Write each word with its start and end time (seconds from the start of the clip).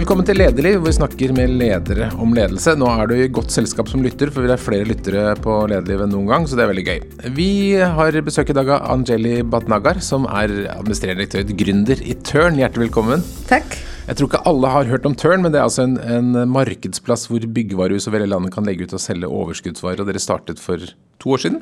Velkommen 0.00 0.24
til 0.24 0.38
Lederliv, 0.40 0.78
hvor 0.80 0.88
vi 0.88 0.96
snakker 0.96 1.32
med 1.36 1.50
ledere 1.60 2.06
om 2.24 2.30
ledelse. 2.32 2.72
Nå 2.80 2.86
er 2.88 3.10
du 3.10 3.18
i 3.18 3.26
godt 3.28 3.52
selskap 3.52 3.90
som 3.90 4.00
lytter, 4.00 4.30
for 4.32 4.46
vi 4.46 4.48
er 4.48 4.60
flere 4.60 4.86
lyttere 4.88 5.34
på 5.44 5.56
Lederliv 5.68 6.06
enn 6.06 6.14
noen 6.14 6.30
gang, 6.30 6.46
så 6.48 6.56
det 6.56 6.62
er 6.64 6.70
veldig 6.70 6.84
gøy. 6.86 7.02
Vi 7.36 7.48
har 7.98 8.16
besøk 8.24 8.48
i 8.48 8.56
dag 8.56 8.70
av 8.78 8.86
Anjeli 8.94 9.34
Badnagar, 9.44 10.00
som 10.00 10.24
er 10.24 10.54
administrerende 10.72 11.26
direktør, 11.26 11.52
gründer 11.60 12.00
i 12.00 12.16
Tørn. 12.24 12.56
Hjertelig 12.62 12.86
velkommen. 12.86 13.26
Takk. 13.50 13.76
Jeg 14.06 14.16
tror 14.16 14.30
ikke 14.30 14.42
alle 14.48 14.72
har 14.72 14.88
hørt 14.88 15.10
om 15.10 15.18
Tørn, 15.20 15.44
men 15.44 15.52
det 15.52 15.60
er 15.60 15.68
altså 15.68 15.84
en, 15.84 15.98
en 16.00 16.32
markedsplass 16.54 17.26
hvor 17.28 17.44
byggevarehus 17.60 18.08
over 18.08 18.22
hele 18.22 18.32
landet 18.32 18.56
kan 18.56 18.64
legge 18.64 18.88
ut 18.88 18.96
og 18.96 19.04
selge 19.04 19.28
overskuddsvarer, 19.28 20.00
og 20.00 20.08
dere 20.08 20.24
startet 20.30 20.64
for 20.64 20.80
to 21.20 21.36
år 21.36 21.44
siden? 21.44 21.60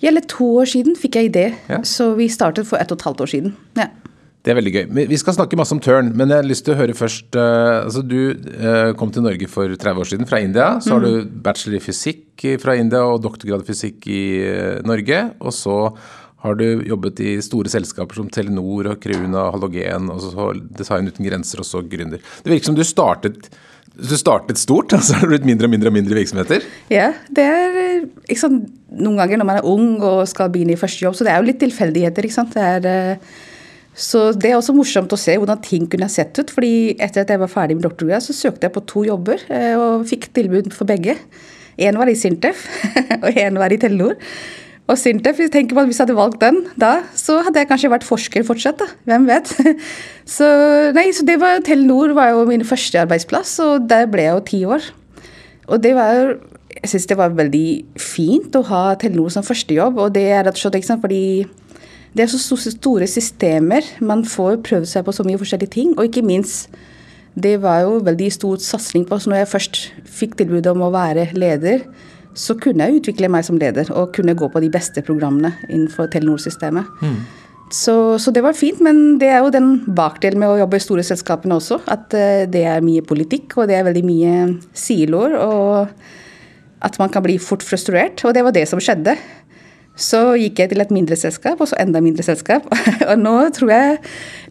Ja, 0.00 0.14
eller 0.14 0.24
to 0.24 0.48
år 0.62 0.72
siden 0.72 0.96
fikk 0.96 1.20
jeg 1.20 1.34
idé, 1.34 1.46
Ja. 1.68 1.84
så 1.84 2.14
vi 2.16 2.32
startet 2.32 2.72
for 2.72 2.80
ett 2.80 2.88
og 2.96 3.02
et 3.02 3.10
halvt 3.10 3.26
år 3.28 3.34
siden. 3.36 3.56
Ja. 3.76 3.90
Det 4.46 4.52
er 4.52 4.60
veldig 4.60 4.72
gøy. 4.76 4.84
Vi 5.10 5.16
skal 5.18 5.34
snakke 5.34 5.56
masse 5.58 5.74
om 5.74 5.80
Tørn, 5.82 6.12
men 6.14 6.30
jeg 6.30 6.38
har 6.38 6.46
lyst 6.46 6.62
til 6.68 6.76
å 6.76 6.78
høre 6.78 6.94
først 6.94 7.34
eh, 7.34 7.78
altså 7.80 8.02
Du 8.06 8.20
eh, 8.30 8.92
kom 8.98 9.10
til 9.10 9.24
Norge 9.24 9.48
for 9.50 9.72
30 9.72 10.02
år 10.04 10.08
siden 10.12 10.28
fra 10.30 10.38
India. 10.38 10.68
Så 10.78 10.94
har 10.94 11.02
du 11.02 11.26
bachelor 11.26 11.80
i 11.80 11.82
fysikk 11.82 12.44
fra 12.62 12.76
India 12.78 13.00
og 13.10 13.24
doktorgrad 13.24 13.64
i 13.64 13.66
fysikk 13.66 14.06
i 14.06 14.20
eh, 14.46 14.76
Norge. 14.86 15.18
Og 15.42 15.50
så 15.56 15.80
har 16.46 16.60
du 16.60 16.84
jobbet 16.86 17.24
i 17.26 17.32
store 17.42 17.72
selskaper 17.72 18.20
som 18.20 18.28
Telenor 18.30 18.92
og 18.92 19.00
Creuna, 19.02 19.48
Halogen, 19.50 20.12
og 20.14 20.22
så 20.22 20.52
Design 20.78 21.10
uten 21.10 21.26
grenser, 21.26 21.64
og 21.64 21.66
så 21.66 21.82
gründer. 21.82 22.22
Det 22.22 22.52
virker 22.52 22.70
som 22.70 22.78
du 22.78 22.84
startet 22.86 23.50
du 23.96 24.12
startet 24.14 24.60
stort, 24.60 24.92
og 24.94 25.02
så 25.02 25.16
har 25.16 25.26
det 25.26 25.32
blitt 25.32 25.50
mindre 25.50 25.66
og 25.66 25.74
mindre 25.74 25.90
og 25.90 25.96
mindre 25.96 26.20
virksomheter. 26.20 26.62
ja, 26.92 27.10
det 27.34 27.50
er 27.50 28.06
ikke 28.28 28.44
sant, 28.44 28.70
Noen 28.96 29.18
ganger 29.18 29.40
når 29.40 29.48
man 29.48 29.58
er 29.58 29.66
ung 29.66 29.98
og 29.98 30.22
skal 30.30 30.48
begynne 30.54 30.76
i 30.76 30.78
første 30.78 31.02
jobb, 31.02 31.16
så 31.18 31.24
det 31.26 31.34
er 31.34 31.42
jo 31.42 31.48
litt 31.48 31.58
tilfeldigheter. 31.60 32.28
ikke 32.28 32.36
sant? 32.38 32.54
Det 32.54 32.62
er, 32.86 33.26
så 33.96 34.28
det 34.36 34.50
er 34.50 34.58
også 34.58 34.74
morsomt 34.76 35.12
å 35.12 35.18
se 35.18 35.34
hvordan 35.40 35.62
ting 35.64 35.86
kunne 35.88 36.08
sett 36.12 36.36
ut. 36.36 36.52
fordi 36.52 36.92
etter 37.00 37.24
at 37.24 37.32
jeg 37.32 37.40
var 37.40 37.50
ferdig 37.52 37.78
med 37.78 37.86
doktorgrad, 37.88 38.24
så 38.24 38.36
søkte 38.36 38.68
jeg 38.68 38.74
på 38.74 38.84
to 38.84 39.06
jobber 39.08 39.40
eh, 39.48 39.72
og 39.80 40.04
fikk 40.10 40.28
tilbud 40.36 40.68
for 40.76 40.88
begge. 40.88 41.16
Én 41.80 41.96
var 41.96 42.08
i 42.08 42.16
Sintef, 42.16 42.66
og 43.24 43.30
én 43.32 43.56
var 43.56 43.72
i 43.72 43.80
Telenor. 43.80 44.16
Og 44.86 45.00
Sintef, 45.00 45.40
jeg 45.42 45.50
tenker 45.50 45.74
på 45.74 45.82
at 45.82 45.88
Hvis 45.88 45.98
jeg 45.98 46.06
hadde 46.06 46.18
valgt 46.18 46.42
den 46.44 46.60
da, 46.78 47.00
så 47.16 47.40
hadde 47.42 47.58
jeg 47.58 47.68
kanskje 47.72 47.90
vært 47.90 48.06
forsker 48.06 48.44
fortsatt. 48.46 48.78
da, 48.84 48.86
Hvem 49.08 49.26
vet. 49.32 49.50
Så, 50.36 50.46
nei, 50.94 51.08
så 51.14 51.22
det 51.26 51.36
var, 51.38 51.60
Telenor 51.64 52.12
var 52.16 52.32
jo 52.34 52.44
min 52.48 52.64
første 52.66 52.98
arbeidsplass, 52.98 53.52
og 53.62 53.84
der 53.90 54.08
ble 54.10 54.24
jeg 54.24 54.34
jo 54.34 54.46
ti 54.48 54.60
år. 54.66 54.88
Og 55.70 55.82
det 55.82 55.92
var 55.96 56.34
jeg 56.76 56.90
syns 56.90 57.06
det 57.08 57.16
var 57.16 57.36
veldig 57.36 57.68
fint 57.98 58.56
å 58.58 58.64
ha 58.68 58.80
Telenor 59.00 59.30
som 59.32 59.46
førstejobb. 59.46 60.00
Og 60.02 60.10
det 60.14 60.26
er 60.28 60.44
rett 60.44 60.58
og 60.58 60.60
slett 60.60 60.80
ikke 60.80 60.90
sant, 60.90 61.04
fordi 61.04 61.46
det 62.16 62.24
er 62.24 62.32
så 62.32 62.56
store 62.56 63.06
systemer. 63.10 63.84
Man 64.00 64.24
får 64.24 64.60
prøvd 64.64 64.88
seg 64.88 65.04
på 65.04 65.14
så 65.14 65.24
mye 65.26 65.40
forskjellige 65.40 65.74
ting. 65.74 65.94
Og 65.96 66.08
ikke 66.08 66.24
minst, 66.24 66.72
det 67.36 67.58
var 67.62 67.82
jo 67.84 67.98
veldig 68.04 68.30
stor 68.32 68.60
satsing 68.64 69.04
på 69.08 69.18
Så 69.20 69.30
når 69.30 69.42
jeg 69.42 69.52
først 69.52 69.80
fikk 70.08 70.36
tilbud 70.40 70.66
om 70.72 70.86
å 70.86 70.92
være 70.94 71.28
leder, 71.36 71.84
så 72.36 72.56
kunne 72.60 72.84
jeg 72.84 73.00
utvikle 73.00 73.28
meg 73.32 73.44
som 73.44 73.58
leder 73.60 73.88
og 73.96 74.14
kunne 74.16 74.36
gå 74.36 74.48
på 74.52 74.60
de 74.60 74.70
beste 74.72 75.02
programmene 75.04 75.54
innenfor 75.68 76.08
Telenor-systemet. 76.12 76.88
Så, 77.72 78.18
så 78.22 78.30
det 78.30 78.44
var 78.44 78.54
fint, 78.54 78.78
men 78.84 79.16
det 79.18 79.28
er 79.32 79.40
jo 79.42 79.50
den 79.50 79.70
bakdelen 79.96 80.38
med 80.38 80.52
å 80.52 80.58
jobbe 80.60 80.78
i 80.78 80.84
store 80.84 81.04
selskapene 81.06 81.56
også. 81.58 81.80
At 81.90 82.14
eh, 82.14 82.44
det 82.46 82.62
er 82.68 82.84
mye 82.84 83.02
politikk, 83.02 83.56
og 83.58 83.68
det 83.68 83.78
er 83.78 83.88
veldig 83.88 84.04
mye 84.06 84.34
siloer. 84.76 85.34
Og 85.40 86.86
at 86.86 86.98
man 87.00 87.10
kan 87.10 87.24
bli 87.24 87.40
fort 87.42 87.64
frustrert. 87.66 88.22
Og 88.24 88.36
det 88.36 88.44
var 88.46 88.54
det 88.54 88.66
som 88.70 88.82
skjedde. 88.82 89.16
Så 89.96 90.20
gikk 90.36 90.60
jeg 90.60 90.70
til 90.72 90.82
et 90.84 90.90
mindre 90.92 91.16
selskap, 91.16 91.60
og 91.60 91.70
så 91.70 91.78
enda 91.80 92.02
mindre 92.04 92.24
selskap. 92.24 92.66
Og 93.10 93.14
nå 93.16 93.36
tror 93.56 93.72
jeg, 93.72 94.00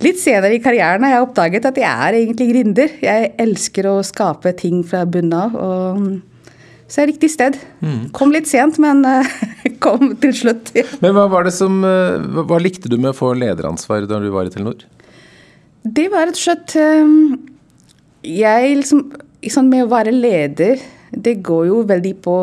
litt 0.02 0.18
senere 0.18 0.58
i 0.58 0.62
karrieren, 0.64 1.06
har 1.06 1.20
jeg 1.20 1.26
oppdaget 1.28 1.68
at 1.70 1.78
jeg 1.78 2.06
er 2.08 2.18
egentlig 2.18 2.48
gründer. 2.50 2.96
Jeg 3.06 3.36
elsker 3.46 3.92
å 3.92 4.00
skape 4.06 4.56
ting 4.58 4.82
fra 4.88 5.04
bunnen 5.06 5.38
av. 5.38 5.60
og 5.60 6.08
så 6.86 7.02
er 7.02 7.08
det 7.08 7.16
riktig 7.16 7.32
sted. 7.34 7.56
Kom 8.14 8.34
litt 8.34 8.50
sent, 8.50 8.78
men 8.82 9.02
eh, 9.10 9.30
kom 9.84 10.14
til 10.22 10.34
slutt. 10.38 10.70
Men 11.04 11.16
hva 11.18 11.26
var 11.32 11.48
det 11.48 11.56
som 11.56 11.80
eh, 11.82 12.22
hva, 12.22 12.46
hva 12.46 12.60
likte 12.62 12.92
du 12.92 13.00
med 13.00 13.12
å 13.14 13.18
få 13.18 13.34
lederansvar 13.38 14.06
da 14.10 14.20
du 14.22 14.30
var 14.34 14.46
i 14.46 14.54
Telenor? 14.54 14.86
Det 15.82 16.06
var 16.14 16.30
rett 16.30 16.38
og 16.38 16.42
slett 16.42 16.76
eh, 16.82 17.16
Jeg 18.26 18.78
liksom 18.80 19.04
sånn 19.54 19.68
Med 19.70 19.86
å 19.86 19.90
være 19.92 20.14
leder, 20.14 20.80
det 21.14 21.36
går 21.46 21.68
jo 21.70 21.82
veldig 21.90 22.14
på 22.26 22.38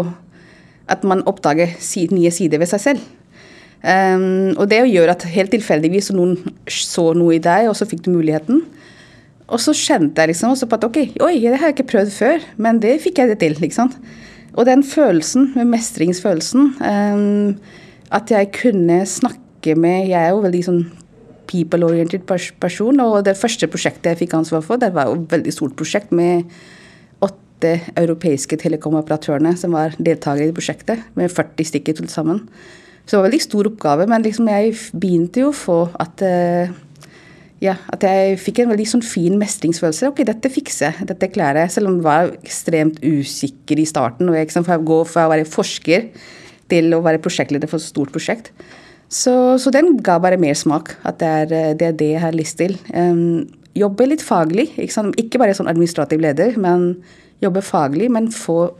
at 0.90 1.04
man 1.06 1.24
oppdager 1.28 1.74
nye 2.12 2.30
sider 2.34 2.62
ved 2.62 2.70
seg 2.70 2.80
selv. 2.80 3.10
Um, 3.82 4.54
og 4.62 4.68
det 4.70 4.84
gjør 4.86 5.10
at 5.10 5.26
helt 5.26 5.50
tilfeldigvis 5.50 6.12
noen 6.14 6.36
så 6.70 7.08
noe 7.18 7.36
i 7.36 7.42
deg, 7.42 7.68
og 7.70 7.76
så 7.78 7.88
fikk 7.88 8.04
du 8.06 8.12
muligheten. 8.14 8.62
Og 9.52 9.60
så 9.60 9.74
kjente 9.76 10.22
jeg 10.22 10.32
liksom 10.32 10.54
også 10.54 10.68
på 10.70 10.78
at 10.78 10.86
ok, 10.86 10.98
oi, 11.26 11.34
det 11.42 11.58
har 11.58 11.70
jeg 11.70 11.76
ikke 11.76 11.90
prøvd 11.92 12.12
før, 12.14 12.44
men 12.62 12.78
det 12.82 13.00
fikk 13.02 13.20
jeg 13.20 13.32
det 13.32 13.40
til. 13.42 13.56
liksom. 13.60 13.90
Og 14.54 14.66
den 14.68 14.84
følelsen, 14.86 15.52
med 15.56 15.70
mestringsfølelsen, 15.72 16.74
um, 16.78 17.56
at 18.12 18.30
jeg 18.30 18.52
kunne 18.54 19.04
snakke 19.06 19.38
med 19.78 20.08
Jeg 20.08 20.18
er 20.18 20.32
jo 20.34 20.42
veldig 20.42 20.60
sånn 20.66 20.82
people-oriented 21.46 22.24
person, 22.60 23.00
og 23.00 23.24
det 23.26 23.36
første 23.38 23.68
prosjektet 23.70 24.10
jeg 24.10 24.24
fikk 24.24 24.34
ansvar 24.38 24.62
for, 24.64 24.80
det 24.80 24.92
var 24.94 25.10
jo 25.10 25.20
et 25.20 25.34
veldig 25.34 25.52
stort 25.54 25.76
prosjekt 25.78 26.12
med 26.14 26.48
åtte 27.62 27.94
europeiske 27.96 28.58
telekomoperatørene 28.58 29.54
som 29.58 29.74
var 29.76 29.94
deltakere 29.98 30.50
i 30.50 30.54
prosjektet, 30.54 31.02
med 31.14 31.30
40 31.30 31.68
stykker 31.70 31.98
til 31.98 32.08
sammen. 32.10 32.46
Så 33.06 33.14
det 33.14 33.18
var 33.18 33.24
en 33.24 33.30
veldig 33.30 33.42
stor 33.42 33.68
oppgave, 33.70 34.06
men 34.06 34.22
liksom 34.22 34.48
jeg 34.50 34.74
begynte 34.94 35.42
jo 35.42 35.50
å 35.50 35.56
få 35.56 35.78
at 36.00 36.22
eh, 36.22 36.72
ja, 37.62 37.76
at 37.94 38.02
jeg 38.02 38.38
fikk 38.42 38.62
en 38.62 38.72
veldig 38.72 38.88
sånn 38.90 39.04
fin 39.06 39.38
mestringsfølelse. 39.38 40.10
Ok, 40.10 40.24
dette 40.26 40.50
fikser 40.50 40.90
jeg, 40.90 41.08
dette 41.12 41.30
klarer 41.30 41.64
jeg. 41.64 41.74
Selv 41.76 41.90
om 41.90 41.98
jeg 42.00 42.06
var 42.06 42.32
ekstremt 42.42 42.98
usikker 43.02 43.78
i 43.78 43.86
starten. 43.86 44.28
og 44.28 44.34
jeg 44.34 44.48
liksom 44.48 44.66
gå 44.66 45.00
fra 45.06 45.28
å 45.28 45.30
være 45.30 45.46
forsker 45.46 46.08
til 46.70 46.94
å 46.94 47.02
være 47.04 47.22
prosjektleder 47.22 47.70
for 47.70 47.78
et 47.78 47.86
stort 47.86 48.10
prosjekt. 48.14 48.50
Så, 49.12 49.58
så 49.62 49.70
den 49.70 49.94
ga 50.02 50.18
bare 50.18 50.40
mer 50.42 50.58
smak. 50.58 50.96
At 51.06 51.20
det 51.22 51.28
er 51.28 51.46
det, 51.78 51.86
er 51.86 51.98
det 51.98 52.10
jeg 52.16 52.22
har 52.22 52.34
lyst 52.34 52.58
til. 52.58 52.74
Um, 52.94 53.46
jobbe 53.78 54.10
litt 54.10 54.26
faglig. 54.26 54.72
Ikke, 54.82 55.10
ikke 55.22 55.42
bare 55.42 55.54
som 55.54 55.70
administrativ 55.70 56.22
leder, 56.22 56.58
men 56.58 56.96
jobbe 57.42 57.62
faglig, 57.66 58.08
men 58.12 58.30
få 58.32 58.72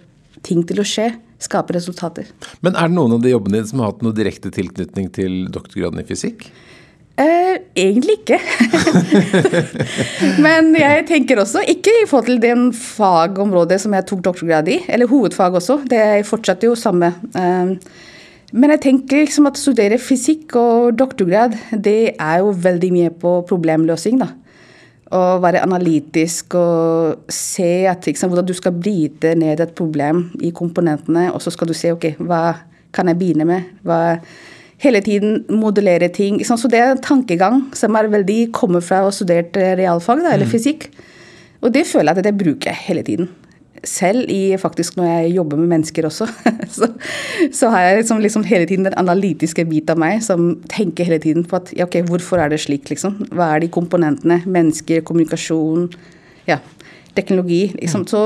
ting 0.47 0.65
til 0.67 0.83
å 0.83 0.87
skje. 0.87 1.13
Skape 1.43 1.75
resultater. 1.75 2.29
Men 2.63 2.77
er 2.79 2.87
det 2.87 2.95
noen 2.95 3.17
av 3.17 3.23
de 3.25 3.33
jobbene 3.33 3.59
dine 3.59 3.67
som 3.67 3.81
har 3.83 3.91
hatt 3.91 4.05
noe 4.07 4.15
direkte 4.15 4.53
tilknytning 4.55 5.09
til 5.11 5.41
doktorgraden 5.51 5.99
i 5.99 6.07
fysikk? 6.07 6.47
Eh, 7.21 7.59
egentlig 7.77 8.15
ikke. 8.23 8.39
Men 10.45 10.71
jeg 10.79 11.03
tenker 11.11 11.43
også, 11.43 11.61
ikke 11.69 11.93
i 11.99 12.07
forhold 12.09 12.31
til 12.31 12.41
den 12.41 12.71
fagområdet 12.77 13.83
som 13.83 13.93
jeg 13.99 14.07
tok 14.09 14.23
doktorgrad 14.25 14.71
i, 14.73 14.79
eller 14.89 15.11
hovedfag 15.11 15.59
også, 15.61 15.83
det 15.91 16.01
er 16.01 16.25
fortsatt 16.29 16.65
jo 16.65 16.73
samme. 16.79 17.13
Eh, 17.37 17.75
Men 18.53 18.75
jeg 18.75 18.83
tenker 18.85 19.23
liksom 19.25 19.47
at 19.49 19.57
studere 19.57 19.97
fysikk 19.97 20.57
og 20.61 20.97
doktorgrad, 21.01 21.55
det 21.73 22.15
er 22.21 22.39
jo 22.45 22.51
veldig 22.53 22.91
mye 22.93 23.13
på 23.17 23.39
problemløsning, 23.49 24.19
da. 24.21 24.29
Å 25.13 25.21
være 25.43 25.61
analytisk 25.61 26.57
og 26.57 27.27
se 27.33 27.85
at, 27.91 28.07
sant, 28.17 28.31
hvordan 28.33 28.49
du 28.49 28.55
skal 28.57 28.73
bryte 28.77 29.35
ned 29.37 29.61
et 29.61 29.75
problem 29.77 30.31
i 30.41 30.55
komponentene, 30.57 31.29
og 31.35 31.43
så 31.45 31.53
skal 31.53 31.69
du 31.69 31.77
se 31.77 31.93
ok, 31.93 32.15
hva 32.25 32.43
kan 32.97 33.09
jeg 33.11 33.21
begynne 33.21 33.47
med? 33.49 33.69
Hva, 33.85 34.01
hele 34.83 35.01
tiden 35.05 35.45
modellere 35.49 36.09
ting. 36.09 36.39
Liksom. 36.41 36.59
Så 36.59 36.71
det 36.73 36.81
er 36.81 36.95
en 36.95 37.03
tankegang 37.03 37.63
som 37.77 37.97
er 37.97 38.11
veldig 38.13 38.41
kommer 38.57 38.83
fra 38.85 39.03
å 39.03 39.11
ha 39.11 39.15
studert 39.15 39.57
eh, 39.61 39.75
realfag 39.79 40.25
da, 40.25 40.35
eller 40.35 40.51
fysikk. 40.51 40.89
Og 41.63 41.71
det 41.75 41.87
føler 41.87 42.11
jeg 42.11 42.23
at 42.23 42.27
det 42.27 42.39
bruker 42.41 42.73
jeg 42.73 42.87
hele 42.89 43.07
tiden. 43.07 43.31
Selv 43.83 44.31
i 44.31 44.55
faktisk 44.61 44.95
når 44.99 45.09
jeg 45.09 45.33
jobber 45.37 45.59
med 45.59 45.73
mennesker 45.73 46.07
også. 46.07 46.29
så, 46.77 46.89
så 47.53 47.71
har 47.73 47.87
jeg 47.87 48.03
liksom, 48.03 48.21
liksom 48.23 48.45
hele 48.47 48.69
tiden 48.71 48.87
den 48.87 48.99
analytiske 48.99 49.65
bit 49.67 49.91
av 49.91 49.99
meg 49.99 50.23
som 50.23 50.53
tenker 50.71 51.09
hele 51.09 51.19
tiden 51.23 51.47
på 51.49 51.59
at 51.59 51.73
ja, 51.75 51.89
ok, 51.89 52.01
hvorfor 52.11 52.43
er 52.43 52.53
det 52.53 52.61
slik, 52.63 52.87
liksom? 52.93 53.19
Hva 53.35 53.55
er 53.57 53.65
de 53.65 53.73
komponentene? 53.75 54.39
Mennesker, 54.47 55.03
kommunikasjon, 55.09 55.89
ja, 56.47 56.61
teknologi. 57.17 57.73
liksom. 57.81 58.07
Så, 58.11 58.23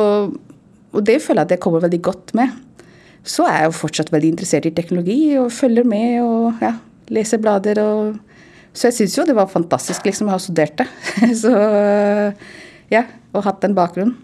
og 0.92 1.08
det 1.08 1.22
føler 1.24 1.42
jeg 1.42 1.50
at 1.50 1.56
jeg 1.56 1.64
kommer 1.64 1.84
veldig 1.86 2.02
godt 2.04 2.36
med. 2.36 2.52
Så 3.26 3.48
er 3.48 3.62
jeg 3.62 3.72
jo 3.72 3.78
fortsatt 3.80 4.12
veldig 4.12 4.34
interessert 4.36 4.68
i 4.68 4.74
teknologi 4.76 5.20
og 5.40 5.50
følger 5.52 5.88
med 5.88 6.20
og 6.22 6.62
ja, 6.62 6.76
leser 7.10 7.40
blader. 7.42 7.80
og 7.82 8.16
så 8.76 8.90
jeg 8.90 8.98
syns 8.98 9.16
jo 9.16 9.24
det 9.24 9.36
var 9.36 9.48
fantastisk 9.48 10.04
liksom, 10.04 10.28
å 10.28 10.36
ha 10.36 10.42
studert 10.42 10.76
det. 10.82 10.86
så 11.42 11.52
ja, 12.92 13.06
og 13.32 13.46
hatt 13.48 13.64
den 13.64 13.76
bakgrunnen. 13.76 14.18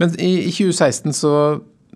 Men 0.00 0.14
i, 0.18 0.48
i 0.48 0.52
2016 0.52 1.16
så 1.16 1.32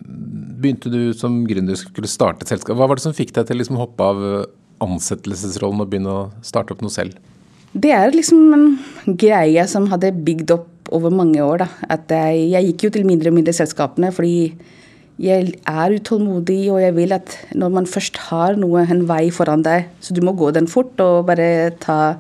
begynte 0.01 0.93
du 0.93 1.13
som 1.17 1.43
gründer 1.49 1.79
skulle 1.79 2.11
starte 2.11 2.45
et 2.45 2.53
selskap. 2.53 2.77
Hva 2.79 2.89
var 2.89 2.99
det 2.99 3.05
som 3.07 3.17
fikk 3.17 3.35
deg 3.37 3.49
til 3.49 3.59
å 3.59 3.63
liksom 3.63 3.81
hoppe 3.81 4.07
av 4.13 4.25
ansettelsesrollen 4.85 5.85
og 5.85 5.91
begynne 5.93 6.13
å 6.13 6.27
starte 6.47 6.75
opp 6.75 6.85
noe 6.85 6.93
selv? 6.93 7.17
Det 7.71 7.93
er 7.95 8.11
liksom 8.15 8.55
en 8.57 8.67
greie 9.21 9.63
som 9.71 9.87
hadde 9.93 10.11
bygd 10.27 10.55
opp 10.57 10.91
over 10.95 11.13
mange 11.15 11.43
år. 11.45 11.63
Da. 11.63 11.69
At 11.97 12.11
jeg, 12.11 12.51
jeg 12.55 12.71
gikk 12.71 12.87
jo 12.87 12.93
til 12.97 13.09
mindre 13.09 13.31
og 13.31 13.37
mindre 13.39 13.55
selskapene 13.55 14.11
fordi 14.15 14.53
jeg 15.21 15.51
er 15.69 15.93
utålmodig, 15.93 16.63
og 16.73 16.81
jeg 16.81 16.95
vil 16.97 17.13
at 17.13 17.35
når 17.53 17.73
man 17.75 17.89
først 17.89 18.17
har 18.31 18.57
noe, 18.57 18.87
en 18.89 19.05
vei 19.09 19.27
foran 19.35 19.61
deg, 19.67 19.91
så 20.01 20.17
du 20.17 20.23
må 20.25 20.33
gå 20.33 20.49
den 20.57 20.69
fort 20.71 20.97
og 21.05 21.27
bare 21.29 21.75
ta 21.83 22.17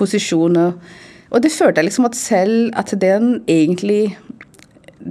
posisjon. 0.00 0.56
Og, 0.56 0.94
og 1.28 1.44
det 1.44 1.52
følte 1.52 1.82
jeg 1.82 1.90
liksom 1.90 2.08
at 2.08 2.16
selv 2.16 2.72
at 2.80 2.94
den 3.02 3.42
egentlig 3.44 4.16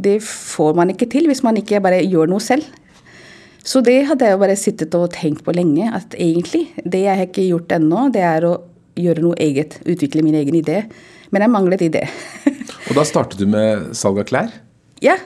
det 0.03 0.19
får 0.25 0.77
man 0.77 0.91
ikke 0.93 1.09
til 1.11 1.27
hvis 1.29 1.43
man 1.45 1.57
ikke 1.59 1.81
bare 1.83 2.03
gjør 2.05 2.29
noe 2.31 2.43
selv. 2.43 2.65
Så 3.67 3.81
det 3.83 4.05
hadde 4.07 4.23
jeg 4.23 4.37
jo 4.37 4.39
bare 4.39 4.55
sittet 4.59 4.95
og 4.95 5.09
tenkt 5.15 5.43
på 5.43 5.55
lenge. 5.55 5.89
At 5.91 6.15
egentlig, 6.15 6.69
det 6.85 7.03
jeg 7.03 7.19
har 7.19 7.27
ikke 7.27 7.49
gjort 7.49 7.73
ennå, 7.75 8.07
det 8.15 8.23
er 8.23 8.47
å 8.47 8.53
gjøre 8.97 9.25
noe 9.25 9.39
eget. 9.43 9.81
Utvikle 9.83 10.23
min 10.23 10.37
egen 10.39 10.55
idé. 10.55 10.85
Men 11.35 11.43
jeg 11.43 11.51
manglet 11.51 11.83
idé. 11.89 12.05
og 12.87 12.93
da 12.95 13.03
startet 13.07 13.41
du 13.41 13.47
med 13.51 13.91
salg 13.97 14.21
av 14.23 14.29
klær? 14.29 14.53
Ja. 15.03 15.17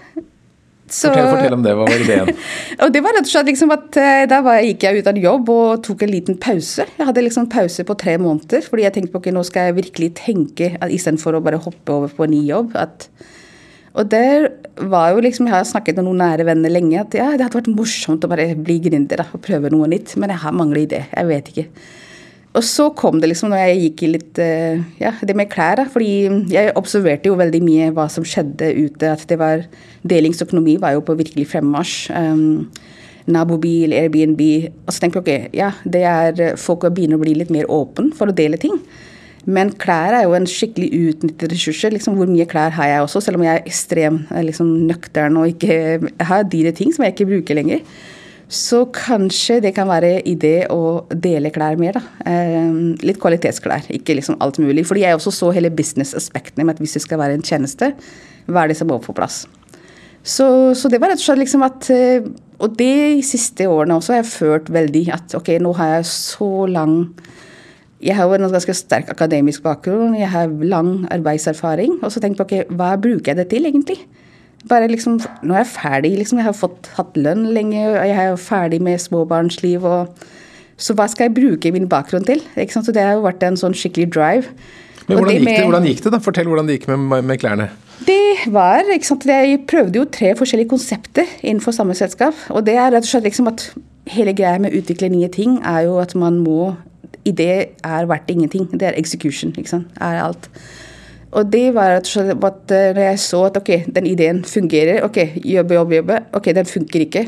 Så, 0.92 1.08
fortell, 1.08 1.30
fortell, 1.30 1.54
om 1.56 1.62
det. 1.64 1.76
Hva 1.78 1.86
var 1.88 2.02
ideen? 2.04 2.32
og 2.84 2.96
det 2.96 3.04
var 3.06 3.16
rett 3.16 3.30
og 3.30 3.32
slett 3.32 3.48
liksom 3.48 3.72
at 3.72 4.00
eh, 4.02 4.24
Da 4.28 4.42
gikk 4.66 4.84
jeg 4.84 5.00
ut 5.00 5.08
av 5.08 5.20
jobb 5.22 5.52
og 5.54 5.84
tok 5.86 6.02
en 6.04 6.12
liten 6.12 6.40
pause. 6.42 6.88
Jeg 6.98 7.08
hadde 7.08 7.24
liksom 7.24 7.48
pause 7.52 7.86
på 7.88 7.96
tre 8.02 8.18
måneder 8.20 8.66
fordi 8.66 8.88
jeg 8.88 8.98
tenkte 8.98 9.14
på 9.14 9.22
ok, 9.22 9.30
nå 9.38 9.46
skal 9.48 9.70
jeg 9.70 9.78
virkelig 9.84 10.10
tenke 10.20 10.74
istedenfor 10.90 11.38
å 11.38 11.44
bare 11.46 11.62
hoppe 11.62 11.96
over 11.96 12.18
på 12.18 12.26
en 12.26 12.34
ny 12.36 12.42
jobb. 12.50 12.74
at 12.76 13.08
og 13.92 14.08
der 14.12 14.48
var 14.88 15.12
jo 15.12 15.24
liksom, 15.24 15.48
Jeg 15.50 15.56
har 15.56 15.66
snakket 15.68 15.98
med 16.00 16.08
noen 16.08 16.22
nære 16.24 16.46
venner 16.48 16.72
lenge 16.72 17.00
at 17.02 17.16
ja, 17.18 17.32
det 17.36 17.44
hadde 17.44 17.60
vært 17.60 17.74
morsomt 17.76 18.24
å 18.24 18.30
bare 18.32 18.54
bli 18.56 18.78
gründer 18.86 19.26
og 19.26 19.42
prøve 19.44 19.72
noe 19.74 19.90
nytt. 19.92 20.16
Men 20.22 20.32
jeg 20.32 20.44
har 20.46 20.56
mangler 20.56 20.86
idé. 20.86 21.02
Jeg 21.12 21.28
vet 21.28 21.52
ikke. 21.52 21.66
Og 22.52 22.64
så 22.68 22.90
kom 22.96 23.20
det 23.22 23.30
liksom 23.32 23.52
når 23.52 23.62
jeg 23.62 23.82
gikk 23.82 24.02
i 24.04 24.12
litt 24.12 24.40
eh, 24.44 24.80
Ja, 25.00 25.12
det 25.20 25.36
med 25.40 25.52
klær. 25.52 25.82
Da, 25.82 25.88
fordi 25.92 26.48
jeg 26.52 26.72
observerte 26.80 27.32
jo 27.32 27.40
veldig 27.40 27.62
mye 27.68 27.92
hva 27.96 28.08
som 28.12 28.28
skjedde 28.28 28.72
ute. 28.80 29.12
At 29.12 29.28
det 29.28 29.40
var 29.42 29.68
Delingsøkonomi 30.08 30.78
var 30.82 30.96
jo 30.96 31.04
på 31.08 31.18
virkelig 31.20 31.50
fremmarsj. 31.52 32.00
Um, 32.16 32.72
nabobil, 33.32 33.94
Airbnb. 33.94 34.42
Og 34.88 34.96
så 34.96 35.04
tenkte 35.04 35.22
jeg 35.22 35.52
ok, 35.52 35.56
ja, 35.56 35.72
det 35.84 36.08
er 36.08 36.44
folk 36.60 36.88
begynner 36.90 37.20
å 37.20 37.24
bli 37.24 37.36
litt 37.38 37.52
mer 37.54 37.68
åpen 37.72 38.12
for 38.16 38.32
å 38.32 38.36
dele 38.36 38.60
ting. 38.60 38.80
Men 39.50 39.72
klær 39.82 40.14
er 40.14 40.26
jo 40.28 40.36
en 40.38 40.48
skikkelig 40.50 40.90
utnyttet 41.10 41.54
ressurs. 41.54 41.84
Liksom, 41.96 42.18
hvor 42.20 42.30
mye 42.30 42.46
klær 42.50 42.74
har 42.76 42.90
jeg 42.92 43.06
også, 43.06 43.24
selv 43.26 43.40
om 43.40 43.46
jeg 43.46 43.58
er 43.58 43.70
ekstremt 43.70 44.34
liksom, 44.46 44.74
nøktern 44.90 45.40
og 45.42 45.54
ikke 45.54 46.26
har 46.30 46.50
dyre 46.50 46.74
ting 46.78 46.94
som 46.94 47.06
jeg 47.06 47.16
ikke 47.16 47.30
bruker 47.32 47.58
lenger. 47.58 47.86
Så 48.52 48.84
kanskje 48.92 49.62
det 49.64 49.72
kan 49.78 49.88
være 49.88 50.18
idé 50.28 50.66
å 50.70 51.08
dele 51.10 51.54
klær 51.56 51.80
mer. 51.80 51.96
da. 51.96 52.04
Eh, 52.28 52.74
litt 53.08 53.22
kvalitetsklær, 53.24 53.88
ikke 53.96 54.18
liksom 54.20 54.38
alt 54.44 54.60
mulig. 54.60 54.86
Fordi 54.86 55.06
jeg 55.06 55.16
også 55.16 55.32
så 55.32 55.54
hele 55.56 55.72
business-aspektene 55.72 56.68
med 56.68 56.76
at 56.76 56.84
hvis 56.84 57.00
det 57.00 57.06
skal 57.08 57.22
være 57.24 57.40
en 57.40 57.48
tjeneste, 57.48 57.94
hva 58.46 58.66
er 58.66 58.74
det 58.74 58.78
som 58.78 58.92
må 58.92 59.00
på 59.00 59.16
plass. 59.16 59.46
Så, 60.22 60.76
så, 60.78 60.90
det 60.92 61.00
var 61.02 61.10
rett 61.10 61.22
og 61.22 61.24
slett 61.24 61.40
liksom 61.42 61.64
at 61.66 61.88
Og 62.62 62.76
det 62.78 62.92
de 63.18 63.24
siste 63.26 63.66
årene 63.66 63.96
også 63.98 64.14
har 64.14 64.20
jeg 64.20 64.30
følt 64.30 64.68
veldig 64.70 65.08
at 65.16 65.34
ok, 65.34 65.56
nå 65.58 65.72
har 65.80 65.96
jeg 65.96 66.12
så 66.12 66.50
lang 66.70 66.94
jeg 68.02 68.18
har 68.18 68.26
jo 68.26 68.34
en 68.38 68.50
ganske 68.50 68.74
sterk 68.74 69.12
akademisk 69.14 69.64
bakgrunn, 69.64 70.18
jeg 70.18 70.30
har 70.34 70.50
lang 70.66 71.06
arbeidserfaring. 71.14 72.00
Og 72.02 72.12
så 72.14 72.22
tenkte 72.24 72.46
jeg 72.50 72.66
ok, 72.66 72.76
hva 72.78 72.96
bruker 73.02 73.32
jeg 73.32 73.40
det 73.42 73.48
til, 73.54 73.68
egentlig? 73.70 74.00
Bare 74.70 74.90
liksom, 74.90 75.20
Nå 75.44 75.56
er 75.56 75.64
jeg 75.64 75.72
ferdig, 75.74 76.12
liksom. 76.18 76.42
Jeg 76.42 76.50
har 76.50 76.58
fått 76.58 76.90
hatt 76.98 77.18
lønn 77.18 77.48
lenge, 77.54 77.82
og 77.90 78.02
jeg 78.06 78.18
er 78.18 78.30
jo 78.32 78.40
ferdig 78.42 78.82
med 78.82 79.02
småbarnsliv. 79.02 79.86
og 79.86 80.26
Så 80.78 80.96
hva 80.98 81.08
skal 81.10 81.30
jeg 81.30 81.38
bruke 81.38 81.72
min 81.74 81.90
bakgrunn 81.90 82.26
til? 82.26 82.42
Ikke 82.58 82.74
sant? 82.74 82.90
Så 82.90 82.96
det 82.96 83.06
har 83.06 83.18
jo 83.18 83.26
vært 83.26 83.46
en 83.46 83.58
sånn 83.58 83.78
skikkelig 83.78 84.10
drive. 84.14 84.54
Men 85.08 85.18
hvordan, 85.18 85.38
gikk 85.38 85.48
det, 85.50 85.64
hvordan 85.66 85.88
gikk 85.90 86.04
det, 86.04 86.12
da? 86.14 86.20
Fortell 86.24 86.50
hvordan 86.50 86.70
det 86.70 86.78
gikk 86.80 86.92
med, 86.94 87.26
med 87.26 87.42
klærne. 87.42 87.72
Det 88.06 88.50
var, 88.54 88.88
ikke 88.90 89.06
sant, 89.06 89.26
Jeg 89.26 89.62
prøvde 89.70 90.00
jo 90.00 90.06
tre 90.10 90.34
forskjellige 90.38 90.74
konsepter 90.74 91.26
innenfor 91.42 91.76
samme 91.76 91.94
selskap. 91.98 92.38
Og 92.50 92.66
det 92.66 92.78
er 92.78 92.94
rett 92.94 93.06
og 93.06 93.12
slett 93.14 93.30
liksom 93.30 93.50
at 93.52 93.68
hele 94.10 94.34
greia 94.34 94.58
med 94.62 94.74
å 94.74 94.82
utvikle 94.82 95.12
nye 95.14 95.30
ting 95.30 95.60
er 95.62 95.86
jo 95.86 96.00
at 96.02 96.16
man 96.18 96.40
må 96.42 96.74
idé 97.28 97.52
er 97.84 98.08
verdt 98.10 98.32
ingenting. 98.32 98.70
Det 98.72 98.90
er 98.90 99.00
execution, 99.00 99.54
ikke 99.58 99.70
sant. 99.70 99.92
Er 100.02 100.22
alt. 100.24 100.50
Og 101.32 101.48
det 101.48 101.74
var 101.76 102.02
at 102.02 102.10
når 102.72 103.02
jeg 103.02 103.20
så 103.24 103.46
at 103.48 103.58
ok, 103.58 103.72
den 103.96 104.08
ideen 104.10 104.44
fungerer, 104.44 105.04
ok, 105.06 105.18
jobbe, 105.46 105.78
jobbe, 105.80 105.96
jobbe, 105.96 106.20
ok, 106.34 106.52
den 106.56 106.66
funker 106.68 107.06
ikke. 107.06 107.26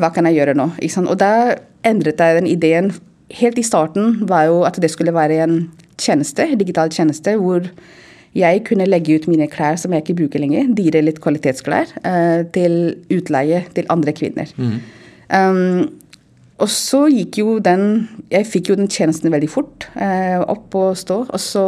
Hva 0.00 0.10
kan 0.14 0.26
jeg 0.26 0.38
gjøre 0.38 0.54
nå? 0.58 0.70
Ikke 0.80 0.94
sant? 0.96 1.10
Og 1.12 1.18
da 1.20 1.54
endret 1.84 2.20
jeg 2.20 2.38
den 2.40 2.48
ideen. 2.50 2.92
Helt 3.34 3.58
i 3.58 3.66
starten 3.66 4.24
var 4.28 4.48
jo 4.48 4.62
at 4.66 4.78
det 4.80 4.90
skulle 4.90 5.14
være 5.14 5.42
en 5.44 5.58
tjeneste, 6.00 6.46
digital 6.58 6.90
tjeneste, 6.90 7.36
hvor 7.40 7.68
jeg 8.34 8.64
kunne 8.66 8.88
legge 8.88 9.14
ut 9.14 9.28
mine 9.30 9.46
klær 9.50 9.76
som 9.78 9.92
jeg 9.94 10.02
ikke 10.02 10.16
bruker 10.24 10.42
lenger, 10.42 10.72
dyre 10.74 11.04
litt 11.04 11.20
kvalitetsklær, 11.22 11.92
eh, 12.02 12.42
til 12.54 12.96
utleie 13.14 13.62
til 13.76 13.86
andre 13.94 14.14
kvinner. 14.16 14.50
Mm. 14.58 14.80
Um, 15.34 15.92
og 16.62 16.70
så 16.70 17.04
gikk 17.10 17.40
jo 17.40 17.58
den 17.62 18.06
Jeg 18.30 18.46
fikk 18.46 18.70
jo 18.70 18.78
den 18.78 18.90
tjenesten 18.90 19.32
veldig 19.34 19.50
fort 19.50 19.88
eh, 19.98 20.38
opp 20.38 20.74
og 20.78 20.98
stå. 20.98 21.24
Og 21.26 21.40
så, 21.42 21.64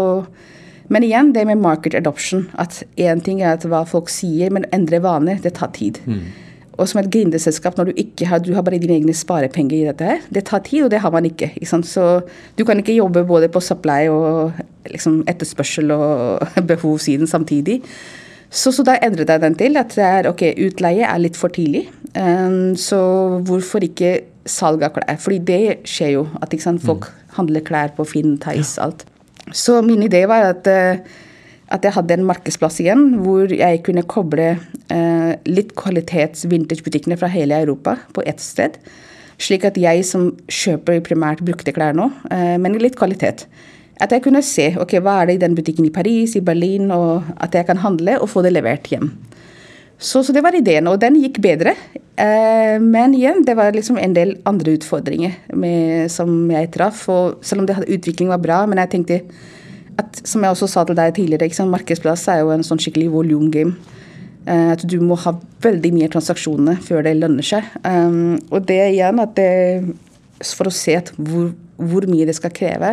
men 0.93 1.07
igjen, 1.07 1.33
det 1.35 1.47
med 1.49 1.63
market 1.63 1.97
adoption. 1.99 2.47
At 2.55 2.85
én 2.95 3.23
ting 3.25 3.43
er 3.43 3.59
hva 3.67 3.83
folk 3.89 4.11
sier, 4.13 4.53
men 4.55 4.69
endre 4.75 5.03
vaner, 5.03 5.41
det 5.43 5.57
tar 5.59 5.73
tid. 5.75 5.99
Mm. 6.07 6.27
Og 6.77 6.89
som 6.91 7.01
et 7.01 7.09
gründerselskap, 7.11 7.79
når 7.79 7.89
du 7.89 8.01
ikke 8.03 8.29
har, 8.29 8.43
du 8.45 8.53
har 8.55 8.65
bare 8.65 8.79
dine 8.79 8.99
egne 8.99 9.15
sparepenger 9.17 9.79
i 9.79 9.87
dette 9.89 10.11
her, 10.11 10.23
det 10.31 10.45
tar 10.51 10.61
tid, 10.67 10.85
og 10.85 10.93
det 10.93 11.01
har 11.01 11.13
man 11.15 11.25
ikke. 11.25 11.51
ikke 11.57 11.81
så 11.89 12.07
du 12.59 12.65
kan 12.69 12.79
ikke 12.79 12.99
jobbe 12.99 13.25
både 13.25 13.49
på 13.49 13.65
supply 13.65 14.07
og 14.13 14.53
liksom 14.93 15.23
etterspørsel 15.27 15.91
og 15.97 16.47
behovssiden 16.71 17.27
samtidig. 17.27 17.81
Så, 18.51 18.71
så, 18.71 18.85
da 18.87 19.01
endret 19.03 19.29
jeg 19.29 19.43
den 19.43 19.57
til 19.59 19.77
at 19.77 19.97
det 19.97 20.05
er, 20.05 20.29
ok, 20.31 20.43
utleie 20.69 21.09
er 21.09 21.19
litt 21.19 21.37
for 21.37 21.51
tidlig. 21.51 21.89
Um, 22.15 22.77
så 22.79 23.01
hvorfor 23.43 23.83
ikke 23.83 24.21
salg 24.51 24.85
av 24.87 24.95
klær. 24.97 25.21
Fordi 25.23 25.39
det 25.49 25.61
skjer 25.89 26.17
jo. 26.17 26.25
At 26.43 26.55
sant, 26.63 26.83
folk 26.85 27.09
mm. 27.09 27.29
handler 27.39 27.65
klær 27.67 27.95
på 27.97 28.07
Finn, 28.09 28.37
Theis, 28.43 28.77
ja. 28.77 28.89
alt. 28.89 29.07
Så 29.55 29.79
min 29.87 30.03
idé 30.03 30.25
var 30.27 30.49
at, 30.51 30.67
eh, 30.67 31.03
at, 31.69 31.85
jeg 31.85 31.95
hadde 31.95 32.17
en 32.17 32.27
markedsplass 32.27 32.81
igjen 32.83 33.21
hvor 33.23 33.53
jeg 33.53 33.83
kunne 33.87 34.03
koble 34.11 34.57
eh, 34.91 35.33
litt 35.47 35.77
kvalitets 35.79 36.49
vintagebutikkene 36.51 37.19
fra 37.21 37.31
hele 37.31 37.61
Europa 37.63 37.99
på 38.17 38.25
ett 38.27 38.43
sted. 38.43 38.81
Slik 39.39 39.67
at 39.69 39.79
jeg 39.79 40.03
som 40.09 40.31
kjøper 40.49 41.03
primært 41.05 41.45
brukte 41.47 41.75
klær 41.77 41.95
nå, 41.95 42.09
eh, 42.33 42.57
men 42.59 42.79
litt 42.81 42.99
kvalitet. 42.99 43.47
At 44.03 44.13
jeg 44.13 44.27
kunne 44.27 44.43
se 44.45 44.73
ok, 44.77 44.99
hva 45.01 45.21
er 45.23 45.31
det 45.31 45.39
i 45.39 45.45
den 45.47 45.55
butikken 45.57 45.87
i 45.89 45.95
Paris, 45.95 46.35
i 46.37 46.45
Berlin, 46.45 46.91
og 46.93 47.25
at 47.41 47.55
jeg 47.57 47.69
kan 47.69 47.81
handle 47.81 48.19
og 48.21 48.29
få 48.33 48.43
det 48.45 48.53
levert 48.57 48.91
hjem. 48.93 49.13
Så, 49.99 50.23
så, 50.23 50.33
det 50.33 50.43
var 50.45 50.57
ideen, 50.57 50.89
og 50.91 51.01
den 51.01 51.17
gikk 51.23 51.41
bedre. 51.45 51.73
Eh, 52.21 52.77
men 52.83 53.15
igjen, 53.17 53.43
det 53.47 53.57
var 53.57 53.73
liksom 53.73 53.99
en 54.01 54.17
del 54.17 54.35
andre 54.49 54.77
utfordringer 54.77 55.39
med, 55.57 56.11
som 56.13 56.33
jeg 56.53 56.73
traff. 56.75 57.07
Og 57.13 57.45
selv 57.45 57.65
om 57.65 57.71
hadde, 57.71 57.89
utviklingen 57.97 58.35
var 58.35 58.43
bra, 58.45 58.63
men 58.69 58.83
jeg 58.85 58.93
tenkte 58.93 59.21
at 59.97 60.21
som 60.29 60.45
jeg 60.45 60.53
også 60.53 60.69
sa 60.69 60.85
til 60.85 60.99
deg 60.99 61.15
tidligere, 61.17 61.49
liksom, 61.49 61.73
markedsplass 61.73 62.27
er 62.29 62.43
jo 62.43 62.53
en 62.53 62.65
sånn 62.67 62.81
skikkelig 62.83 63.09
volume 63.15 63.49
game. 63.53 63.77
Eh, 64.47 64.73
at 64.77 64.85
du 64.87 64.99
må 65.03 65.17
ha 65.25 65.33
veldig 65.65 65.91
mye 65.97 66.11
transaksjoner 66.13 66.79
før 66.85 67.07
det 67.07 67.17
lønner 67.19 67.47
seg. 67.47 67.67
Um, 67.83 68.37
og 68.53 68.69
det 68.69 68.83
igjen 68.93 69.23
at 69.23 69.35
det 69.39 69.97
For 70.45 70.69
å 70.69 70.75
se 70.75 70.93
hvor, 71.17 71.55
hvor, 71.81 72.05
mye 72.13 72.27
det 72.29 72.35
skal 72.37 72.53
kreve, 72.53 72.91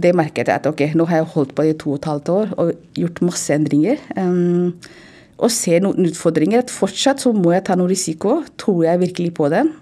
det 0.00 0.14
merket 0.16 0.48
jeg 0.48 0.56
at 0.56 0.66
ok, 0.66 0.94
nå 0.96 1.04
har 1.10 1.20
jeg 1.20 1.32
holdt 1.34 1.52
på 1.54 1.66
i 1.68 1.74
to 1.76 1.90
og 1.92 1.98
et 1.98 2.08
halvt 2.08 2.30
år 2.32 2.54
og 2.56 2.70
gjort 2.96 3.20
masse 3.28 3.52
endringer. 3.52 4.00
Um, 4.16 4.72
og 5.38 5.50
ser 5.52 5.82
noen 5.84 6.10
utfordringer. 6.10 6.64
At 6.64 6.72
fortsatt 6.72 7.24
så 7.24 7.32
må 7.34 7.54
jeg 7.54 7.66
ta 7.66 7.76
noe 7.78 7.90
risiko. 7.90 8.42
Tror 8.60 8.84
jeg 8.86 9.02
virkelig 9.02 9.32
på 9.38 9.48
den? 9.52 9.72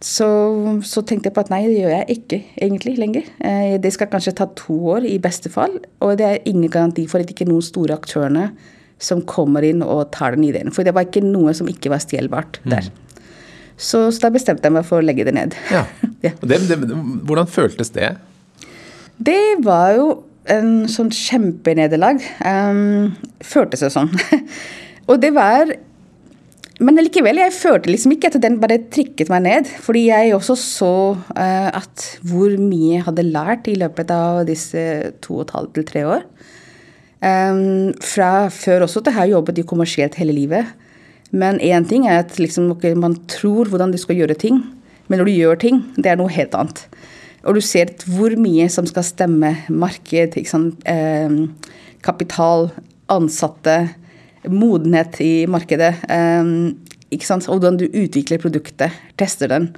Så, 0.00 0.26
så, 0.88 1.02
tenkte 1.04 1.28
jeg 1.28 1.36
på 1.36 1.42
at 1.44 1.50
nei, 1.52 1.60
det 1.68 1.82
gjør 1.82 1.92
jeg 1.92 2.16
ikke 2.16 2.38
egentlig 2.56 2.94
lenger. 2.96 3.26
Eh, 3.44 3.74
det 3.82 3.92
skal 3.92 4.08
kanskje 4.08 4.32
ta 4.38 4.46
to 4.56 4.78
år 4.94 5.04
i 5.04 5.18
beste 5.20 5.52
fall. 5.52 5.76
Og 6.00 6.16
det 6.16 6.26
er 6.26 6.48
ingen 6.48 6.72
garanti 6.72 7.04
for 7.10 7.20
at 7.20 7.32
ikke 7.32 7.48
noen 7.48 7.64
store 7.64 7.98
aktørene 8.00 8.48
som 9.00 9.20
kommer 9.28 9.64
inn 9.64 9.84
og 9.84 10.08
tar 10.16 10.36
den 10.36 10.46
ideen. 10.48 10.72
For 10.72 10.88
det 10.88 10.94
var 10.96 11.08
ikke 11.08 11.24
noe 11.24 11.52
som 11.56 11.68
ikke 11.68 11.92
var 11.92 12.00
stjelbart 12.04 12.62
mm. 12.64 12.72
der. 12.72 12.88
Mm. 12.88 13.06
Så, 13.80 14.06
så, 14.12 14.18
da 14.24 14.32
bestemte 14.32 14.68
jeg 14.68 14.76
meg 14.76 14.88
for 14.88 15.00
å 15.00 15.04
legge 15.04 15.24
det 15.28 15.36
ned. 15.36 15.56
Ja. 15.72 15.84
ja. 16.26 16.32
Det, 16.40 16.62
det, 16.68 16.80
hvordan 17.28 17.48
føltes 17.48 17.92
det? 17.96 18.14
Det 19.20 19.60
var 19.64 19.94
jo 19.96 20.08
en 20.52 20.72
sånn 20.90 21.12
kjempenederlag. 21.14 22.22
Um, 22.44 23.12
føltes 23.44 23.84
det 23.84 23.92
sånn. 23.94 24.10
og 25.10 25.22
det 25.22 25.32
var 25.36 25.76
Men 26.80 26.96
likevel, 26.96 27.36
jeg 27.36 27.52
følte 27.52 27.90
liksom 27.92 28.14
ikke 28.14 28.30
at 28.30 28.38
den 28.40 28.54
bare 28.62 28.78
trikket 28.88 29.28
meg 29.28 29.42
ned. 29.44 29.68
Fordi 29.84 30.06
jeg 30.06 30.32
også 30.32 30.56
så 30.56 30.92
uh, 31.36 31.68
at 31.68 32.06
hvor 32.24 32.54
mye 32.56 32.94
jeg 32.94 33.04
hadde 33.04 33.26
lært 33.28 33.68
i 33.68 33.76
løpet 33.76 34.12
av 34.14 34.46
disse 34.48 34.82
to 35.20 35.42
og 35.42 35.44
et 35.44 35.52
halvt 35.58 35.74
til 35.76 35.88
tre 35.90 36.06
år. 36.16 36.24
Um, 37.20 37.92
fra 38.00 38.48
før 38.48 38.86
også 38.86 39.02
til 39.04 39.12
har 39.12 39.28
jobbet 39.28 39.60
i 39.60 39.66
kommersielt 39.68 40.16
hele 40.16 40.32
livet. 40.32 40.72
Men 41.30 41.60
én 41.60 41.84
ting 41.86 42.08
er 42.08 42.24
at 42.24 42.38
liksom, 42.40 42.72
okay, 42.72 42.96
man 42.96 43.14
tror 43.28 43.68
hvordan 43.68 43.92
du 43.92 44.00
skal 44.00 44.16
gjøre 44.16 44.38
ting. 44.40 44.62
Men 45.08 45.20
når 45.20 45.28
du 45.28 45.36
gjør 45.36 45.60
ting, 45.60 45.82
det 46.00 46.10
er 46.10 46.18
noe 46.18 46.32
helt 46.32 46.56
annet. 46.56 46.86
Og 47.44 47.56
du 47.56 47.62
ser 47.64 47.92
hvor 48.10 48.34
mye 48.40 48.68
som 48.72 48.88
skal 48.88 49.06
stemme. 49.06 49.54
Marked, 49.72 50.36
eh, 50.36 51.36
kapital, 52.04 52.68
ansatte, 53.10 53.78
modenhet 54.48 55.20
i 55.24 55.46
markedet. 55.50 55.94
Eh, 56.08 56.52
hvordan 57.10 57.80
du 57.80 57.88
utvikler 57.88 58.38
produktet, 58.38 58.92
tester 59.18 59.48
den. 59.48 59.72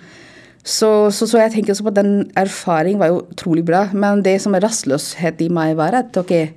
Så, 0.62 1.10
så, 1.10 1.26
så, 1.26 1.40
jeg 1.40 1.52
tenker 1.56 1.72
også 1.72 1.82
på 1.82 1.90
at 1.90 1.98
den 1.98 2.30
erfaringen 2.38 3.00
var 3.00 3.10
jo 3.10 3.22
utrolig 3.32 3.64
bra. 3.66 3.88
Men 3.92 4.22
det 4.22 4.40
som 4.42 4.54
er 4.54 4.62
rastløshet 4.62 5.40
i 5.42 5.50
meg, 5.50 5.74
var 5.76 5.96
at 5.98 6.16
ok, 6.16 6.52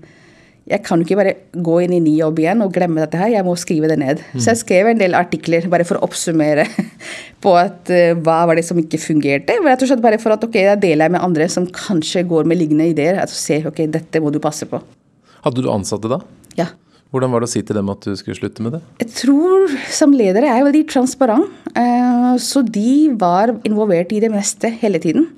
jeg 0.66 0.82
kan 0.82 0.98
jo 0.98 1.06
ikke 1.06 1.18
bare 1.20 1.34
gå 1.62 1.76
inn 1.86 1.94
i 1.94 2.02
ny 2.02 2.16
jobb 2.18 2.40
igjen 2.42 2.64
og 2.66 2.72
glemme 2.74 3.04
dette 3.04 3.20
her, 3.20 3.30
jeg 3.36 3.46
må 3.46 3.54
skrive 3.60 3.90
det 3.92 4.00
ned. 4.02 4.22
Så 4.34 4.50
jeg 4.50 4.62
skrev 4.64 4.88
en 4.90 5.02
del 5.02 5.14
artikler 5.18 5.68
bare 5.70 5.86
for 5.86 6.00
å 6.00 6.08
oppsummere 6.08 6.66
på 7.44 7.54
at 7.60 7.92
uh, 7.94 8.16
hva 8.26 8.40
var 8.50 8.58
det 8.58 8.66
som 8.66 8.80
ikke 8.82 9.00
fungerte. 9.02 9.60
Rett 9.62 9.86
og 9.86 9.92
slett 9.92 10.02
bare 10.02 10.18
for 10.22 10.34
at 10.34 10.48
ok, 10.48 10.58
jeg 10.58 10.82
deler 10.82 11.14
med 11.14 11.22
andre 11.22 11.46
som 11.54 11.68
kanskje 11.70 12.26
går 12.26 12.50
med 12.50 12.58
lignende 12.64 12.90
ideer. 12.96 13.22
Altså 13.22 13.38
se 13.38 13.60
ok, 13.70 13.84
dette 13.94 14.24
må 14.24 14.34
du 14.34 14.42
passe 14.42 14.66
på. 14.70 14.82
Hadde 15.46 15.62
du 15.62 15.70
ansatte 15.70 16.10
da? 16.10 16.24
Ja. 16.58 16.72
Hvordan 17.14 17.36
var 17.36 17.46
det 17.46 17.52
å 17.52 17.54
si 17.54 17.62
til 17.62 17.78
dem 17.78 17.94
at 17.94 18.02
du 18.02 18.18
skulle 18.18 18.40
slutte 18.40 18.66
med 18.66 18.74
det? 18.80 18.84
Jeg 19.06 19.14
tror 19.22 19.70
som 19.94 20.18
ledere 20.18 20.50
er 20.50 20.64
jeg 20.64 20.70
veldig 20.72 20.86
transparent, 20.96 21.54
uh, 21.78 22.34
så 22.42 22.66
de 22.66 23.14
var 23.22 23.54
involvert 23.62 24.18
i 24.18 24.24
det 24.26 24.34
meste 24.34 24.74
hele 24.82 24.98
tiden. 25.04 25.30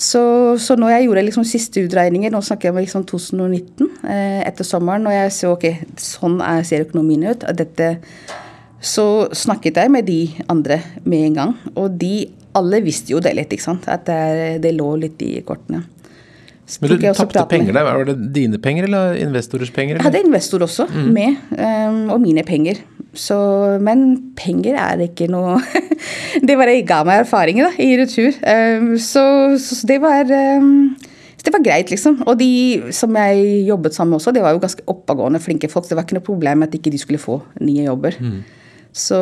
Så, 0.00 0.22
så 0.56 0.76
når 0.80 0.94
jeg 0.94 1.06
gjorde 1.06 1.24
liksom 1.26 1.44
siste 1.44 1.82
utregninger, 1.84 2.32
nå 2.32 2.40
snakker 2.44 2.70
jeg 2.70 2.74
om 2.74 2.80
liksom 2.80 3.04
2019, 3.10 3.90
eh, 4.08 4.40
etter 4.48 4.64
sommeren, 4.64 5.04
og 5.08 5.12
jeg 5.12 5.34
så 5.36 5.52
ok, 5.52 5.66
sånn 6.00 6.38
er, 6.40 6.64
ser 6.64 6.86
økonomien 6.86 7.26
ut, 7.28 7.44
dette, 7.58 7.90
så 8.80 9.06
snakket 9.36 9.76
jeg 9.82 9.92
med 9.92 10.08
de 10.08 10.22
andre 10.48 10.80
med 11.04 11.26
en 11.28 11.36
gang. 11.36 11.56
Og 11.74 11.98
de 12.00 12.30
alle 12.56 12.80
visste 12.82 13.12
jo 13.12 13.20
det 13.22 13.34
litt, 13.36 13.52
ikke 13.52 13.66
sant? 13.66 13.88
at 13.92 14.08
det, 14.08 14.60
det 14.64 14.72
lå 14.74 14.94
litt 15.04 15.20
i 15.22 15.34
kortene. 15.46 15.84
Men 16.80 16.92
du 16.94 17.04
tapte 17.18 17.42
penger 17.50 17.74
der. 17.74 17.84
Var 17.84 18.08
det 18.12 18.16
dine 18.34 18.60
penger 18.62 18.86
eller 18.86 19.16
investorers 19.18 19.72
penger? 19.74 19.96
Eller? 19.96 20.04
Jeg 20.04 20.12
hadde 20.12 20.28
investor 20.28 20.62
også 20.62 20.86
mm. 20.86 21.08
med, 21.10 21.40
um, 21.58 22.02
og 22.14 22.20
mine 22.22 22.44
penger. 22.46 22.78
Så, 23.16 23.36
men 23.82 24.32
penger 24.38 24.76
er 24.78 25.00
ikke 25.02 25.26
noe 25.26 25.56
Det 26.46 26.54
bare 26.54 26.76
ga 26.86 27.00
meg 27.06 27.24
erfaringer 27.24 27.66
da, 27.66 27.70
i 27.82 27.96
retur. 27.98 28.36
Um, 28.46 28.92
så, 29.02 29.24
så, 29.58 29.80
det 29.88 29.98
var 30.02 30.30
um, 30.30 30.92
det 31.40 31.52
var 31.54 31.64
greit, 31.64 31.90
liksom. 31.90 32.20
Og 32.28 32.38
de 32.38 32.92
som 32.94 33.16
jeg 33.16 33.66
jobbet 33.66 33.96
sammen 33.96 34.14
med 34.14 34.20
også, 34.20 34.32
det 34.36 34.44
var 34.44 34.54
jo 34.54 34.62
ganske 34.62 34.84
oppegående, 34.90 35.40
flinke 35.42 35.70
folk. 35.72 35.88
Det 35.88 35.96
var 35.98 36.06
ikke 36.06 36.18
noe 36.18 36.26
problem 36.26 36.66
at 36.66 36.74
ikke 36.76 36.92
de 36.92 37.00
skulle 37.00 37.22
få 37.22 37.40
nye 37.64 37.86
jobber. 37.86 38.18
Mm. 38.20 38.40
Så, 38.92 39.20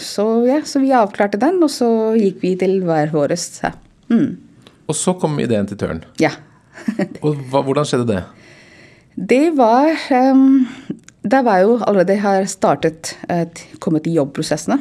så, 0.00 0.26
ja, 0.48 0.60
så 0.66 0.80
vi 0.82 0.94
avklarte 0.96 1.40
den, 1.40 1.60
og 1.62 1.70
så 1.72 1.88
gikk 2.18 2.40
vi 2.42 2.54
til 2.60 2.80
hver 2.86 3.12
vårest. 3.14 3.60
Mm. 4.12 4.36
Og 4.86 4.98
så 4.98 5.14
kom 5.20 5.38
ideen 5.42 5.68
til 5.68 5.78
Tørn. 5.80 6.02
Ja. 6.22 6.32
og 7.24 7.38
hva, 7.50 7.62
hvordan 7.62 7.88
skjedde 7.88 8.08
det? 8.10 8.22
Det 9.16 9.44
var 9.56 9.94
um, 10.12 10.66
Det 11.26 11.40
var 11.42 11.62
jo 11.64 11.78
allerede 11.82 12.20
har 12.22 12.44
startet 12.50 13.16
uh, 13.30 13.46
kommet 13.82 14.06
i 14.06 14.14
jobbprosessene. 14.14 14.78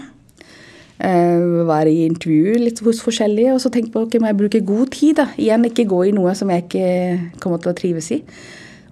Uh, 0.96 1.66
var 1.68 1.90
i 1.90 2.06
intervju 2.06 2.60
litt 2.62 2.84
hos 2.86 3.02
forskjellige, 3.04 3.56
og 3.56 3.64
så 3.64 3.72
tenkte 3.74 3.90
jeg 3.90 3.96
på 3.96 4.04
ok, 4.06 4.20
må 4.22 4.30
jeg 4.30 4.40
bruke 4.44 4.62
god 4.68 4.94
tid. 4.94 5.16
da, 5.18 5.26
Igjen 5.42 5.66
ikke 5.72 5.88
gå 5.90 6.04
i 6.06 6.14
noe 6.16 6.36
som 6.38 6.54
jeg 6.54 6.68
ikke 6.68 6.86
kommer 7.42 7.64
til 7.64 7.74
å 7.74 7.78
trives 7.80 8.12
i. 8.14 8.22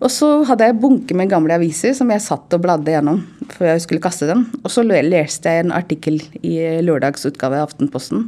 Og 0.03 0.11
så 0.11 0.27
hadde 0.49 0.67
jeg 0.67 0.79
bunke 0.81 1.15
med 1.15 1.31
gamle 1.31 1.55
aviser 1.55 1.93
som 1.95 2.09
jeg 2.11 2.25
satt 2.25 2.51
og 2.57 2.63
bladde 2.65 2.91
gjennom 2.91 3.21
før 3.53 3.69
jeg 3.69 3.85
skulle 3.85 4.03
kaste 4.03 4.27
dem. 4.27 4.47
Og 4.63 4.73
så 4.73 4.83
leste 4.83 5.53
jeg 5.53 5.63
en 5.63 5.75
artikkel 5.75 6.19
i 6.43 6.57
lørdagsutgave 6.83 7.61
av 7.61 7.69
Aftenposten 7.69 8.27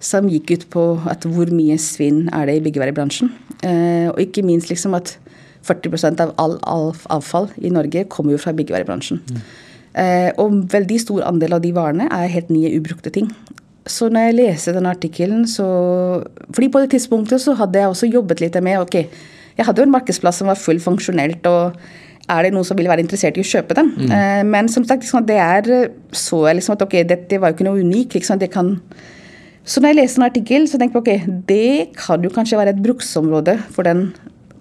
som 0.00 0.28
gikk 0.32 0.52
ut 0.52 0.66
på 0.72 0.84
at 1.12 1.24
hvor 1.28 1.50
mye 1.52 1.76
svinn 1.80 2.26
er 2.32 2.48
det 2.48 2.58
i 2.58 2.62
byggevarebransjen. 2.64 3.30
Eh, 3.64 4.08
og 4.08 4.20
ikke 4.20 4.44
minst 4.44 4.72
liksom 4.72 4.96
at 4.96 5.14
40% 5.66 6.22
av 6.24 6.34
all 6.40 6.58
avfall 7.12 7.50
i 7.60 7.72
Norge 7.72 8.06
kommer 8.12 8.34
jo 8.34 8.40
fra 8.42 8.54
byggevarebransjen. 8.56 9.20
Mm. 9.30 9.40
Eh, 10.00 10.28
og 10.38 10.60
veldig 10.70 11.00
stor 11.02 11.24
andel 11.26 11.56
av 11.56 11.64
de 11.64 11.72
varene 11.74 12.06
er 12.14 12.30
helt 12.32 12.52
nye, 12.52 12.72
ubrukte 12.78 13.12
ting. 13.14 13.30
Så 13.90 14.10
når 14.12 14.28
jeg 14.28 14.36
leser 14.38 14.76
den 14.76 14.86
artikkelen, 14.86 15.46
så 15.48 15.66
fordi 16.52 16.68
på 16.70 16.82
det 16.82 16.92
tidspunktet 16.94 17.42
så 17.42 17.56
hadde 17.58 17.80
jeg 17.80 17.90
også 17.90 18.10
jobbet 18.10 18.42
litt 18.44 18.58
med 18.62 18.84
ok, 18.84 19.00
jeg 19.58 19.66
hadde 19.66 19.82
jo 19.82 19.88
en 19.88 19.96
markedsplass 19.96 20.40
som 20.40 20.48
var 20.48 20.60
full 20.60 20.78
funksjonelt, 20.80 21.44
og 21.50 21.80
er 22.30 22.46
det 22.46 22.52
noen 22.54 22.66
som 22.66 22.78
ville 22.78 22.92
være 22.92 23.02
interessert 23.02 23.36
i 23.36 23.42
å 23.42 23.50
kjøpe 23.50 23.76
den? 23.76 23.90
Mm. 23.96 24.12
Eh, 24.14 24.42
men 24.46 24.70
som 24.70 24.86
sagt, 24.86 25.02
liksom, 25.02 25.26
det 25.26 25.40
er 25.42 25.90
så 26.14 26.44
jeg 26.46 26.60
liksom 26.60 26.76
at 26.76 26.84
ok, 26.86 27.00
dette 27.08 27.40
var 27.40 27.50
jo 27.50 27.58
ikke 27.58 27.66
noe 27.66 27.82
unikt. 27.82 28.14
Liksom, 28.14 28.38
det 28.40 28.52
kan 28.54 28.76
så 29.70 29.80
når 29.82 29.92
jeg 29.92 29.98
leste 29.98 30.20
en 30.20 30.26
artikkel, 30.26 30.64
så 30.66 30.78
tenkte 30.80 30.98
jeg 30.98 31.02
ok, 31.02 31.42
det 31.46 31.96
kan 31.98 32.24
jo 32.24 32.30
kanskje 32.32 32.58
være 32.58 32.72
et 32.74 32.82
bruksområde 32.82 33.58
for 33.74 33.86
den. 33.86 34.08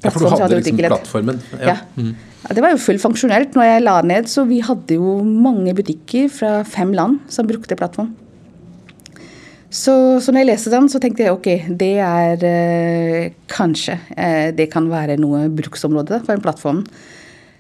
Ja, 0.04 0.12
for 0.14 0.24
du 0.24 0.32
hadde 0.32 0.62
liksom 0.62 0.80
plattformen. 0.80 1.42
Ja. 1.60 1.74
ja. 1.74 1.78
Mm. 2.00 2.16
ja. 2.46 2.56
Det 2.56 2.64
var 2.64 2.74
jo 2.74 2.82
fullt 2.82 3.04
funksjonelt 3.04 3.58
når 3.58 3.68
jeg 3.68 3.84
la 3.84 4.00
ned, 4.08 4.32
så 4.32 4.46
vi 4.48 4.62
hadde 4.64 4.96
jo 5.00 5.20
mange 5.28 5.76
butikker 5.76 6.32
fra 6.32 6.52
fem 6.68 6.94
land 6.96 7.20
som 7.32 7.50
brukte 7.50 7.78
plattform. 7.80 8.14
Så, 9.70 9.94
så 10.24 10.34
når 10.34 10.42
jeg 10.42 10.50
leste 10.50 10.72
den, 10.74 10.88
så 10.90 11.02
tenkte 11.02 11.28
jeg 11.28 11.36
ok, 11.36 11.50
det 11.78 11.92
er 12.02 12.46
eh, 12.48 13.28
kanskje 13.52 14.00
eh, 14.18 14.50
Det 14.58 14.66
kan 14.74 14.88
være 14.90 15.20
noe 15.22 15.44
bruksområde 15.54 16.24
for 16.24 16.34
en 16.34 16.42
plattform. 16.42 16.80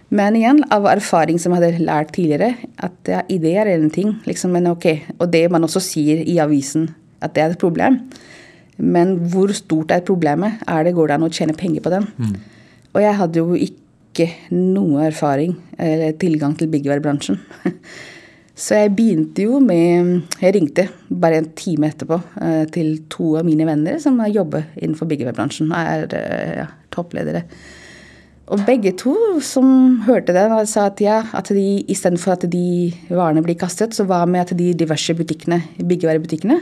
Men 0.10 0.34
igjen, 0.40 0.64
av 0.74 0.88
erfaring 0.90 1.38
som 1.38 1.54
jeg 1.54 1.62
hadde 1.62 1.86
lært 1.86 2.16
tidligere, 2.16 2.56
at 2.82 3.12
ja, 3.12 3.22
ideer 3.30 3.70
er 3.70 3.78
en 3.78 3.94
ting, 3.94 4.16
liksom, 4.26 4.56
men 4.58 4.72
ok, 4.72 4.88
og 5.20 5.28
det 5.30 5.44
man 5.54 5.68
også 5.68 5.84
sier 5.86 6.24
i 6.26 6.40
avisen 6.42 6.88
at 7.22 7.36
det 7.36 7.44
er 7.44 7.54
et 7.54 7.62
problem. 7.62 8.00
Men 8.80 9.18
hvor 9.32 9.52
stort 9.56 9.92
er 9.92 10.06
problemet? 10.08 10.64
Er 10.68 10.88
det, 10.88 10.96
Går 10.98 11.12
det 11.12 11.18
an 11.20 11.28
å 11.28 11.34
tjene 11.34 11.58
penger 11.58 11.84
på 11.86 11.94
den? 11.94 12.08
Mm. 12.18 12.36
Og 12.96 13.04
jeg 13.04 13.18
hadde 13.20 13.42
jo 13.44 13.58
ikke 13.60 14.30
noe 14.56 15.06
erfaring 15.08 15.54
eller 15.80 16.16
tilgang 16.20 16.56
til 16.58 16.72
byggevarebransjen. 16.72 17.40
Så 18.60 18.76
jeg 18.76 18.92
begynte 18.92 19.46
jo 19.46 19.62
med 19.64 20.40
Jeg 20.42 20.56
ringte 20.58 20.90
bare 21.08 21.40
en 21.40 21.52
time 21.56 21.88
etterpå 21.94 22.18
eh, 22.44 22.66
til 22.74 22.98
to 23.12 23.38
av 23.40 23.48
mine 23.48 23.68
venner 23.68 24.00
som 24.04 24.20
jobber 24.28 24.66
innenfor 24.76 25.08
byggevarebransjen. 25.12 25.72
Er 25.72 26.08
eh, 26.18 26.56
ja, 26.64 26.66
toppledere. 26.92 27.46
Og 28.50 28.64
begge 28.66 28.96
to 28.98 29.14
som 29.46 30.02
hørte 30.08 30.34
det, 30.34 30.48
sa 30.72 30.88
at 30.90 31.00
ja, 31.04 31.20
at 31.38 31.52
de 31.54 31.84
istedenfor 31.88 32.34
at 32.34 32.48
de 32.50 32.90
varene 33.08 33.44
blir 33.46 33.60
kastet, 33.60 33.94
så 33.94 34.08
var 34.10 34.26
med 34.26 34.48
at 34.48 34.56
de 34.58 34.72
diverse 34.74 35.14
butikkene, 35.16 35.62
byggevarebutikkene 35.78 36.58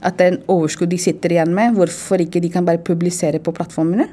at 0.00 0.16
det 0.18 0.26
er 0.26 0.34
en 0.34 0.44
overskudd 0.52 0.92
de 0.92 0.98
sitter 1.00 1.34
igjen 1.34 1.52
med, 1.56 1.74
hvorfor 1.76 2.22
ikke 2.22 2.40
de 2.42 2.50
kan 2.52 2.66
bare 2.66 2.80
publisere 2.82 3.40
på 3.42 3.52
plattformene. 3.56 4.08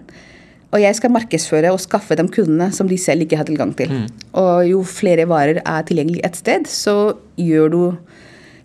Og 0.76 0.82
jeg 0.84 0.98
skal 0.98 1.14
markedsføre 1.16 1.72
og 1.72 1.80
skaffe 1.80 2.18
dem 2.20 2.28
kundene 2.32 2.68
som 2.76 2.90
de 2.90 2.98
selv 3.00 3.24
ikke 3.24 3.40
har 3.40 3.48
tilgang 3.48 3.72
til. 3.78 3.92
Mm. 3.94 4.08
Og 4.42 4.68
jo 4.68 4.82
flere 4.88 5.28
varer 5.30 5.62
er 5.64 5.86
tilgjengelig 5.88 6.26
et 6.28 6.40
sted, 6.40 6.68
så 6.68 7.16
gjør 7.40 7.72
du, 7.72 7.82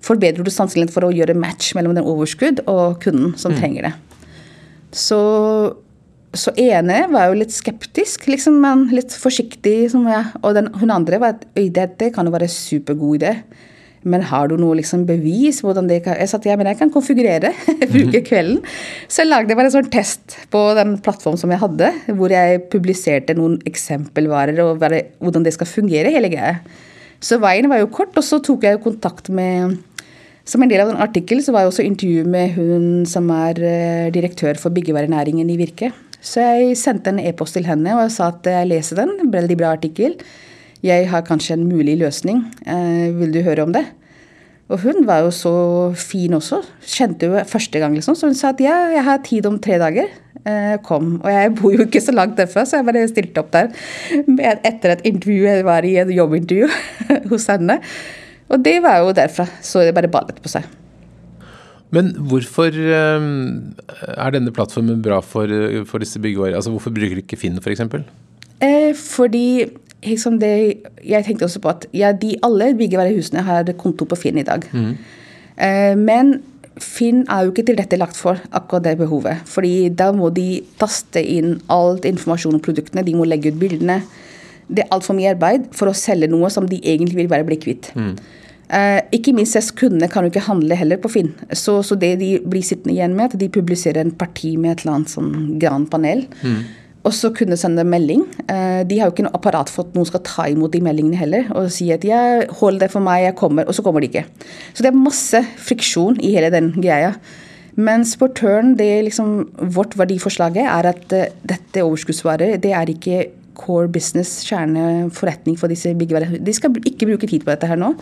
forbedrer 0.02 0.42
du 0.42 0.50
sannsynligheten 0.50 0.94
for 0.94 1.06
å 1.06 1.12
gjøre 1.14 1.38
match 1.38 1.76
mellom 1.78 1.94
den 1.94 2.08
overskudd 2.08 2.64
og 2.66 2.98
kunden 3.04 3.36
som 3.38 3.54
mm. 3.54 3.60
trenger 3.60 3.88
det. 3.88 3.94
Så, 4.92 5.20
så 6.34 6.52
ene 6.58 7.04
var 7.12 7.30
jo 7.30 7.38
litt 7.38 7.54
skeptisk, 7.54 8.26
liksom, 8.28 8.58
men 8.64 8.88
litt 8.92 9.14
forsiktig. 9.14 9.76
Jeg, 9.94 10.24
og 10.42 10.58
den, 10.58 10.72
hun 10.82 10.92
andre 10.92 11.22
var 11.22 11.38
at 11.38 11.46
dette 11.54 12.10
kan 12.12 12.26
jo 12.26 12.34
være 12.34 12.50
supergod 12.50 13.22
idé. 13.22 13.36
Men 14.02 14.24
har 14.26 14.48
du 14.50 14.56
noe 14.58 14.76
liksom 14.80 15.04
bevis? 15.06 15.60
hvordan 15.62 15.88
det 15.90 16.00
kan... 16.06 16.16
Jeg 16.18 16.30
sa 16.30 16.40
at 16.40 16.46
ja, 16.48 16.56
men 16.58 16.68
jeg 16.70 16.78
kan 16.80 16.90
konfigurere, 16.92 17.52
bruke 17.92 18.18
mhm. 18.18 18.26
kvelden. 18.26 18.62
Så 19.06 19.22
jeg 19.22 19.30
lagde 19.30 19.56
bare 19.58 19.70
en 19.70 19.76
sånn 19.76 19.92
test 19.92 20.38
på 20.52 20.62
den 20.78 20.96
plattformen 21.04 21.40
som 21.40 21.52
jeg 21.54 21.62
hadde, 21.62 21.92
hvor 22.18 22.34
jeg 22.34 22.64
publiserte 22.72 23.36
noen 23.38 23.60
eksempelvarer 23.68 24.58
og 24.64 24.82
hvordan 24.82 25.46
det 25.46 25.54
skal 25.54 25.70
fungere, 25.70 26.14
hele 26.14 26.32
greia. 26.32 26.58
Så 27.22 27.38
veien 27.42 27.70
var 27.70 27.78
jo 27.78 27.90
kort, 27.94 28.16
og 28.18 28.26
så 28.26 28.40
tok 28.42 28.66
jeg 28.66 28.82
kontakt 28.82 29.30
med 29.30 29.78
Som 30.42 30.64
en 30.64 30.70
del 30.72 30.80
av 30.82 30.88
den 30.90 30.98
artikkelen 30.98 31.38
så 31.44 31.52
var 31.54 31.62
jeg 31.62 31.70
også 31.70 31.84
intervju 31.86 32.22
med 32.26 32.56
hun 32.56 32.86
som 33.06 33.28
er 33.30 33.60
eh, 33.62 34.08
direktør 34.10 34.58
for 34.58 34.74
byggevarenæringen 34.74 35.46
i 35.46 35.54
Virke. 35.60 35.92
Så 36.18 36.42
jeg 36.42 36.74
sendte 36.80 37.12
en 37.12 37.20
e-post 37.22 37.54
til 37.54 37.68
henne 37.68 37.94
og 37.94 38.02
jeg 38.02 38.14
sa 38.16 38.32
at 38.32 38.48
jeg 38.50 38.66
leser 38.72 38.98
den. 38.98 39.30
Veldig 39.30 39.56
bra 39.60 39.70
artikkel. 39.76 40.16
Jeg 40.82 41.06
har 41.12 41.22
kanskje 41.26 41.54
en 41.54 41.68
mulig 41.68 41.94
løsning. 42.00 42.42
Eh, 42.66 43.10
vil 43.14 43.34
du 43.34 43.42
høre 43.46 43.62
om 43.62 43.74
det? 43.74 43.84
Og 44.72 44.80
hun 44.82 45.04
var 45.06 45.20
jo 45.26 45.30
så 45.34 45.54
fin 45.98 46.32
også. 46.34 46.62
Kjente 46.80 47.28
jo 47.28 47.38
første 47.46 47.78
gang, 47.78 47.94
liksom. 47.94 48.16
Så 48.18 48.30
hun 48.30 48.36
sa 48.38 48.50
at 48.54 48.62
ja, 48.62 48.74
jeg 48.94 49.04
har 49.04 49.22
tid 49.26 49.46
om 49.46 49.60
tre 49.62 49.76
dager. 49.78 50.08
Eh, 50.42 50.74
kom. 50.82 51.20
Og 51.20 51.28
jeg 51.30 51.52
bor 51.58 51.74
jo 51.76 51.86
ikke 51.86 52.02
så 52.02 52.14
langt 52.14 52.38
derfra, 52.40 52.64
så 52.66 52.80
jeg 52.80 52.88
bare 52.88 53.06
stilte 53.10 53.42
opp 53.44 53.52
der 53.54 53.70
etter 54.66 54.96
et 54.96 55.04
intervju. 55.06 55.44
Jeg 55.44 55.66
var 55.68 55.86
i 55.86 55.96
et 56.02 56.10
jobbintervju 56.16 56.70
hos 57.34 57.46
henne. 57.52 57.78
Og 58.50 58.64
det 58.64 58.78
var 58.82 59.02
jo 59.04 59.12
derfra. 59.16 59.46
Så 59.62 59.84
det 59.86 59.94
bare 59.94 60.10
ballet 60.10 60.40
på 60.42 60.50
seg. 60.50 60.66
Men 61.92 62.14
hvorfor 62.16 62.72
eh, 62.72 63.28
er 64.16 64.34
denne 64.34 64.54
plattformen 64.56 65.04
bra 65.04 65.20
for, 65.20 65.52
for 65.86 66.02
disse 66.02 66.18
byggeårene? 66.18 66.56
Altså, 66.56 66.72
hvorfor 66.72 66.94
bruker 66.96 67.20
du 67.20 67.22
ikke 67.26 67.38
Finn, 67.38 67.60
f.eks.? 67.60 67.84
For 67.92 68.02
eh, 68.64 68.90
fordi 68.96 69.46
liksom 70.04 70.38
det, 70.42 70.54
jeg 71.06 71.26
tenkte 71.26 71.46
også 71.46 71.62
på 71.62 71.72
at 71.72 71.86
ja, 71.96 72.12
de 72.12 72.34
alle 72.44 72.72
byggevarehusene 72.78 73.44
har 73.46 73.70
konto 73.78 74.06
på 74.08 74.18
Finn 74.18 74.40
i 74.40 74.46
dag. 74.46 74.64
Mm. 74.72 74.96
Eh, 75.56 75.94
men 75.98 76.34
Finn 76.80 77.22
er 77.28 77.44
jo 77.44 77.52
ikke 77.52 77.66
tilrettelagt 77.68 78.16
for 78.16 78.40
akkurat 78.50 78.84
det 78.86 78.96
behovet. 78.98 79.44
fordi 79.44 79.88
da 79.88 80.10
må 80.12 80.30
de 80.30 80.62
taste 80.80 81.20
inn 81.20 81.60
alt 81.68 82.04
informasjon 82.08 82.54
om 82.54 82.60
produktene, 82.60 83.04
de 83.04 83.14
må 83.14 83.24
legge 83.24 83.52
ut 83.52 83.60
bildene. 83.60 84.02
Det 84.68 84.84
er 84.84 84.94
altfor 84.94 85.14
mye 85.14 85.34
arbeid 85.34 85.68
for 85.76 85.90
å 85.90 85.96
selge 85.96 86.30
noe 86.32 86.48
som 86.50 86.66
de 86.66 86.80
egentlig 86.80 87.16
vil 87.16 87.28
bare 87.28 87.44
bli 87.44 87.58
kvitt. 87.60 87.92
Mm. 87.94 88.16
Eh, 88.72 89.00
ikke 89.12 89.34
minst 89.36 89.74
kundene 89.76 90.08
kan 90.08 90.24
jo 90.24 90.30
ikke 90.32 90.46
handle 90.48 90.74
heller 90.74 90.96
på 90.96 91.10
Finn. 91.12 91.34
Så, 91.52 91.82
så, 91.84 91.94
det 91.94 92.16
de 92.22 92.38
blir 92.40 92.64
sittende 92.64 92.94
igjen 92.94 93.14
med, 93.14 93.34
at 93.34 93.38
de 93.38 93.52
publiserer 93.52 94.00
en 94.00 94.14
parti 94.16 94.56
med 94.56 94.72
et 94.72 94.84
eller 94.84 94.96
annet 94.96 95.12
sånn 95.12 95.34
granpanel. 95.60 96.24
Mm 96.40 96.62
og 97.02 97.14
så 97.14 97.32
kunne 97.34 97.58
sende 97.58 97.82
melding. 97.86 98.22
Eh, 98.46 98.82
de 98.86 98.98
har 98.98 99.08
jo 99.08 99.14
ikke 99.14 99.26
noe 99.26 99.34
apparat 99.34 99.70
for 99.72 99.86
at 99.86 99.96
noen 99.96 100.06
skal 100.06 100.22
ta 100.26 100.46
imot 100.50 100.72
de 100.74 100.82
meldingene 100.84 101.18
heller. 101.18 101.48
Og 101.58 101.70
si 101.74 101.90
at 101.90 102.04
ja, 102.06 102.42
'hold 102.46 102.78
det 102.80 102.90
for 102.92 103.00
meg, 103.00 103.24
jeg 103.24 103.36
kommer', 103.36 103.66
og 103.66 103.74
så 103.74 103.82
kommer 103.82 104.00
de 104.00 104.08
ikke. 104.08 104.24
Så 104.74 104.82
det 104.82 104.92
er 104.92 105.06
masse 105.08 105.42
friksjon 105.58 106.20
i 106.22 106.34
hele 106.34 106.50
den 106.50 106.72
greia. 106.78 107.14
Mens 107.74 108.16
på 108.16 108.28
Tørn, 108.28 108.76
det 108.76 109.04
liksom, 109.04 109.48
vårt 109.74 109.96
verdiforslaget 109.96 110.68
er 110.68 110.86
at 110.86 111.12
uh, 111.12 111.32
dette 111.48 111.82
overskuddsvarer, 111.82 112.60
det 112.60 112.72
er 112.72 112.86
ikke 112.86 113.30
core 113.56 113.88
business, 113.88 114.44
kjerneforretning 114.44 115.58
for 115.58 115.68
disse 115.68 115.94
byggvarene. 115.96 116.44
De 116.44 116.52
skal 116.52 116.70
ikke 116.84 117.08
bruke 117.08 117.26
tid 117.26 117.40
på 117.40 117.50
dette 117.50 117.66
her 117.66 117.80
nå. 117.80 117.94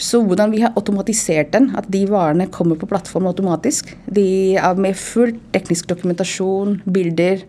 Så 0.00 0.22
hvordan 0.24 0.50
vi 0.50 0.62
har 0.62 0.72
automatisert 0.74 1.52
den, 1.52 1.70
at 1.76 1.84
de 1.92 2.06
varene 2.08 2.48
kommer 2.48 2.78
på 2.80 2.88
plattformen 2.88 3.28
automatisk. 3.28 3.92
De 4.08 4.56
er 4.56 4.80
med 4.80 4.96
full 4.96 5.36
teknisk 5.52 5.90
dokumentasjon, 5.92 6.80
bilder, 6.90 7.44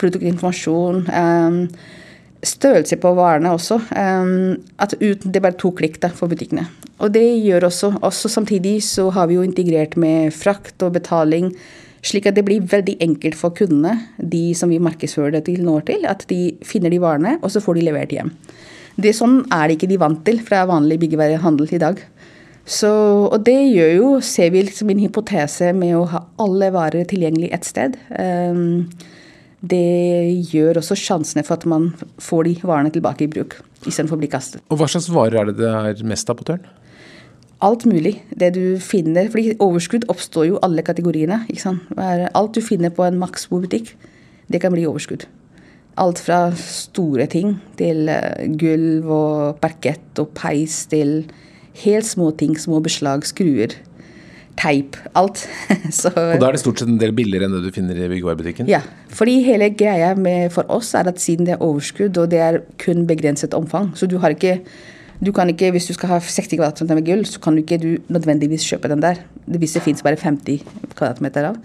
produktinformasjon. 0.00 1.04
Størrelse 2.44 2.98
på 3.00 3.14
varene 3.16 3.54
også. 3.56 3.78
At 3.90 4.96
uten, 5.00 5.30
det 5.30 5.40
er 5.40 5.46
bare 5.46 5.60
to 5.60 5.72
klikk 5.76 6.00
da, 6.02 6.10
for 6.12 6.32
butikkene. 6.32 6.66
Og 7.02 7.14
det 7.14 7.24
gjør 7.42 7.68
også, 7.70 7.94
også 8.06 8.30
Samtidig 8.30 8.78
så 8.86 9.08
har 9.14 9.30
vi 9.30 9.38
jo 9.38 9.46
integrert 9.46 9.96
med 10.00 10.34
frakt 10.36 10.82
og 10.84 10.94
betaling, 10.94 11.50
slik 12.04 12.28
at 12.28 12.36
det 12.36 12.44
blir 12.46 12.66
veldig 12.68 12.98
enkelt 13.02 13.38
for 13.38 13.54
kundene, 13.56 13.96
de 14.18 14.52
som 14.54 14.70
vi 14.70 14.82
markedsfører 14.82 15.38
det 15.38 15.46
til, 15.48 15.64
når 15.64 15.86
til, 15.88 16.04
at 16.06 16.26
de 16.28 16.54
finner 16.62 16.92
de 16.92 17.00
varene, 17.00 17.38
og 17.42 17.50
så 17.50 17.62
får 17.64 17.78
de 17.78 17.86
levert 17.88 18.12
hjem. 18.12 18.32
Det 19.00 19.14
Sånn 19.16 19.40
er 19.50 19.66
det 19.66 19.78
ikke 19.78 19.90
de 19.90 19.98
vant 19.98 20.20
til 20.26 20.38
fra 20.44 20.62
vanlig 20.70 21.00
byggevarehandel 21.02 21.72
i 21.74 21.80
dag. 21.82 22.02
Så, 22.64 22.90
og 23.28 23.42
det 23.44 23.58
gjør 23.74 23.90
jo, 23.92 24.10
ser 24.24 24.52
vi 24.54 24.62
liksom 24.64 24.92
en 24.92 25.02
hypotese 25.02 25.72
med 25.76 25.96
å 25.98 26.06
ha 26.12 26.22
alle 26.40 26.70
varer 26.72 27.08
tilgjengelig 27.08 27.50
ett 27.52 27.66
sted. 27.68 27.98
Um, 28.16 28.86
det 29.64 30.44
gjør 30.52 30.80
også 30.80 30.96
sjansene 30.98 31.44
for 31.46 31.56
at 31.56 31.66
man 31.68 31.90
får 32.20 32.48
de 32.48 32.54
varene 32.68 32.92
tilbake 32.92 33.24
i 33.24 33.30
bruk, 33.30 33.56
istedenfor 33.84 34.18
å 34.18 34.22
bli 34.22 34.30
kastet. 34.32 34.64
Og 34.68 34.80
Hva 34.80 34.88
slags 34.90 35.10
varer 35.12 35.40
er 35.40 35.50
det 35.50 35.58
det 35.62 35.70
er 35.70 36.02
mest 36.08 36.30
av 36.30 36.40
på 36.40 36.46
tørn? 36.48 36.66
Alt 37.64 37.86
mulig. 37.88 38.18
Det 38.28 38.50
du 38.56 38.76
finner, 38.82 39.30
fordi 39.32 39.54
Overskudd 39.62 40.04
oppstår 40.12 40.50
jo 40.50 40.58
alle 40.66 40.84
kategoriene. 40.84 41.44
ikke 41.48 41.62
sant? 41.62 41.86
Alt 41.96 42.58
du 42.58 42.60
finner 42.60 42.92
på 42.92 43.06
en 43.06 43.16
Maxbo-butikk, 43.20 43.94
det 44.52 44.60
kan 44.60 44.74
bli 44.74 44.84
overskudd. 44.84 45.24
Alt 45.96 46.18
fra 46.20 46.50
store 46.58 47.24
ting 47.30 47.54
til 47.78 48.10
eh, 48.10 48.44
gulv 48.60 49.08
og 49.14 49.60
parkett 49.62 50.18
og 50.20 50.32
peis 50.36 50.82
til 50.90 51.22
helt 51.84 52.06
små 52.06 52.32
ting, 52.36 52.58
små 52.58 52.82
beslag, 52.82 53.24
skruer 53.24 53.78
teip, 54.60 54.96
alt. 55.18 55.44
Så, 55.90 56.12
og 56.14 56.40
da 56.40 56.48
er 56.48 56.56
det 56.56 56.62
stort 56.62 56.80
sett 56.80 56.90
en 56.90 57.00
del 57.00 57.14
billigere 57.16 57.48
enn 57.48 57.56
det 57.56 57.62
du 57.66 57.74
finner 57.74 57.98
i 57.98 58.08
byggevarebutikken? 58.12 58.70
Ja, 58.70 58.82
fordi 59.14 59.40
hele 59.46 59.70
greia 59.74 60.14
med, 60.18 60.50
for 60.54 60.68
oss 60.72 60.94
er 60.98 61.10
at 61.10 61.22
siden 61.22 61.48
det 61.48 61.56
er 61.56 61.64
overskudd, 61.64 62.18
og 62.22 62.30
det 62.32 62.42
er 62.42 62.60
kun 62.82 63.06
begrenset 63.10 63.56
omfang, 63.56 63.92
så 63.98 64.10
du 64.10 64.18
har 64.22 64.36
ikke 64.36 64.60
du 65.24 65.30
kan 65.32 65.48
ikke, 65.48 65.70
Hvis 65.70 65.86
du 65.86 65.94
skal 65.94 66.10
ha 66.10 66.18
60 66.18 66.56
kvadratmeter 66.58 66.98
med 66.98 67.06
gull, 67.06 67.24
så 67.24 67.40
kan 67.40 67.54
du 67.54 67.62
ikke 67.62 67.78
du 67.78 67.90
nødvendigvis 68.12 68.66
kjøpe 68.66 68.90
den 68.90 69.00
der. 69.00 69.22
Hvis 69.46 69.72
det 69.72 69.82
fins 69.82 70.02
bare 70.02 70.18
50 70.20 70.64
kvadratmeter 70.98 71.50
av. 71.52 71.56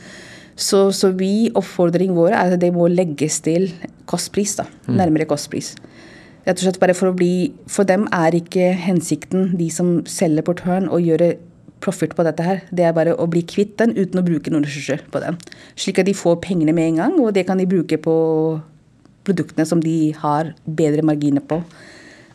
Så, 0.55 0.91
så 0.91 1.12
vi, 1.15 1.50
oppfordringen 1.55 2.15
vår 2.15 2.36
er 2.36 2.53
at 2.53 2.62
det 2.62 2.72
må 2.75 2.88
legges 2.88 3.39
til 3.41 3.72
kostpris. 4.05 4.55
da, 4.60 4.67
mm. 4.88 4.96
Nærmere 4.96 5.25
kostpris. 5.25 5.75
Rett 6.46 6.58
og 6.58 6.65
slett 6.65 6.79
bare 6.81 6.96
For 6.96 7.12
å 7.12 7.15
bli, 7.15 7.51
for 7.67 7.88
dem 7.88 8.08
er 8.15 8.38
ikke 8.38 8.72
hensikten, 8.79 9.53
de 9.60 9.69
som 9.74 10.00
selger 10.10 10.46
portøren, 10.46 10.89
å 10.89 11.01
gjøre 11.01 11.36
profit 11.83 12.15
på 12.15 12.25
dette 12.27 12.45
her. 12.45 12.63
Det 12.75 12.86
er 12.86 12.95
bare 12.95 13.15
å 13.15 13.27
bli 13.31 13.43
kvitt 13.48 13.77
den 13.81 13.95
uten 13.98 14.21
å 14.21 14.25
bruke 14.25 14.51
noen 14.51 14.65
ressurser 14.67 15.03
på 15.12 15.21
den. 15.24 15.38
Slik 15.79 16.01
at 16.01 16.09
de 16.09 16.17
får 16.17 16.41
pengene 16.43 16.75
med 16.75 16.93
en 16.93 17.03
gang, 17.03 17.19
og 17.24 17.33
det 17.38 17.45
kan 17.48 17.59
de 17.59 17.69
bruke 17.69 18.00
på 18.01 18.15
produktene 19.27 19.67
som 19.67 19.81
de 19.83 20.12
har 20.17 20.53
bedre 20.65 21.05
marginer 21.05 21.43
på, 21.45 21.62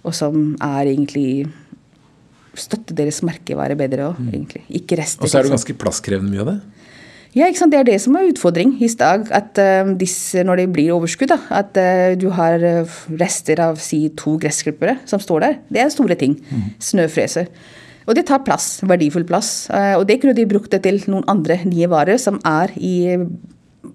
og 0.04 0.16
som 0.16 0.54
er 0.62 0.92
egentlig 0.92 1.46
støtter 2.58 2.96
deres 2.96 3.20
merkevare 3.26 3.76
bedre 3.78 4.10
òg, 4.10 4.20
mm. 4.20 4.30
egentlig. 4.30 4.62
Ikke 4.80 4.98
rester. 5.00 5.24
Og 5.24 5.30
så 5.30 5.40
er 5.40 5.44
det 5.44 5.50
liksom. 5.50 5.60
ganske 5.60 5.78
plasskrevende 5.82 6.30
mye 6.30 6.44
av 6.44 6.50
det? 6.52 6.58
Ja, 7.34 7.48
ikke 7.50 7.64
sant? 7.64 7.74
det 7.74 7.80
er 7.80 7.88
det 7.88 7.96
som 7.98 8.14
er 8.14 8.28
utfordring 8.30 8.76
i 8.78 8.88
dag. 8.98 9.24
At 9.34 9.58
uh, 9.58 9.90
disse, 9.98 10.44
når 10.46 10.62
det 10.62 10.68
blir 10.76 10.92
overskudd, 10.94 11.32
da, 11.34 11.40
at 11.62 11.74
uh, 11.74 12.12
du 12.18 12.28
har 12.36 12.62
uh, 12.62 12.98
rester 13.18 13.62
av 13.64 13.80
si 13.82 14.04
to 14.14 14.36
gressklippere 14.42 15.00
som 15.10 15.22
står 15.22 15.46
der. 15.46 15.56
Det 15.66 15.82
er 15.82 15.90
store 15.90 16.18
ting. 16.20 16.38
Mm. 16.46 16.68
Snøfreser. 16.92 17.50
Og 18.04 18.16
det 18.16 18.26
tar 18.28 18.44
plass, 18.44 18.78
verdifull 18.84 19.24
plass. 19.28 19.70
Eh, 19.72 19.94
og 19.98 20.06
det 20.08 20.20
kunne 20.20 20.36
de 20.36 20.46
brukt 20.48 20.70
det 20.72 20.82
til 20.84 21.00
noen 21.08 21.24
andre 21.30 21.60
nye 21.64 21.88
varer 21.90 22.20
som 22.20 22.40
er 22.44 22.74
i 22.76 22.94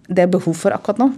det 0.09 0.25
er 0.25 0.31
behov 0.31 0.55
for 0.57 0.73
akkurat 0.73 1.01
nå. 1.01 1.09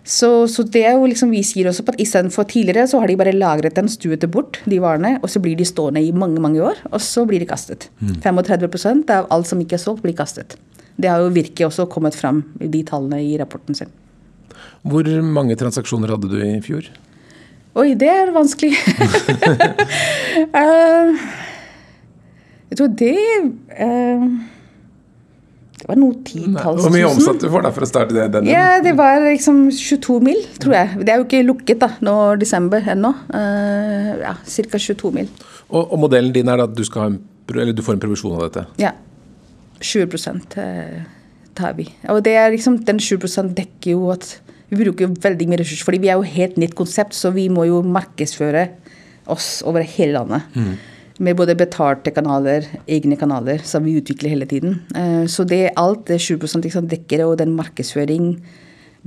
Så, 0.00 0.48
så, 0.48 0.64
det 0.64 0.80
er 0.88 0.96
jo 0.96 1.04
liksom 1.06 1.30
vi 1.34 1.42
sier 1.44 1.68
også 1.68 1.84
på 1.84 1.92
at 1.92 2.00
istedenfor 2.02 2.46
tidligere 2.48 2.86
så 2.88 3.02
har 3.02 3.10
de 3.10 3.18
bare 3.20 3.34
lagret 3.36 3.76
den, 3.76 3.90
stuet 3.90 4.22
det 4.22 4.30
bort, 4.32 4.58
de 4.64 4.78
varene, 4.82 5.18
og 5.20 5.28
så 5.30 5.42
blir 5.44 5.58
de 5.58 5.66
stående 5.68 6.00
i 6.02 6.12
mange 6.16 6.40
mange 6.42 6.62
år, 6.64 6.80
og 6.88 7.02
så 7.04 7.26
blir 7.28 7.42
de 7.42 7.48
kastet. 7.50 7.90
Mm. 8.00 8.16
35% 8.24 9.12
av 9.14 9.28
alt 9.34 9.50
som 9.50 9.60
ikke 9.60 9.76
er 9.76 9.82
solgt, 9.82 10.02
blir 10.06 10.16
kastet. 10.16 10.56
Det 11.00 11.10
har 11.10 11.20
jo 11.22 11.34
virkelig 11.34 11.68
også 11.68 11.86
kommet 11.92 12.16
fram 12.16 12.42
i 12.60 12.70
de 12.72 12.80
tallene 12.88 13.20
i 13.22 13.36
rapporten 13.40 13.76
sin. 13.76 13.92
Hvor 14.88 15.06
mange 15.22 15.56
transaksjoner 15.60 16.14
hadde 16.14 16.32
du 16.32 16.40
i 16.40 16.56
fjor? 16.64 16.88
Oi, 17.78 17.92
det 17.94 18.08
er 18.10 18.32
vanskelig. 18.34 18.72
uh, 20.56 21.20
Jeg 22.70 22.78
tror 22.78 22.90
det 23.00 23.14
eh, 23.82 24.24
Det 25.80 25.88
var 25.88 25.98
noe 25.98 26.18
titalls 26.26 26.84
Hvor 26.84 26.94
mye 26.94 27.08
omsatte 27.08 27.46
du 27.46 27.50
for 27.50 27.66
da 27.66 27.72
for 27.74 27.86
å 27.86 27.90
starte 27.90 28.14
det? 28.14 28.28
Denne? 28.36 28.50
Ja, 28.50 28.78
Det 28.84 28.94
var 28.98 29.22
liksom 29.24 29.68
22 29.74 30.18
mil, 30.24 30.42
tror 30.62 30.76
jeg. 30.76 31.00
Det 31.02 31.14
er 31.14 31.22
jo 31.22 31.26
ikke 31.26 31.42
lukket 31.46 31.80
da, 31.82 31.90
nå 32.04 32.16
desember 32.40 32.84
ennå. 32.94 33.14
Eh, 33.34 34.10
ja, 34.22 34.34
Ca. 34.38 34.82
22 34.86 35.14
mil. 35.16 35.30
Og, 35.70 35.82
og, 35.82 35.96
modellen 36.04 36.34
din 36.34 36.50
er 36.50 36.60
da 36.60 36.68
at 36.68 36.76
du, 36.76 36.84
en, 37.00 37.16
eller 37.54 37.74
du 37.74 37.82
får 37.86 37.96
en 37.96 38.04
provisjon 38.04 38.36
av 38.36 38.46
dette? 38.48 38.66
Ja. 38.82 38.92
20 39.80 40.60
eh, 40.60 41.00
tar 41.56 41.74
vi. 41.78 41.88
Og 42.12 42.20
det 42.26 42.36
er 42.36 42.52
liksom, 42.52 42.82
den 42.86 43.00
20% 43.00 43.54
dekker 43.56 43.96
jo 43.96 44.12
at 44.12 44.28
vi 44.70 44.78
bruker 44.84 45.10
veldig 45.24 45.48
mye 45.50 45.62
ressurser, 45.64 45.88
fordi 45.88 46.02
vi 46.04 46.12
er 46.12 46.20
jo 46.20 46.34
helt 46.36 46.60
nytt 46.60 46.76
konsept, 46.78 47.16
så 47.18 47.32
vi 47.34 47.48
må 47.50 47.64
jo 47.66 47.80
markedsføre 47.82 48.68
oss 49.30 49.56
over 49.66 49.82
hele 49.82 50.20
landet. 50.20 50.46
Mm 50.54 50.74
med 51.20 51.36
både 51.36 51.56
betalte 51.58 52.12
kanaler, 52.16 52.66
egne 52.88 53.16
kanaler, 53.20 53.60
som 53.66 53.84
vi 53.84 53.98
utvikler 54.00 54.32
hele 54.32 54.48
tiden. 54.48 54.78
Eh, 54.96 55.24
så 55.28 55.44
det 55.44 55.74
alt 55.80 56.06
det 56.08 56.20
20% 56.24 56.64
liksom 56.64 56.88
dekker, 56.88 57.26
og 57.26 57.38
den 57.40 57.52
markedsføring, 57.58 58.32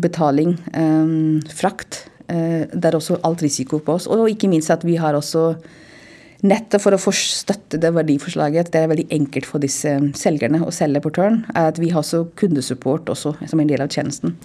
betaling, 0.02 0.58
eh, 0.74 1.54
frakt 1.54 2.08
eh, 2.28 2.66
Det 2.70 2.86
er 2.86 2.96
også 2.96 3.20
alt 3.24 3.42
risiko 3.42 3.80
på 3.80 3.94
oss. 3.98 4.08
Og 4.08 4.30
ikke 4.30 4.50
minst 4.50 4.72
at 4.72 4.86
vi 4.86 4.96
har 4.96 5.14
også 5.14 5.56
Nettet 6.44 6.82
for 6.84 6.92
å 6.92 7.00
støtte 7.16 7.80
det 7.80 7.94
verdiforslaget, 7.96 8.68
det 8.74 8.82
er 8.82 8.90
veldig 8.92 9.06
enkelt 9.16 9.46
for 9.48 9.64
disse 9.64 9.94
selgerne 10.20 10.60
å 10.60 10.74
selge 10.76 11.00
på 11.00 11.14
Tørn, 11.16 11.46
er 11.56 11.70
at 11.70 11.80
vi 11.80 11.94
har 11.94 12.02
også 12.02 12.26
kundesupport 12.36 13.08
også 13.14 13.32
som 13.48 13.62
en 13.64 13.70
del 13.70 13.80
av 13.80 13.88
tjenesten. 13.88 14.36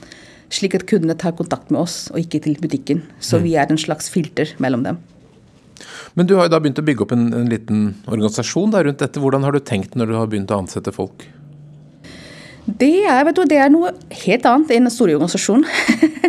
Slik 0.48 0.76
at 0.78 0.86
kundene 0.86 1.18
tar 1.18 1.34
kontakt 1.34 1.72
med 1.74 1.82
oss, 1.82 2.04
og 2.12 2.22
ikke 2.22 2.44
til 2.44 2.54
butikken. 2.62 3.02
Så 3.18 3.40
mm. 3.40 3.42
vi 3.48 3.56
er 3.58 3.66
en 3.66 3.82
slags 3.82 4.06
filter 4.14 4.54
mellom 4.62 4.86
dem. 4.86 5.02
Men 6.18 6.28
du 6.28 6.36
har 6.38 6.48
jo 6.48 6.54
da 6.54 6.60
begynt 6.62 6.80
å 6.80 6.86
bygge 6.86 7.04
opp 7.04 7.14
en, 7.16 7.28
en 7.36 7.50
liten 7.50 7.90
organisasjon 8.06 8.72
der 8.74 8.88
rundt 8.88 9.02
dette. 9.02 9.22
Hvordan 9.22 9.46
har 9.46 9.54
du 9.54 9.60
tenkt 9.62 9.98
når 9.98 10.10
du 10.10 10.16
har 10.18 10.30
begynt 10.30 10.54
å 10.54 10.62
ansette 10.62 10.94
folk? 10.94 11.26
Det 12.68 13.06
er, 13.08 13.24
du, 13.32 13.42
det 13.48 13.56
er, 13.56 13.70
noe 13.72 13.94
helt 14.26 14.46
annet 14.48 14.74
enn 14.76 14.88
en 14.88 14.92
stor 14.92 15.08
organisasjon. 15.08 15.64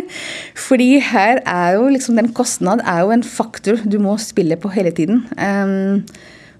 Fordi 0.66 0.94
her 1.04 1.42
er 1.44 1.76
jo 1.76 1.90
liksom 1.92 2.16
den 2.16 2.30
kostnad 2.36 2.80
er 2.88 3.02
jo 3.04 3.12
en 3.12 3.24
faktor 3.26 3.82
du 3.84 3.98
må 4.00 4.16
spille 4.22 4.56
på 4.60 4.70
hele 4.72 4.92
tiden. 4.96 5.26
Um, 5.36 6.06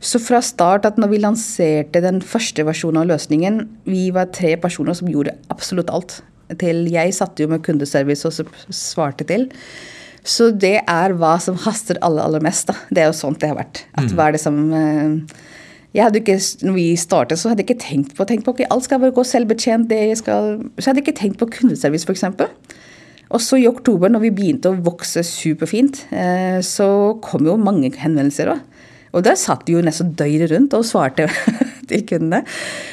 så 0.01 0.21
fra 0.21 0.41
start 0.45 0.89
at 0.89 1.01
når 1.01 1.13
vi 1.13 1.23
lanserte 1.23 2.03
den 2.05 2.21
første 2.25 2.65
versjonen 2.69 3.03
av 3.03 3.09
løsningen, 3.13 3.63
vi 3.89 4.09
var 4.17 4.33
tre 4.37 4.55
personer 4.61 4.97
som 4.97 5.09
gjorde 5.13 5.37
absolutt 5.53 5.93
alt. 5.93 6.19
Til 6.61 6.85
jeg 6.91 7.17
satte 7.17 7.45
jo 7.45 7.53
med 7.53 7.65
kundeservice 7.65 8.29
og 8.29 8.53
svarte 8.75 9.29
til. 9.29 9.49
Så 10.27 10.51
det 10.53 10.81
er 10.85 11.15
hva 11.17 11.37
som 11.43 11.57
haster 11.65 11.99
aller, 12.05 12.27
aller 12.27 12.43
mest. 12.45 12.69
Da. 12.69 12.77
Det 12.91 13.05
er 13.05 13.09
jo 13.09 13.17
sånt 13.17 13.41
det 13.41 13.53
har 13.53 13.61
vært. 13.61 13.85
At 13.95 14.11
mm. 14.11 14.17
hva 14.17 14.29
er 14.29 14.37
det 14.37 14.43
som 14.43 14.59
eh, 14.77 15.39
jeg 15.97 16.07
hadde 16.07 16.21
ikke, 16.21 16.39
når 16.63 16.77
vi 16.77 16.87
startet, 17.01 17.41
så 17.41 17.51
hadde 17.51 17.65
jeg 17.65 17.73
ikke 17.73 17.83
tenkt 17.83 18.13
på 18.15 18.27
tenkt 18.29 18.47
på, 18.47 18.55
okay, 18.55 18.69
alt 18.71 18.87
skal 18.87 19.01
bare 19.03 19.15
gå 19.17 19.25
selvbetjent. 19.27 19.89
det 19.91 19.99
jeg 20.13 20.21
skal, 20.21 20.61
Så 20.79 20.91
hadde 20.91 21.03
jeg 21.03 21.09
ikke 21.09 21.21
tenkt 21.21 21.41
på 21.41 21.51
kundeservice, 21.51 22.07
f.eks. 22.07 22.25
Og 23.31 23.43
så 23.43 23.59
i 23.59 23.67
oktober, 23.71 24.11
når 24.11 24.25
vi 24.27 24.33
begynte 24.35 24.71
å 24.71 24.79
vokse 24.87 25.23
superfint, 25.27 26.05
eh, 26.11 26.59
så 26.67 27.19
kom 27.23 27.47
jo 27.47 27.57
mange 27.59 27.91
henvendelser 27.95 28.55
òg. 28.55 28.63
Og 29.11 29.25
der 29.27 29.39
satt 29.39 29.65
de 29.67 29.75
jo 29.75 29.83
nesten 29.83 30.13
døgnet 30.19 30.53
rundt 30.53 30.75
og 30.79 30.87
svarte 30.87 31.27
til 31.91 32.05
kundene. 32.07 32.45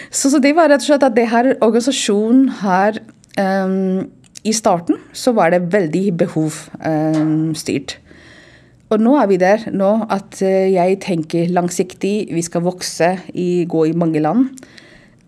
Så, 0.10 0.32
så, 0.32 0.42
det 0.42 0.56
var 0.58 0.72
rett 0.72 0.82
og 0.82 0.90
slett 0.90 1.06
at 1.06 1.18
det 1.18 1.28
her 1.30 1.52
organisasjonen 1.56 2.48
har 2.64 2.98
um, 3.38 4.08
i 4.46 4.54
starten 4.54 5.00
så 5.16 5.34
var 5.38 5.52
det 5.54 5.68
veldig 5.74 6.04
behovstyrt. 6.20 7.98
Og 8.88 9.04
nå 9.04 9.18
er 9.20 9.28
vi 9.28 9.40
der 9.42 9.66
nå 9.76 9.90
at 10.14 10.40
eh, 10.46 10.72
jeg 10.72 11.00
tenker 11.04 11.50
langsiktig, 11.52 12.30
vi 12.32 12.44
skal 12.46 12.64
vokse, 12.64 13.18
i, 13.34 13.66
gå 13.68 13.88
i 13.90 13.96
mange 13.98 14.22
land. 14.24 14.50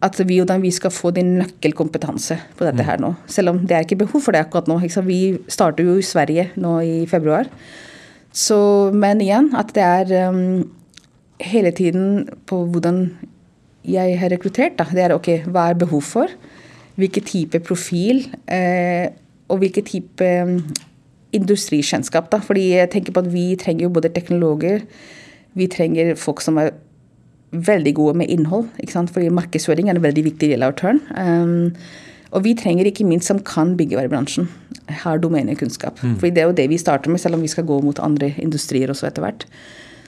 at 0.01 0.15
vi, 0.23 0.39
vi 0.39 0.71
skal 0.71 0.91
få 0.95 1.11
din 1.11 1.33
nøkkelkompetanse 1.41 2.37
på 2.55 2.63
dette 2.63 2.85
her 2.87 3.01
nå. 3.03 3.15
Selv 3.27 3.51
om 3.51 3.57
det 3.67 3.75
er 3.75 3.83
ikke 3.83 3.99
behov 3.99 4.21
for 4.23 4.31
det 4.31 4.45
akkurat 4.45 4.69
nå. 4.71 4.77
Vi 5.03 5.37
starter 5.51 5.83
jo 5.83 5.97
i 5.99 6.05
Sverige 6.05 6.51
nå 6.55 6.79
i 6.79 7.05
februar. 7.05 7.49
Så, 8.31 8.91
men 8.95 9.19
igjen, 9.19 9.51
at 9.59 9.73
det 9.75 9.83
er 9.83 10.29
um, 10.29 10.71
hele 11.39 11.71
tiden 11.75 12.29
på 12.47 12.63
hvordan 12.71 13.09
jeg 13.83 14.15
har 14.21 14.31
rekruttert. 14.31 14.77
Da. 14.79 14.85
Det 14.87 15.03
er 15.03 15.15
ok, 15.17 15.29
hva 15.51 15.67
er 15.67 15.81
behov 15.83 16.05
for? 16.07 16.31
Hvilken 16.99 17.25
type 17.25 17.61
profil? 17.63 18.25
Eh, 18.51 19.07
og 19.49 19.63
hvilken 19.63 19.85
type 19.87 20.25
um, 20.43 20.59
industrikjennskap. 21.33 22.31
da. 22.31 22.41
Fordi 22.43 22.69
jeg 22.75 22.91
tenker 22.93 23.15
på 23.15 23.23
at 23.23 23.31
vi 23.33 23.55
trenger 23.59 23.87
jo 23.87 23.95
både 23.95 24.11
teknologer, 24.13 24.85
vi 25.57 25.67
trenger 25.67 26.13
folk 26.15 26.41
som 26.41 26.59
er 26.61 26.75
veldig 27.51 27.95
gode 27.97 28.17
med 28.21 28.29
innhold. 28.29 28.67
ikke 28.79 28.93
sant? 28.93 29.09
Fordi 29.09 29.31
markedsføring 29.33 29.89
er 29.89 29.97
en 29.97 30.03
veldig 30.03 30.23
viktig 30.23 30.51
del 30.51 30.63
av 30.63 30.75
Turn. 30.77 31.01
Um, 31.17 31.73
og 32.29 32.43
vi 32.45 32.53
trenger 32.53 32.85
ikke 32.85 33.07
minst 33.09 33.31
som 33.31 33.39
kan 33.41 33.73
byggevarebransjen. 33.77 34.49
Har 35.01 35.17
domenekunnskap. 35.17 35.97
Mm. 36.03 36.19
Fordi 36.19 36.29
det 36.35 36.43
er 36.43 36.51
jo 36.51 36.57
det 36.57 36.69
vi 36.69 36.77
starter 36.77 37.09
med, 37.09 37.19
selv 37.19 37.39
om 37.39 37.41
vi 37.41 37.49
skal 37.49 37.65
gå 37.65 37.79
mot 37.81 37.99
andre 37.99 38.33
industrier 38.37 38.89
også 38.89 39.09
etter 39.09 39.25
hvert. 39.25 39.47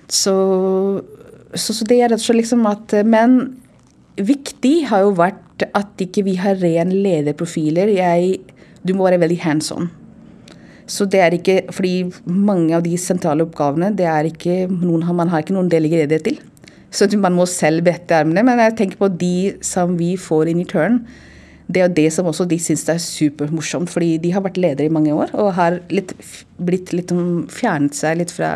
Så, 0.08 0.36
så, 1.56 1.74
så 1.74 1.88
det 1.88 1.98
er 1.98 2.12
rett 2.12 2.20
og 2.20 2.26
slett 2.26 2.42
liksom 2.44 2.66
at 2.68 2.94
Men 3.08 3.38
viktig 4.20 4.90
har 4.90 5.06
jo 5.06 5.14
vært 5.16 5.40
at 5.78 6.04
ikke 6.04 6.24
vi 6.28 6.36
har 6.40 6.60
ren 6.62 6.94
lederprofiler. 7.04 7.92
Jeg, 7.96 8.40
du 8.84 8.94
må 8.98 9.08
være 9.08 9.22
veldig 9.24 9.40
hands 9.44 9.72
on. 9.76 9.90
Så 10.92 11.06
det 11.08 11.22
er 11.24 11.36
ikke, 11.38 11.58
fordi 11.72 12.12
mange 12.26 12.76
av 12.76 12.84
de 12.84 12.98
sentrale 13.00 13.46
oppgavene 13.46 13.94
det 13.96 14.08
er 14.10 14.28
ikke 14.28 14.66
noen, 14.72 15.06
man 15.16 15.32
har 15.32 15.44
ikke 15.44 15.56
noen 15.56 15.72
delegere 15.72 16.10
det 16.12 16.24
til. 16.26 16.40
Så 16.92 17.08
man 17.16 17.38
må 17.38 17.46
selv 17.48 17.86
brette 17.86 18.18
armene. 18.18 18.44
Men 18.44 18.60
jeg 18.60 18.78
tenker 18.80 19.00
på 19.00 19.12
de 19.16 19.54
som 19.64 19.96
vi 20.00 20.14
får 20.20 20.52
inn 20.52 20.64
i 20.64 20.68
turn. 20.68 21.00
Det 21.72 21.86
er 21.86 21.94
det 21.96 22.10
som 22.12 22.28
også 22.28 22.44
de 22.50 22.58
syns 22.60 22.84
er 22.92 23.00
supermorsomt, 23.00 23.88
fordi 23.90 24.18
de 24.20 24.34
har 24.36 24.44
vært 24.44 24.60
ledere 24.60 24.90
i 24.90 24.94
mange 24.94 25.14
år 25.16 25.32
og 25.40 25.54
har 25.56 25.80
litt, 25.94 26.12
blitt 26.60 26.92
litt 26.92 27.14
fjernet 27.54 27.96
seg 27.96 28.20
litt 28.20 28.34
fra 28.36 28.52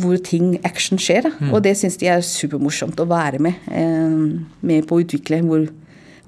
hvor 0.00 0.18
ting, 0.24 0.56
action 0.66 1.00
skjer. 1.00 1.28
Mm. 1.38 1.52
Og 1.52 1.62
det 1.64 1.76
syns 1.80 1.98
de 2.00 2.08
er 2.10 2.24
supermorsomt 2.24 2.98
å 3.00 3.08
være 3.10 3.40
med, 3.42 3.60
eh, 3.70 4.18
med 4.60 4.88
på 4.88 4.98
å 4.98 5.04
utvikle. 5.04 5.42
hvor 5.46 5.68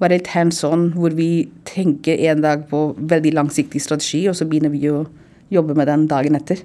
være 0.02 0.18
litt 0.18 0.32
hands 0.34 0.62
on, 0.66 0.90
hvor 0.96 1.14
vi 1.14 1.48
tenker 1.68 2.18
en 2.30 2.42
dag 2.44 2.66
på 2.70 2.84
veldig 2.98 3.34
langsiktig 3.38 3.82
strategi, 3.84 4.24
og 4.30 4.34
så 4.38 4.48
begynner 4.48 4.72
vi 4.72 4.90
å 4.90 5.04
jobbe 5.52 5.76
med 5.78 5.90
den 5.90 6.06
dagen 6.10 6.38
etter. 6.38 6.62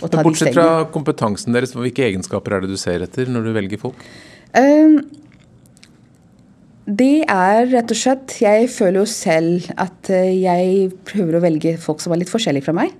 Men 0.00 0.24
Bortsett 0.24 0.54
fra 0.56 0.84
kompetansen 0.92 1.52
deres, 1.56 1.74
hvilke 1.76 2.06
egenskaper 2.06 2.56
er 2.56 2.64
det 2.64 2.72
du 2.72 2.78
ser 2.80 3.04
etter 3.04 3.28
når 3.28 3.48
du 3.48 3.56
velger 3.56 3.80
folk? 3.82 4.04
Um, 4.56 5.00
det 6.90 7.22
er 7.30 7.68
rett 7.70 7.92
og 7.92 7.98
slett 7.98 8.32
Jeg 8.42 8.66
føler 8.72 9.04
jo 9.04 9.06
selv 9.06 9.68
at 9.78 10.08
eh, 10.10 10.32
jeg 10.40 10.88
prøver 11.06 11.38
å 11.38 11.42
velge 11.44 11.76
folk 11.78 12.00
som 12.02 12.14
er 12.14 12.22
litt 12.22 12.32
forskjellige 12.32 12.66
fra 12.66 12.74
meg. 12.80 12.96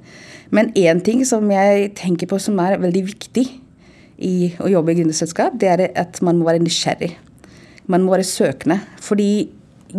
Men 0.51 0.73
én 0.79 1.01
ting 1.07 1.23
som 1.27 1.47
jeg 1.53 1.93
tenker 1.99 2.31
på 2.31 2.39
som 2.43 2.59
er 2.63 2.81
veldig 2.83 3.05
viktig 3.07 3.47
i 4.21 4.35
å 4.61 4.69
jobbe 4.71 4.93
i 4.93 5.01
gründerselskap, 5.01 5.57
det 5.61 5.71
er 5.71 5.87
at 5.99 6.21
man 6.27 6.41
må 6.41 6.49
være 6.49 6.63
nysgjerrig. 6.65 7.15
Man 7.91 8.05
må 8.05 8.15
være 8.17 8.27
søkende. 8.27 8.81
Fordi 9.01 9.49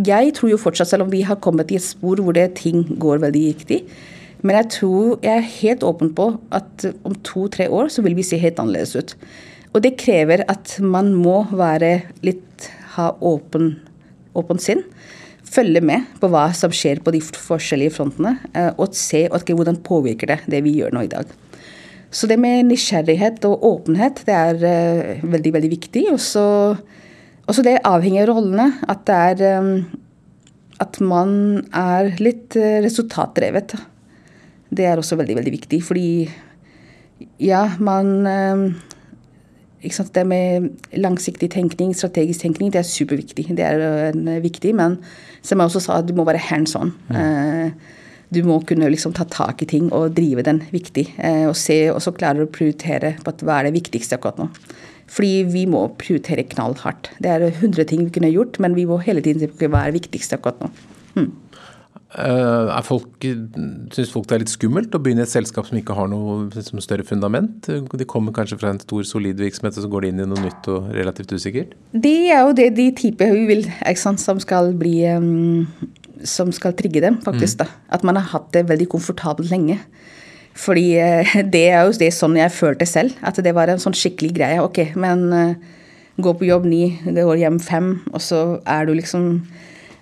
jeg 0.08 0.34
tror 0.38 0.52
jo 0.52 0.60
fortsatt, 0.62 0.92
selv 0.92 1.08
om 1.08 1.12
vi 1.12 1.24
har 1.28 1.40
kommet 1.44 1.72
i 1.72 1.80
et 1.80 1.86
spor 1.86 2.20
hvor 2.24 2.36
det 2.36 2.54
ting 2.60 2.84
går 3.00 3.24
veldig 3.24 3.46
riktig, 3.48 3.82
men 4.42 4.58
jeg 4.58 4.70
tror 4.78 5.20
jeg 5.22 5.38
er 5.38 5.50
helt 5.62 5.84
åpen 5.86 6.12
på 6.18 6.28
at 6.56 6.86
om 7.06 7.16
to-tre 7.26 7.68
år 7.70 7.92
så 7.94 8.02
vil 8.02 8.16
vi 8.18 8.26
se 8.26 8.40
helt 8.42 8.60
annerledes 8.60 8.96
ut. 8.98 9.16
Og 9.72 9.84
det 9.86 10.00
krever 10.02 10.44
at 10.52 10.74
man 10.82 11.14
må 11.14 11.44
være 11.54 12.02
litt 12.26 12.70
ha 12.96 13.12
åpen, 13.22 13.76
åpen 14.36 14.60
sinn. 14.60 14.82
Følge 15.52 15.82
med 15.84 16.08
på 16.22 16.30
hva 16.32 16.46
som 16.56 16.72
skjer 16.72 17.02
på 17.04 17.12
de 17.12 17.20
forskjellige 17.22 17.96
frontene, 17.98 18.38
eh, 18.56 18.72
og 18.80 18.96
se 18.96 19.26
okay, 19.30 19.56
hvordan 19.58 19.82
påvirker 19.84 20.32
det 20.32 20.40
det 20.52 20.62
vi 20.64 20.78
gjør 20.80 20.96
nå 20.96 21.06
i 21.06 21.12
dag. 21.12 21.32
Så 22.12 22.28
det 22.28 22.38
med 22.44 22.68
nysgjerrighet 22.68 23.44
og 23.48 23.64
åpenhet, 23.68 24.24
det 24.28 24.36
er 24.36 24.58
uh, 24.60 25.22
veldig, 25.32 25.54
veldig 25.56 25.70
viktig. 25.72 26.02
Og 26.12 26.20
så 26.20 27.64
det 27.64 27.78
avhenger 27.88 28.28
av 28.28 28.36
rollene. 28.36 28.66
At 28.92 29.06
det 29.08 29.20
er 29.48 29.62
um, 29.64 29.70
At 30.84 31.00
man 31.00 31.32
er 31.72 32.12
litt 32.20 32.58
resultatdrevet. 32.58 33.78
Det 34.76 34.88
er 34.90 35.00
også 35.00 35.16
veldig, 35.20 35.38
veldig 35.40 35.54
viktig, 35.56 35.80
fordi 35.88 36.10
ja, 37.40 37.64
man 37.80 38.26
det 39.82 40.24
med 40.28 40.70
langsiktig 40.94 41.52
tenkning, 41.52 41.94
strategisk 41.98 42.42
tenkning, 42.42 42.72
det 42.72 42.80
er 42.82 42.88
superviktig. 42.88 43.48
Det 43.58 43.66
er 43.66 44.14
uh, 44.14 44.38
viktig, 44.44 44.76
men 44.76 45.00
som 45.42 45.60
jeg 45.60 45.72
også 45.72 45.82
sa, 45.82 46.02
du 46.02 46.14
må 46.14 46.26
være 46.28 46.38
hands 46.38 46.76
on. 46.76 46.94
Mm. 47.10 47.74
Du 48.32 48.44
må 48.48 48.62
kunne 48.64 48.88
liksom 48.94 49.12
ta 49.14 49.26
tak 49.28 49.62
i 49.62 49.68
ting 49.68 49.90
og 49.92 50.14
drive 50.16 50.46
den 50.46 50.62
viktig. 50.72 51.08
Uh, 51.18 51.50
og 51.50 51.56
se, 51.58 51.90
og 51.92 52.02
så 52.04 52.14
klare 52.14 52.46
å 52.46 52.52
prioritere 52.52 53.16
på 53.24 53.34
at 53.34 53.42
hva 53.42 53.60
er 53.60 53.70
det 53.70 53.80
viktigste 53.82 54.20
akkurat 54.20 54.40
nå. 54.40 54.52
Fordi 55.12 55.44
vi 55.52 55.66
må 55.68 55.84
prioritere 56.00 56.48
knallhardt. 56.54 57.12
Det 57.20 57.32
er 57.34 57.50
hundre 57.60 57.84
ting 57.88 58.06
vi 58.06 58.14
kunne 58.16 58.32
gjort, 58.32 58.62
men 58.64 58.78
vi 58.78 58.88
må 58.88 59.02
hele 59.04 59.24
tiden 59.24 59.44
se 59.44 59.50
på 59.52 59.68
hva 59.68 59.84
er 59.84 59.92
det 59.92 60.04
viktigste 60.04 60.38
akkurat 60.38 60.62
nå. 60.64 60.70
Mm. 61.18 61.32
Eh, 62.12 62.70
er 62.76 62.84
folk, 62.84 63.24
Syns 63.96 64.10
folk 64.12 64.26
det 64.28 64.36
er 64.36 64.42
litt 64.44 64.52
skummelt 64.52 64.96
å 64.98 65.00
begynne 65.00 65.24
i 65.24 65.28
et 65.28 65.32
selskap 65.32 65.70
som 65.70 65.78
ikke 65.80 65.96
har 65.96 66.10
noe 66.12 66.50
liksom, 66.52 66.82
større 66.84 67.06
fundament? 67.08 67.70
De 67.70 68.08
kommer 68.10 68.36
kanskje 68.36 68.58
fra 68.60 68.74
en 68.74 68.82
stor, 68.82 69.06
solid 69.08 69.40
virksomhet, 69.40 69.78
og 69.80 69.86
så 69.86 69.92
går 69.92 70.04
de 70.04 70.12
inn 70.12 70.24
i 70.26 70.28
noe 70.28 70.44
nytt 70.44 70.68
og 70.74 70.90
relativt 70.98 71.32
usikkert? 71.32 71.78
Det 71.96 72.16
er 72.34 72.44
jo 72.44 72.58
det 72.58 72.68
de 72.76 72.90
typer 73.00 73.32
vi 73.38 73.46
vil, 73.54 73.64
sant, 73.96 74.20
som 74.20 74.44
skal 74.44 74.74
bli 74.76 75.06
um, 75.08 75.68
Som 76.28 76.52
skal 76.54 76.76
trigge 76.78 77.02
dem, 77.02 77.22
faktisk. 77.24 77.58
Mm. 77.58 77.64
da. 77.64 77.96
At 77.96 78.04
man 78.06 78.20
har 78.20 78.28
hatt 78.36 78.52
det 78.54 78.68
veldig 78.70 78.90
komfortabelt 78.92 79.50
lenge. 79.50 79.80
Fordi 80.54 81.00
uh, 81.00 81.36
det 81.54 81.64
er 81.72 81.88
jo 81.88 81.96
det 81.96 82.12
sånn 82.14 82.36
jeg 82.38 82.54
følte 82.54 82.86
selv. 82.86 83.16
At 83.24 83.40
det 83.40 83.56
var 83.56 83.72
en 83.72 83.82
sånn 83.82 83.96
skikkelig 83.96 84.36
greie. 84.36 84.62
Ok, 84.62 84.84
men 85.00 85.30
uh, 85.32 85.56
gå 86.22 86.36
på 86.36 86.46
jobb 86.52 86.68
ni, 86.68 86.84
går 87.08 87.40
hjem 87.40 87.64
fem, 87.64 87.94
og 88.12 88.20
så 88.22 88.60
er 88.68 88.86
du 88.86 88.98
liksom 89.00 89.38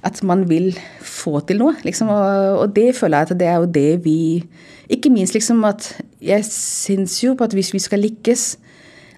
at 0.06 0.22
man 0.24 0.46
vil 0.50 0.72
få 1.04 1.42
til 1.48 1.60
noe. 1.62 1.76
Liksom. 1.84 2.10
Og, 2.14 2.64
og, 2.64 2.76
det 2.76 2.94
føler 2.96 3.20
jeg 3.20 3.30
at 3.30 3.40
det 3.40 3.48
er 3.48 3.60
jo 3.60 3.72
det 3.80 3.90
vi 4.06 4.20
Ikke 4.90 5.12
minst 5.14 5.36
liksom 5.36 5.64
at 5.68 5.92
jeg 6.22 6.46
syns 6.48 7.20
jo 7.24 7.36
på 7.38 7.46
at 7.46 7.54
hvis 7.54 7.74
vi 7.76 7.82
skal 7.84 8.02
lykkes 8.02 8.58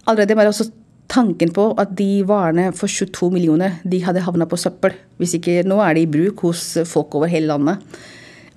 Allerede 0.07 0.35
bare 0.35 0.51
også 0.51 0.71
tanken 1.11 1.51
på 1.53 1.67
at 1.79 1.93
de 1.97 2.23
varene 2.27 2.71
for 2.73 2.87
22 2.87 3.29
millioner 3.33 3.77
de 3.83 3.99
hadde 4.03 4.23
havna 4.23 4.47
på 4.47 4.57
søppel. 4.57 4.95
Hvis 5.19 5.35
ikke 5.37 5.61
nå 5.67 5.77
er 5.83 5.97
de 5.97 6.05
i 6.05 6.09
bruk 6.09 6.41
hos 6.47 6.63
folk 6.87 7.13
over 7.19 7.29
hele 7.29 7.51
landet. 7.51 7.83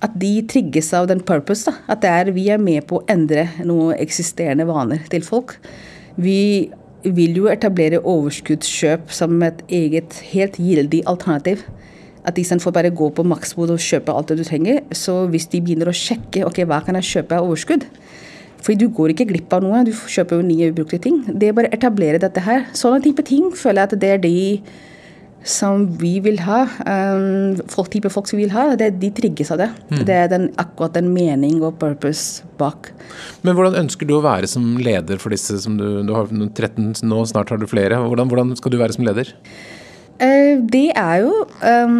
At 0.01 0.15
de 0.19 0.39
trigges 0.47 0.93
av 0.95 1.09
den 1.11 1.19
purpose. 1.19 1.67
Da. 1.67 1.83
At 1.91 2.01
det 2.01 2.11
er, 2.13 2.31
vi 2.31 2.47
er 2.49 2.61
med 2.63 2.87
på 2.87 3.01
å 3.01 3.05
endre 3.11 3.49
noen 3.67 3.99
eksisterende 3.99 4.65
vaner 4.69 5.03
til 5.11 5.25
folk. 5.27 5.57
Vi 6.15 6.71
vil 7.05 7.37
jo 7.37 7.49
etablere 7.51 8.01
overskuddskjøp 8.01 9.11
som 9.13 9.35
et 9.45 9.61
eget 9.69 10.21
helt 10.31 10.55
gyldig 10.57 11.03
alternativ 11.11 11.65
at 12.25 12.39
istedenfor 12.41 12.73
bare 12.75 12.93
gå 12.95 13.09
på 13.13 13.25
maksbod 13.27 13.73
og 13.75 13.81
kjøpe 13.81 14.13
alt 14.13 14.31
det 14.31 14.39
du 14.41 14.47
trenger, 14.47 14.81
så 14.95 15.23
hvis 15.31 15.49
de 15.51 15.61
begynner 15.63 15.91
å 15.91 15.95
sjekke 15.95 16.45
ok, 16.47 16.63
hva 16.69 16.81
kan 16.85 16.97
jeg 16.99 17.11
kjøpe 17.11 17.37
av 17.37 17.47
overskudd 17.47 17.87
fordi 18.65 18.81
du 18.81 18.89
går 18.97 19.13
ikke 19.13 19.27
glipp 19.29 19.51
av 19.53 19.61
noe, 19.61 19.83
du 19.85 19.91
kjøper 19.93 20.39
jo 20.39 20.45
nye 20.47 20.71
ubrukte 20.71 20.97
ting. 21.03 21.19
Det 21.29 21.51
er 21.51 21.53
bare 21.53 21.69
å 21.69 21.75
etablere 21.75 22.17
dette 22.17 22.41
her. 22.41 22.63
Sånne 22.73 22.97
type 23.03 23.21
ting 23.27 23.51
føler 23.53 23.83
jeg 23.83 23.91
at 23.91 24.01
det 24.01 24.09
er 24.15 24.23
de 24.23 24.39
som 25.45 25.83
vi 26.01 26.15
vil 26.25 26.39
ha, 26.41 26.63
um, 26.89 27.59
folk, 27.69 27.91
type 27.93 28.09
folk 28.09 28.25
som 28.25 28.39
vi 28.39 28.47
vil 28.47 28.55
ha, 28.55 28.71
det, 28.79 28.95
de 28.97 29.11
trigges 29.13 29.53
av 29.53 29.61
det. 29.61 29.69
Mm. 29.91 29.99
Det 30.09 30.15
er 30.17 30.31
den, 30.31 30.47
akkurat 30.61 30.95
den 30.97 31.11
mening 31.13 31.59
og 31.61 31.77
purpose 31.81 32.41
bak. 32.57 32.89
Men 33.45 33.53
hvordan 33.53 33.77
ønsker 33.83 34.09
du 34.09 34.15
å 34.17 34.23
være 34.25 34.49
som 34.49 34.73
leder 34.81 35.21
for 35.21 35.35
disse 35.35 35.59
som 35.61 35.77
du, 35.77 36.01
du 36.01 36.15
har 36.17 36.33
13 36.33 37.05
nå, 37.05 37.21
snart 37.29 37.53
har 37.53 37.61
du 37.61 37.69
flere. 37.69 38.01
Hvordan, 38.01 38.31
hvordan 38.33 38.57
skal 38.57 38.73
du 38.73 38.81
være 38.81 38.97
som 38.97 39.05
leder? 39.05 39.29
Eh, 40.15 40.61
det 40.63 40.93
er 40.95 41.25
jo 41.25 41.31
um, 41.59 41.95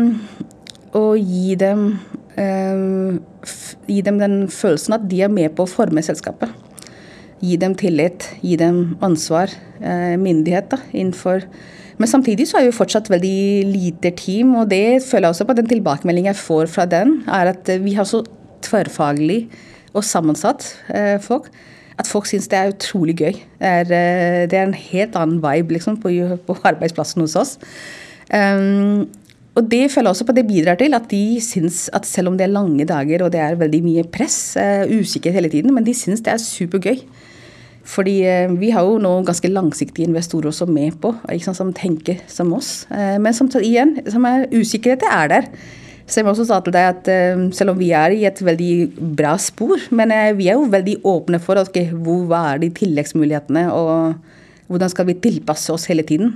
å 0.95 1.07
gi 1.19 1.55
dem 1.59 1.87
um, 2.39 3.17
Gi 3.85 3.99
dem 4.01 4.17
den 4.17 4.37
følelsen 4.49 4.95
at 4.95 5.03
de 5.11 5.19
er 5.21 5.29
med 5.29 5.51
på 5.53 5.65
å 5.65 5.69
forme 5.69 6.01
selskapet. 6.01 6.49
Gi 7.43 7.59
dem 7.61 7.75
tillit, 7.77 8.23
gi 8.41 8.55
dem 8.57 8.95
ansvar, 9.05 9.51
uh, 9.83 10.15
myndighet 10.17 10.71
da, 10.71 10.79
innenfor 10.93 11.45
Men 11.99 12.09
samtidig 12.11 12.47
så 12.49 12.57
er 12.59 12.65
vi 12.65 12.75
fortsatt 12.75 13.07
veldig 13.07 13.67
lite 13.69 14.09
team, 14.19 14.55
og 14.59 14.67
det 14.71 15.03
føler 15.05 15.29
jeg 15.29 15.35
også 15.35 15.45
på 15.47 15.55
den 15.55 15.69
tilbakemeldingen 15.69 16.33
jeg 16.33 16.41
får 16.41 16.67
fra 16.73 16.83
den, 16.91 17.21
er 17.27 17.53
at 17.53 17.69
vi 17.83 17.93
har 17.95 18.03
så 18.09 18.19
tverrfaglig 18.65 19.45
og 19.93 20.03
sammensatt 20.03 20.65
uh, 20.89 21.21
folk 21.23 21.51
at 21.95 22.09
folk 22.09 22.25
syns 22.27 22.49
det 22.51 22.57
er 22.59 22.73
utrolig 22.73 23.13
gøy. 23.15 23.37
Det 23.61 23.69
er, 23.69 23.85
det 24.51 24.57
er, 24.57 24.65
en 24.65 24.75
helt 24.75 25.15
annen 25.15 25.37
vibe 25.39 25.77
liksom, 25.77 25.95
på, 26.03 26.11
på 26.43 26.57
arbeidsplassen 26.67 27.23
hos 27.23 27.37
oss. 27.39 27.53
Um, 28.33 29.05
og 29.55 29.67
det 29.71 29.87
føler 29.93 30.11
også 30.11 30.25
på 30.27 30.33
at 30.33 30.39
det 30.41 30.49
bidrar 30.49 30.79
til 30.79 30.97
at 30.97 31.05
de 31.11 31.37
syns 31.43 31.85
at 31.95 32.07
selv 32.07 32.31
om 32.31 32.35
det 32.37 32.47
er 32.47 32.51
lange 32.51 32.87
dager 32.87 33.23
og 33.23 33.31
det 33.31 33.39
er 33.39 33.59
veldig 33.59 33.81
mye 33.85 34.03
press, 34.11 34.57
uh, 34.59 34.83
usikkerhet 34.89 35.39
hele 35.39 35.51
tiden, 35.53 35.73
men 35.75 35.85
de 35.85 35.95
syns 35.95 36.23
det 36.25 36.33
er 36.33 36.43
supergøy. 36.43 36.99
Fordi 37.85 38.17
uh, 38.25 38.51
vi 38.59 38.73
har 38.75 38.83
jo 38.83 38.97
nå 38.99 39.13
ganske 39.27 39.51
langsiktige 39.51 40.09
investorer 40.09 40.49
også 40.51 40.67
med 40.67 40.97
på, 40.99 41.13
ikke 41.31 41.47
sant, 41.47 41.61
som 41.61 41.71
tenker 41.75 42.19
som 42.27 42.51
oss. 42.57 42.83
Uh, 42.91 43.15
men 43.21 43.37
som 43.37 43.51
igjen, 43.61 43.99
som 44.11 44.27
er 44.27 44.49
usikkerheten 44.51 45.07
er 45.07 45.31
der. 45.31 45.49
Så 46.05 46.19
jeg 46.19 46.27
må 46.27 46.35
også 46.35 46.49
sa 46.49 46.59
til 46.61 46.75
deg 46.75 46.85
at 46.85 47.07
selv 47.57 47.71
om 47.71 47.79
vi 47.79 47.87
er 47.97 48.13
i 48.13 48.27
et 48.29 48.37
veldig 48.37 49.15
bra 49.17 49.31
spor, 49.41 49.87
men 49.89 50.11
vi 50.37 50.51
er 50.51 50.59
jo 50.59 50.67
veldig 50.69 50.99
åpne 51.01 51.39
for 51.41 51.57
okay, 51.57 51.87
hvor, 51.89 52.27
hva 52.29 52.43
er 52.51 52.61
de 52.61 52.69
tilleggsmulighetene, 52.77 53.63
og 53.73 54.13
hvordan 54.69 54.93
skal 54.93 55.07
vi 55.09 55.15
tilpasse 55.23 55.73
oss 55.73 55.87
hele 55.89 56.05
tiden 56.05 56.35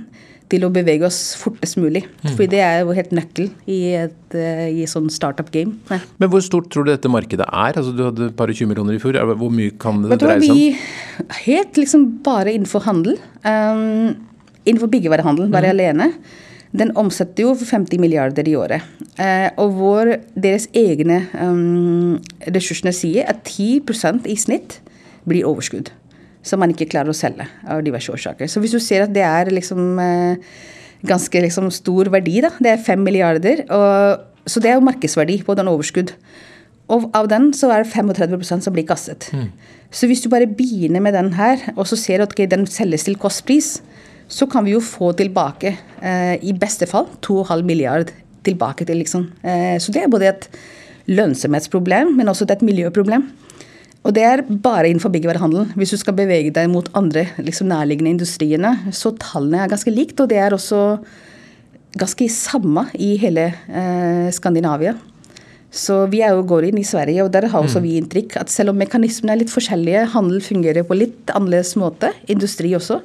til 0.50 0.66
å 0.66 0.72
bevege 0.74 1.06
oss 1.06 1.20
fortest 1.38 1.78
mulig. 1.80 2.04
Mm. 2.24 2.32
For 2.34 2.50
det 2.50 2.62
er 2.64 2.82
jo 2.82 2.96
helt 2.96 3.14
nøkkel 3.16 3.50
i 3.70 3.80
et 4.02 4.36
uh, 4.36 4.66
i 4.68 4.86
sånn 4.90 5.08
startup-game. 5.12 5.76
Ja. 5.90 6.00
Men 6.22 6.32
hvor 6.32 6.44
stort 6.44 6.70
tror 6.74 6.86
du 6.86 6.92
dette 6.92 7.12
markedet 7.12 7.46
er? 7.46 7.78
Altså, 7.78 7.94
du 7.94 8.04
hadde 8.08 8.28
et 8.30 8.36
par 8.38 8.52
og 8.52 8.58
20 8.58 8.72
millioner 8.72 8.98
i 8.98 9.02
fjor. 9.02 9.18
Hvor 9.40 9.54
mye 9.54 9.76
kan 9.80 10.02
det 10.04 10.20
dreie 10.20 10.42
seg 10.42 10.54
om? 10.54 10.60
Vi, 10.60 11.32
helt 11.46 11.80
liksom 11.80 12.06
bare 12.26 12.54
innenfor 12.56 12.84
handel. 12.88 13.18
Um, 13.46 14.14
innenfor 14.66 14.90
byggevarehandel, 14.92 15.50
bare 15.52 15.70
mm. 15.70 15.76
alene. 15.76 16.12
Den 16.76 16.92
omsetter 16.98 17.48
jo 17.48 17.54
for 17.58 17.66
50 17.66 17.98
milliarder 18.02 18.46
i 18.46 18.54
året. 18.58 18.84
Eh, 19.18 19.48
og 19.58 19.74
hvor 19.78 20.12
deres 20.38 20.68
egne 20.76 21.24
um, 21.34 22.20
ressursene 22.46 22.92
sier 22.94 23.26
at 23.30 23.42
10% 23.48 24.28
i 24.30 24.36
snitt 24.38 24.78
blir 25.28 25.48
overskudd. 25.48 25.90
Som 26.46 26.62
man 26.62 26.72
ikke 26.72 26.88
klarer 26.88 27.12
å 27.12 27.16
selge 27.16 27.46
av 27.68 27.82
diverse 27.84 28.12
årsaker. 28.12 28.48
Så 28.48 28.62
hvis 28.62 28.72
du 28.72 28.80
ser 28.80 29.04
at 29.04 29.12
det 29.12 29.24
er 29.26 29.50
liksom 29.52 29.98
eh, 30.00 30.52
ganske 31.06 31.42
liksom 31.44 31.68
stor 31.74 32.10
verdi, 32.12 32.38
da. 32.44 32.52
Det 32.60 32.72
er 32.72 32.84
fem 32.84 33.02
milliarder. 33.04 33.64
Og, 33.68 34.46
så 34.48 34.62
det 34.62 34.72
er 34.72 34.78
jo 34.78 34.86
markedsverdi 34.86 35.40
på 35.44 35.56
den 35.58 35.68
overskudd. 35.68 36.14
Og 36.90 37.06
av 37.14 37.28
den 37.30 37.50
så 37.54 37.70
er 37.70 37.84
det 37.84 37.92
35% 37.92 38.66
som 38.66 38.74
blir 38.74 38.88
kastet. 38.88 39.28
Mm. 39.36 39.50
Så 39.94 40.08
hvis 40.10 40.22
du 40.22 40.30
bare 40.30 40.48
begynner 40.48 41.02
med 41.02 41.14
den 41.14 41.32
her, 41.34 41.62
og 41.76 41.86
så 41.90 41.98
ser 41.98 42.20
du 42.20 42.26
at 42.26 42.34
okay, 42.34 42.48
den 42.50 42.66
selges 42.70 43.06
til 43.06 43.18
kostpris, 43.20 43.78
så 44.30 44.46
kan 44.46 44.64
vi 44.66 44.76
jo 44.76 44.82
få 44.82 45.10
tilbake, 45.18 45.74
eh, 46.02 46.36
i 46.46 46.54
beste 46.54 46.86
fall, 46.86 47.08
2,5 47.26 47.64
milliard 47.66 48.12
tilbake 48.46 48.86
til, 48.86 49.02
liksom. 49.02 49.26
Eh, 49.42 49.76
så 49.82 49.92
det 49.92 50.04
er 50.04 50.12
både 50.12 50.28
et 50.30 50.46
lønnsomhetsproblem, 51.10 52.14
men 52.16 52.30
også 52.30 52.46
et 52.50 52.62
miljøproblem. 52.62 53.26
Og 54.00 54.14
det 54.16 54.22
er 54.24 54.42
bare 54.48 54.88
innenfor 54.88 55.12
byggevarehandelen. 55.12 55.74
Hvis 55.76 55.92
du 55.92 55.98
skal 56.00 56.16
bevege 56.16 56.52
deg 56.56 56.70
mot 56.72 56.88
andre 56.96 57.26
liksom 57.38 57.68
nærliggende 57.68 58.14
industriene, 58.16 58.72
så 58.96 59.12
tallene 59.20 59.60
er 59.60 59.72
ganske 59.72 59.92
likt. 59.92 60.22
Og 60.22 60.30
det 60.30 60.38
er 60.40 60.56
også 60.56 60.80
ganske 62.00 62.28
samme 62.32 62.86
i 62.96 63.12
hele 63.20 63.50
eh, 63.68 64.30
Skandinavia. 64.32 64.94
Så 65.70 66.02
vi 66.10 66.22
er 66.26 66.34
jo 66.34 66.46
går 66.48 66.70
inn 66.70 66.80
i 66.80 66.86
Sverige, 66.86 67.22
og 67.22 67.30
der 67.34 67.46
har 67.52 67.62
også 67.62 67.78
mm. 67.78 67.84
vi 67.84 67.96
inntrykk 68.00 68.40
at 68.40 68.50
selv 68.50 68.72
om 68.72 68.80
mekanismene 68.80 69.36
er 69.36 69.42
litt 69.44 69.52
forskjellige, 69.52 70.08
handel 70.16 70.40
fungerer 70.42 70.86
på 70.86 70.96
litt 70.98 71.30
annerledes 71.30 71.76
måte, 71.78 72.10
industri 72.32 72.72
også, 72.74 72.98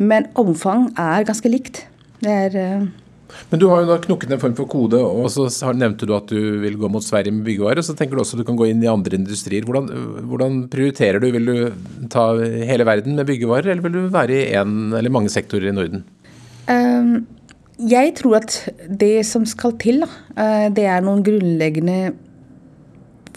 men 0.00 0.30
omfang 0.40 0.88
er 0.96 1.26
ganske 1.28 1.52
likt. 1.52 1.84
Det 2.24 2.32
er 2.46 2.56
uh... 2.56 3.01
men 3.50 3.60
du 3.60 3.66
har 3.68 3.82
jo 3.82 3.90
da 3.90 3.98
knukket 4.00 4.30
en 4.32 4.40
form 4.40 4.54
for 4.56 4.70
kode, 4.70 4.98
og 4.98 5.28
så 5.32 5.72
nevnte 5.76 6.06
du 6.08 6.14
at 6.16 6.30
du 6.30 6.62
vil 6.62 6.78
gå 6.80 6.88
mot 6.92 7.04
Sverige 7.04 7.34
med 7.34 7.44
byggevarer. 7.46 7.84
Så 7.84 7.96
tenker 7.98 8.16
du 8.16 8.22
også 8.22 8.38
at 8.38 8.42
du 8.42 8.48
kan 8.48 8.58
gå 8.58 8.70
inn 8.70 8.80
i 8.84 8.90
andre 8.90 9.18
industrier. 9.18 9.66
Hvordan, 9.68 9.90
hvordan 10.30 10.58
prioriterer 10.72 11.20
du? 11.20 11.28
Vil 11.34 11.50
du 11.50 12.06
ta 12.12 12.30
hele 12.40 12.86
verden 12.88 13.18
med 13.18 13.28
byggevarer, 13.28 13.72
eller 13.72 13.84
vil 13.84 13.96
du 13.98 14.02
være 14.14 14.38
i 14.38 14.50
én 14.56 14.92
eller 14.96 15.12
mange 15.12 15.32
sektorer 15.32 15.68
i 15.68 15.76
Norden? 15.76 16.04
Um, 16.68 17.26
jeg 17.82 18.14
tror 18.20 18.40
at 18.40 18.58
det 18.88 19.14
som 19.28 19.44
skal 19.48 19.76
til, 19.82 20.04
da, 20.04 20.68
det 20.72 20.86
er 20.88 21.04
noen 21.04 21.24
grunnleggende 21.26 22.14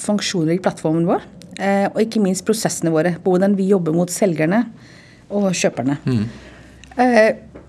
funksjoner 0.01 0.55
i 0.55 0.62
plattformen 0.63 1.08
vår. 1.10 1.25
Uh, 1.55 1.88
og 1.93 2.01
ikke 2.03 2.23
minst 2.23 2.47
prosessene 2.47 2.91
våre. 2.93 3.15
Hvordan 3.23 3.55
vi 3.60 3.71
jobber 3.71 3.95
mot 3.95 4.12
selgerne 4.12 4.65
og 5.31 5.51
kjøperne. 5.55 5.99
Mm. 6.05 6.25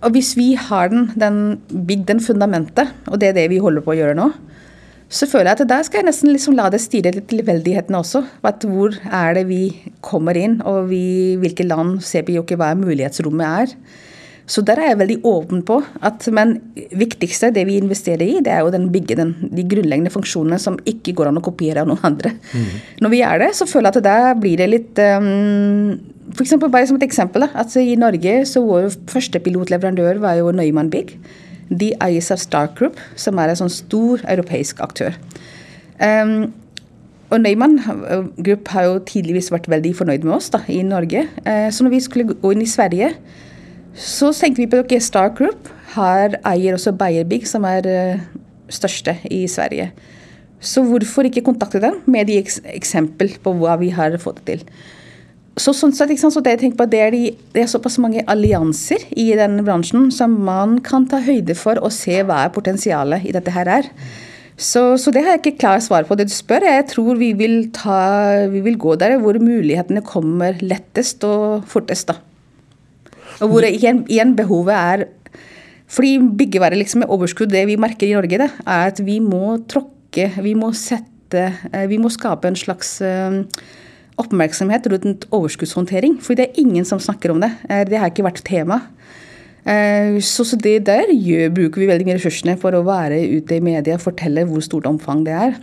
Og 0.05 0.13
hvis 0.17 0.35
vi 0.37 0.51
har 0.61 0.91
den, 0.93 1.09
den 1.17 1.39
bygd 1.71 2.07
den 2.11 2.21
fundamentet, 2.21 2.93
og 3.09 3.21
det 3.21 3.31
er 3.31 3.39
det 3.41 3.49
vi 3.55 3.63
holder 3.63 3.85
på 3.85 3.95
å 3.95 3.99
gjøre 3.99 4.19
nå, 4.19 4.31
så 5.07 5.29
føler 5.31 5.53
jeg 5.53 5.63
at 5.63 5.71
der 5.71 5.85
skal 5.87 6.01
jeg 6.01 6.09
nesten 6.09 6.33
liksom 6.33 6.57
la 6.59 6.67
det 6.73 6.81
styre 6.83 7.13
litt 7.15 7.29
tilfeldighetene 7.31 8.01
også. 8.01 8.25
At 8.47 8.67
hvor 8.67 8.97
er 9.07 9.37
det 9.39 9.47
vi 9.47 9.61
kommer 10.05 10.37
inn, 10.39 10.59
og 10.67 10.91
vi, 10.91 11.39
hvilke 11.39 11.67
land 11.67 12.01
ser 12.05 12.27
vi 12.27 12.35
jo 12.37 12.43
ikke 12.43 12.59
hva 12.59 12.73
mulighetsrommet 12.79 13.47
er. 13.47 13.77
Så 14.51 14.63
der 14.67 14.79
er 14.79 14.93
jeg 14.93 14.99
veldig 15.01 15.17
åpen 15.27 15.63
på 15.67 15.81
at 16.07 16.27
Men 16.35 16.53
viktigste, 16.95 17.51
det 17.55 17.65
vi 17.67 17.81
investerer 17.81 18.23
i, 18.23 18.43
det 18.47 18.53
er 18.55 18.63
jo 18.63 18.71
den 18.75 18.89
bygge 18.95 19.17
den, 19.19 19.33
de 19.43 19.65
grunnleggende 19.67 20.13
funksjonene 20.15 20.59
som 20.63 20.79
ikke 20.87 21.17
går 21.19 21.31
an 21.31 21.41
å 21.41 21.45
kopiere 21.45 21.83
av 21.83 21.91
noen 21.91 22.05
andre. 22.07 22.35
Mm. 22.55 22.69
Når 23.03 23.15
vi 23.15 23.23
er 23.27 23.43
det, 23.43 23.51
så 23.59 23.67
føler 23.67 23.91
jeg 23.91 24.03
at 24.03 24.07
der 24.07 24.39
blir 24.43 24.63
det 24.63 24.69
litt 24.71 25.03
um, 25.03 25.97
for 26.35 26.43
eksempel, 26.43 26.71
bare 26.73 26.87
som 26.89 26.99
et 26.99 27.07
eksempel, 27.07 27.45
da, 27.47 27.51
altså 27.55 27.83
I 27.83 27.97
Norge 27.99 28.39
så 28.49 28.63
vår 28.67 28.91
første 29.11 29.41
pilotleverandør 29.43 30.21
var 30.23 30.39
jo 30.41 30.53
Neumann 30.55 30.91
Big. 30.91 31.17
De 31.71 31.93
eies 32.03 32.31
av 32.31 32.41
Star 32.43 32.71
Group, 32.79 32.99
som 33.19 33.39
er 33.39 33.51
en 33.51 33.61
sånn 33.63 33.73
stor 33.73 34.23
europeisk 34.31 34.81
aktør. 34.85 35.17
Um, 35.99 36.53
og 37.31 37.41
Neumann 37.43 37.79
eh, 37.81 38.27
Group 38.39 38.69
har 38.71 38.87
jo 38.87 38.99
tidligvis 39.09 39.51
vært 39.51 39.67
veldig 39.71 39.95
fornøyd 39.99 40.27
med 40.27 40.37
oss 40.37 40.51
da, 40.55 40.61
i 40.71 40.83
Norge. 40.87 41.25
Uh, 41.47 41.69
så 41.75 41.87
når 41.87 41.97
vi 41.97 42.03
skulle 42.05 42.35
gå 42.35 42.53
inn 42.55 42.63
i 42.63 42.71
Sverige, 42.71 43.13
så 43.97 44.31
tenkte 44.37 44.63
vi 44.63 44.69
på 44.71 44.79
at 44.79 44.87
okay, 44.87 45.03
Stark 45.03 45.39
Group 45.41 45.71
har 45.97 46.37
eier 46.47 46.77
også 46.77 46.95
Beyer 46.99 47.27
Big, 47.27 47.49
som 47.51 47.67
er 47.67 47.87
uh, 47.87 48.27
største 48.71 49.17
i 49.31 49.45
Sverige. 49.51 49.91
Så 50.63 50.83
hvorfor 50.87 51.27
ikke 51.27 51.45
kontakte 51.47 51.83
dem 51.83 51.99
med 52.07 52.31
de 52.31 52.39
eks 52.41 52.61
eksempel 52.73 53.35
på 53.43 53.55
hva 53.59 53.77
vi 53.81 53.91
har 53.95 54.15
fått 54.23 54.43
til. 54.49 54.63
Så 55.57 55.73
sånn 55.73 55.95
sett, 55.97 56.13
så 56.21 56.43
det 56.45 56.59
jeg 56.59 56.75
på, 56.77 56.85
det 56.93 56.99
er, 57.01 57.15
de, 57.15 57.31
det 57.55 57.63
er 57.63 57.71
såpass 57.71 57.97
mange 58.03 58.21
allianser 58.29 59.07
i 59.17 59.31
denne 59.39 59.65
bransjen 59.65 60.11
som 60.13 60.35
man 60.45 60.77
kan 60.85 61.07
ta 61.09 61.23
høyde 61.25 61.57
for 61.57 61.81
og 61.81 61.95
se 61.97 62.19
hva 62.21 62.43
er 62.45 62.53
potensialet 62.53 63.25
i 63.25 63.33
dette 63.33 63.55
her 63.55 63.71
er. 63.79 63.89
Så, 64.57 64.97
så, 65.01 65.13
det 65.13 65.23
har 65.25 65.35
jeg 65.35 65.43
ikke 65.43 65.61
klart 65.61 65.85
svar 65.85 66.05
på 66.09 66.17
det 66.17 66.29
du 66.29 66.33
spør. 66.33 66.65
Jeg 66.65 66.87
tror 66.93 67.17
vi 67.21 67.31
vil, 67.37 67.57
ta, 67.77 68.47
vi 68.53 68.61
vil 68.65 68.77
gå 68.81 68.99
der 69.01 69.19
hvor 69.21 69.37
mulighetene 69.41 70.05
kommer 70.05 70.57
lettest 70.65 71.25
og 71.29 71.65
fortest. 71.69 72.13
da. 72.13 72.21
Og 73.45 73.53
hvor 73.53 73.67
igjen, 73.69 74.05
igjen 74.09 74.37
behovet 74.37 74.77
er 74.77 75.07
Fordi 75.87 76.19
byggevare 76.19 76.75
liksom 76.75 77.05
med 77.05 77.13
overskudd, 77.15 77.53
det 77.53 77.67
vi 77.69 77.77
merker 77.79 78.09
i 78.09 78.15
Norge, 78.17 78.41
det, 78.41 78.49
er 78.67 78.89
at 78.91 78.99
vi 79.07 79.21
må 79.23 79.55
tråkke, 79.71 80.33
vi 80.43 80.57
må 80.59 80.73
sette 80.75 81.45
eh, 81.71 81.85
Vi 81.87 82.01
må 82.03 82.11
skape 82.11 82.49
en 82.49 82.59
slags 82.59 82.97
uh, 83.07 83.45
oppmerksomhet 84.21 84.89
rundt 84.93 85.27
overskuddshåndtering. 85.35 86.19
For 86.25 86.39
det 86.39 86.49
er 86.49 86.61
ingen 86.63 86.87
som 86.89 87.03
snakker 87.03 87.35
om 87.35 87.43
det. 87.45 87.53
Eh, 87.69 87.85
det 87.89 88.01
har 88.01 88.13
ikke 88.13 88.27
vært 88.27 88.45
tema. 88.47 88.81
Eh, 89.67 90.17
så, 90.23 90.47
det 90.63 90.87
der 90.87 91.11
gjør, 91.11 91.51
bruker 91.57 91.83
vi 91.83 91.91
veldig 91.91 92.07
mye 92.07 92.19
ressursene 92.21 92.57
for 92.61 92.77
å 92.77 92.85
være 92.87 93.19
ute 93.37 93.59
i 93.59 93.65
media 93.65 93.99
og 93.99 94.05
fortelle 94.05 94.47
hvor 94.47 94.63
stort 94.65 94.87
omfang 94.89 95.25
det 95.27 95.35
er. 95.35 95.57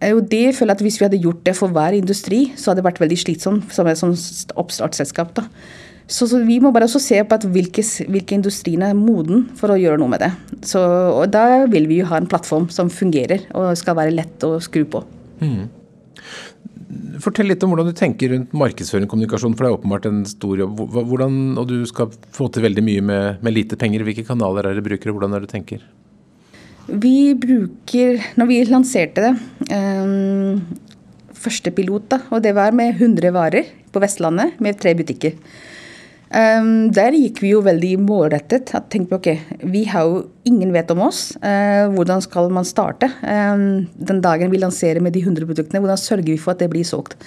Eh, 0.00 0.12
og 0.12 0.26
det 0.30 0.52
føler 0.56 0.74
jeg 0.74 0.78
at 0.78 0.84
Hvis 0.86 1.00
vi 1.00 1.06
hadde 1.08 1.22
gjort 1.22 1.46
det 1.46 1.56
for 1.56 1.72
hver 1.72 1.96
industri, 1.96 2.52
så 2.56 2.70
hadde 2.70 2.82
det 2.82 2.90
vært 2.90 3.00
veldig 3.02 3.18
slitsomt 3.24 3.72
som 3.72 3.88
et 3.88 3.98
sånt 3.98 4.52
oppstartsselskap. 4.56 5.34
da. 5.38 5.48
Så, 6.06 6.26
så, 6.28 6.42
vi 6.44 6.58
må 6.60 6.72
bare 6.74 6.84
også 6.84 7.00
se 7.00 7.20
på 7.24 7.38
hvilke, 7.54 7.82
hvilke 8.10 8.36
industriene 8.36 8.90
er 8.90 8.98
moden 8.98 9.46
for 9.56 9.72
å 9.72 9.78
gjøre 9.80 10.00
noe 10.02 10.12
med 10.12 10.20
det. 10.20 10.32
Så, 10.66 10.82
og 10.82 11.30
Da 11.32 11.64
vil 11.72 11.88
vi 11.88 12.02
jo 12.02 12.10
ha 12.10 12.20
en 12.20 12.28
plattform 12.28 12.68
som 12.74 12.92
fungerer 12.92 13.46
og 13.56 13.72
skal 13.80 13.96
være 13.96 14.12
lett 14.12 14.44
å 14.44 14.58
skru 14.60 14.84
på. 14.84 15.06
Mm. 15.40 15.70
Fortell 17.20 17.50
litt 17.50 17.64
om 17.64 17.72
hvordan 17.72 17.90
du 17.90 17.96
tenker 17.96 18.32
rundt 18.32 18.54
markedsføring 18.56 19.08
og 19.08 19.12
kommunikasjon, 19.12 19.56
for 19.56 19.66
det 19.66 19.70
er 19.70 19.78
åpenbart 19.78 20.06
en 20.08 20.22
stor 20.28 20.60
jobb. 20.62 20.84
Hvordan, 20.94 21.40
og 21.60 21.66
du 21.68 21.82
skal 21.88 22.12
få 22.32 22.48
til 22.52 22.64
veldig 22.64 22.84
mye 22.86 23.02
med, 23.08 23.42
med 23.44 23.56
lite 23.56 23.78
penger. 23.80 24.04
Hvilke 24.06 24.24
kanaler 24.28 24.70
er 24.70 24.78
det 24.78 24.86
bruker, 24.86 25.10
og 25.10 25.18
hvordan 25.18 25.36
er 25.36 25.42
det 25.42 25.50
du 25.50 25.54
tenker? 25.56 25.84
Vi 26.88 27.34
bruker, 27.38 28.22
når 28.40 28.48
vi 28.48 28.62
lanserte 28.66 29.26
det, 29.26 29.34
um, 29.70 30.62
første 31.42 31.72
pilot, 31.74 32.08
da, 32.10 32.20
og 32.30 32.42
det 32.44 32.54
var 32.56 32.74
med 32.76 32.96
100 32.96 33.34
varer 33.34 33.70
på 33.92 34.02
Vestlandet 34.02 34.58
med 34.62 34.80
tre 34.80 34.94
butikker. 34.98 35.36
Um, 36.32 36.88
der 36.88 37.12
gikk 37.12 37.42
vi 37.42 37.50
jo 37.50 37.60
veldig 37.60 37.90
målrettet. 38.00 38.70
at 38.74 38.88
tenkte 38.88 39.18
ok, 39.18 39.28
Vi 39.68 39.84
har 39.84 40.06
jo 40.08 40.30
ingen 40.48 40.72
vet 40.72 40.90
om 40.90 41.02
oss. 41.04 41.36
Uh, 41.36 41.92
hvordan 41.92 42.22
skal 42.24 42.48
man 42.48 42.64
starte? 42.64 43.10
Um, 43.20 43.86
den 44.00 44.22
dagen 44.24 44.50
vi 44.50 44.56
lanserer 44.62 45.00
med 45.00 45.12
de 45.12 45.20
100 45.20 45.44
produktene, 45.44 45.80
hvordan 45.80 46.00
sørger 46.00 46.32
vi 46.32 46.38
for 46.40 46.52
at 46.52 46.62
det 46.64 46.70
blir 46.72 46.84
solgt? 46.88 47.18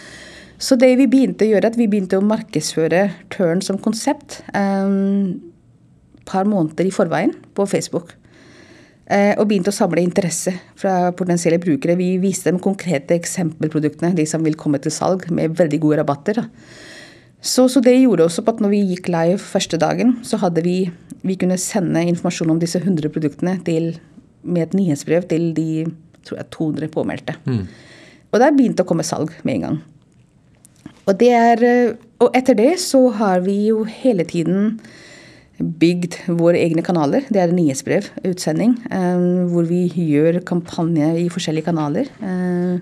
Så 0.57 0.75
det 0.79 0.95
vi 0.97 1.05
begynte 1.05 1.45
å 1.45 1.51
gjøre, 1.51 1.69
at 1.69 1.77
vi 1.77 1.85
begynte 1.85 2.17
å 2.17 2.25
markedsføre 2.25 3.11
Tørn 3.29 3.61
som 3.61 3.77
konsept 3.77 4.39
um, 4.55 5.37
par 6.25 6.49
måneder 6.49 6.87
i 6.87 6.95
forveien 6.95 7.35
på 7.53 7.67
Facebook. 7.69 8.15
Uh, 9.05 9.37
og 9.37 9.45
begynte 9.51 9.69
å 9.69 9.75
samle 9.75 10.01
interesse 10.01 10.55
fra 10.81 11.11
potensielle 11.13 11.61
brukere. 11.61 11.99
Vi 11.99 12.15
viste 12.23 12.49
dem 12.49 12.57
konkrete 12.57 13.13
eksempelproduktene, 13.19 14.15
de 14.17 14.25
som 14.25 14.41
vil 14.41 14.57
komme 14.57 14.81
til 14.81 14.95
salg, 14.95 15.29
med 15.29 15.59
veldig 15.61 15.83
gode 15.83 16.01
rabatter. 16.01 16.41
da. 16.41 16.49
Så, 17.45 17.67
så, 17.69 17.81
det 17.85 17.93
gjorde 17.99 18.25
også 18.25 18.41
på 18.41 18.55
at 18.55 18.61
når 18.63 18.73
vi 18.73 18.83
gikk 18.89 19.09
live 19.13 19.37
første 19.41 19.77
dagen, 19.81 20.17
så 20.25 20.39
hadde 20.41 20.63
vi 20.65 20.79
vi 21.25 21.35
kunne 21.41 21.57
sende 21.61 22.03
informasjon 22.05 22.51
om 22.53 22.61
disse 22.61 22.77
100 22.81 23.09
produktene 23.13 23.55
til, 23.65 23.95
med 24.45 24.67
et 24.67 24.75
nyhetsbrev 24.77 25.25
til 25.29 25.51
de 25.57 25.85
tror 26.25 26.37
jeg, 26.37 26.49
200 26.53 26.89
påmeldte. 26.93 27.37
Mm. 27.45 27.63
Og 28.31 28.41
der 28.41 28.53
begynte 28.53 28.85
å 28.85 28.89
komme 28.89 29.05
salg 29.05 29.33
med 29.45 29.55
en 29.55 29.65
gang. 29.65 29.79
Og 31.05 31.17
det 31.21 31.31
er 31.37 31.63
og 32.23 32.35
etter 32.37 32.55
det 32.57 32.75
så 32.79 33.01
har 33.17 33.43
vi 33.43 33.57
jo 33.69 33.83
hele 33.89 34.23
tiden 34.27 34.77
bygd 35.59 36.17
våre 36.35 36.59
egne 36.59 36.83
kanaler. 36.83 37.27
Det 37.31 37.41
er 37.41 37.51
nyhetsbrev, 37.55 38.07
utsending, 38.27 38.75
um, 38.91 39.51
hvor 39.51 39.67
vi 39.67 39.85
gjør 39.87 40.41
kampanje 40.47 41.13
i 41.21 41.27
forskjellige 41.31 41.67
kanaler. 41.69 42.09
Uh, 42.19 42.79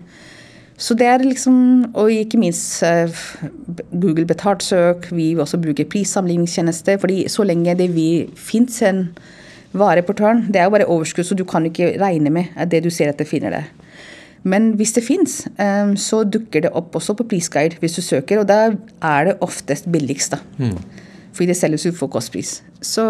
så 0.77 0.95
det 0.97 1.05
er 1.05 1.21
liksom 1.21 1.55
Og 1.93 2.11
ikke 2.11 2.39
minst 2.41 2.83
uh, 2.83 3.09
Google 3.91 4.25
betalt 4.25 4.63
søk. 4.63 5.07
Vi 5.11 5.35
også 5.35 5.57
bruke 5.61 5.85
prissamlingstjeneste. 5.85 6.97
fordi 6.99 7.27
så 7.29 7.43
lenge 7.43 7.77
det 7.77 7.95
vi 7.95 8.29
fins 8.35 8.81
en 8.81 9.09
vare 9.73 10.01
på 10.01 10.13
tørn, 10.13 10.47
det 10.53 10.61
er 10.61 10.63
jo 10.63 10.69
bare 10.69 10.85
overskudd, 10.85 11.25
så 11.25 11.35
du 11.35 11.43
kan 11.43 11.65
ikke 11.65 11.95
regne 12.01 12.29
med 12.29 12.45
at 12.55 12.69
det 12.71 12.83
du 12.83 12.89
ser 12.89 13.09
etter, 13.09 13.25
finner 13.25 13.49
det. 13.49 13.63
Men 14.43 14.73
hvis 14.77 14.91
det 14.93 15.03
fins, 15.03 15.47
um, 15.57 15.95
så 15.97 16.23
dukker 16.23 16.61
det 16.61 16.73
opp 16.75 16.95
også 16.95 17.15
på 17.17 17.25
prisguide 17.31 17.79
hvis 17.79 17.95
du 17.97 18.01
søker, 18.01 18.39
og 18.39 18.47
da 18.47 18.75
er 19.01 19.25
det 19.25 19.37
oftest 19.41 19.91
billigst, 19.91 20.35
da. 20.35 20.37
Mm. 20.57 20.77
Fordi 21.33 21.49
det 21.49 21.57
selges 21.57 21.85
ut 21.85 21.97
for 21.97 22.07
kostpris. 22.07 22.61
Så, 22.81 23.05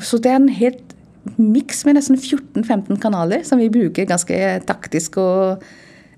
så 0.00 0.18
det 0.22 0.32
er 0.32 0.40
en 0.40 0.48
helt 0.48 0.96
miks 1.36 1.84
med 1.84 1.98
nesten 1.98 2.16
14-15 2.16 2.96
kanaler 3.02 3.44
som 3.46 3.60
vi 3.60 3.68
bruker 3.70 4.08
ganske 4.08 4.38
taktisk 4.66 5.18
og 5.22 5.62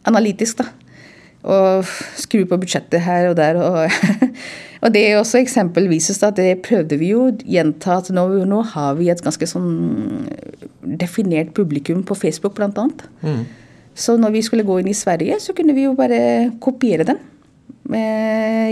analytisk. 0.09 0.62
da. 0.62 0.71
Og 1.45 1.85
skru 2.17 2.47
på 2.49 2.59
budsjettet 2.61 3.03
her 3.05 3.29
og 3.31 3.37
der. 3.37 3.59
Og, 3.61 3.90
og 4.83 4.95
det 4.95 5.03
er 5.09 5.19
også 5.19 5.43
eksempel 5.43 5.90
vises 5.90 6.23
at 6.25 6.38
det 6.40 6.62
prøvde 6.64 6.99
vi 7.01 7.12
jo 7.12 7.29
gjenta 7.45 7.99
at 8.01 8.09
nå, 8.14 8.27
nå, 8.49 8.62
har 8.73 8.97
vi 9.01 9.11
et 9.12 9.21
ganske 9.25 9.49
sånn 9.49 10.25
definert 11.01 11.53
publikum 11.57 12.05
på 12.07 12.17
Facebook, 12.17 12.57
blant 12.57 12.81
annet. 12.81 13.05
Mm. 13.25 13.45
Så 13.95 14.17
når 14.19 14.35
vi 14.35 14.43
skulle 14.43 14.67
gå 14.67 14.81
inn 14.81 14.90
i 14.90 14.97
Sverige, 14.97 15.38
så 15.40 15.55
kunne 15.55 15.77
vi 15.77 15.87
jo 15.87 15.95
bare 15.99 16.51
kopiere 16.64 17.07
den 17.07 17.21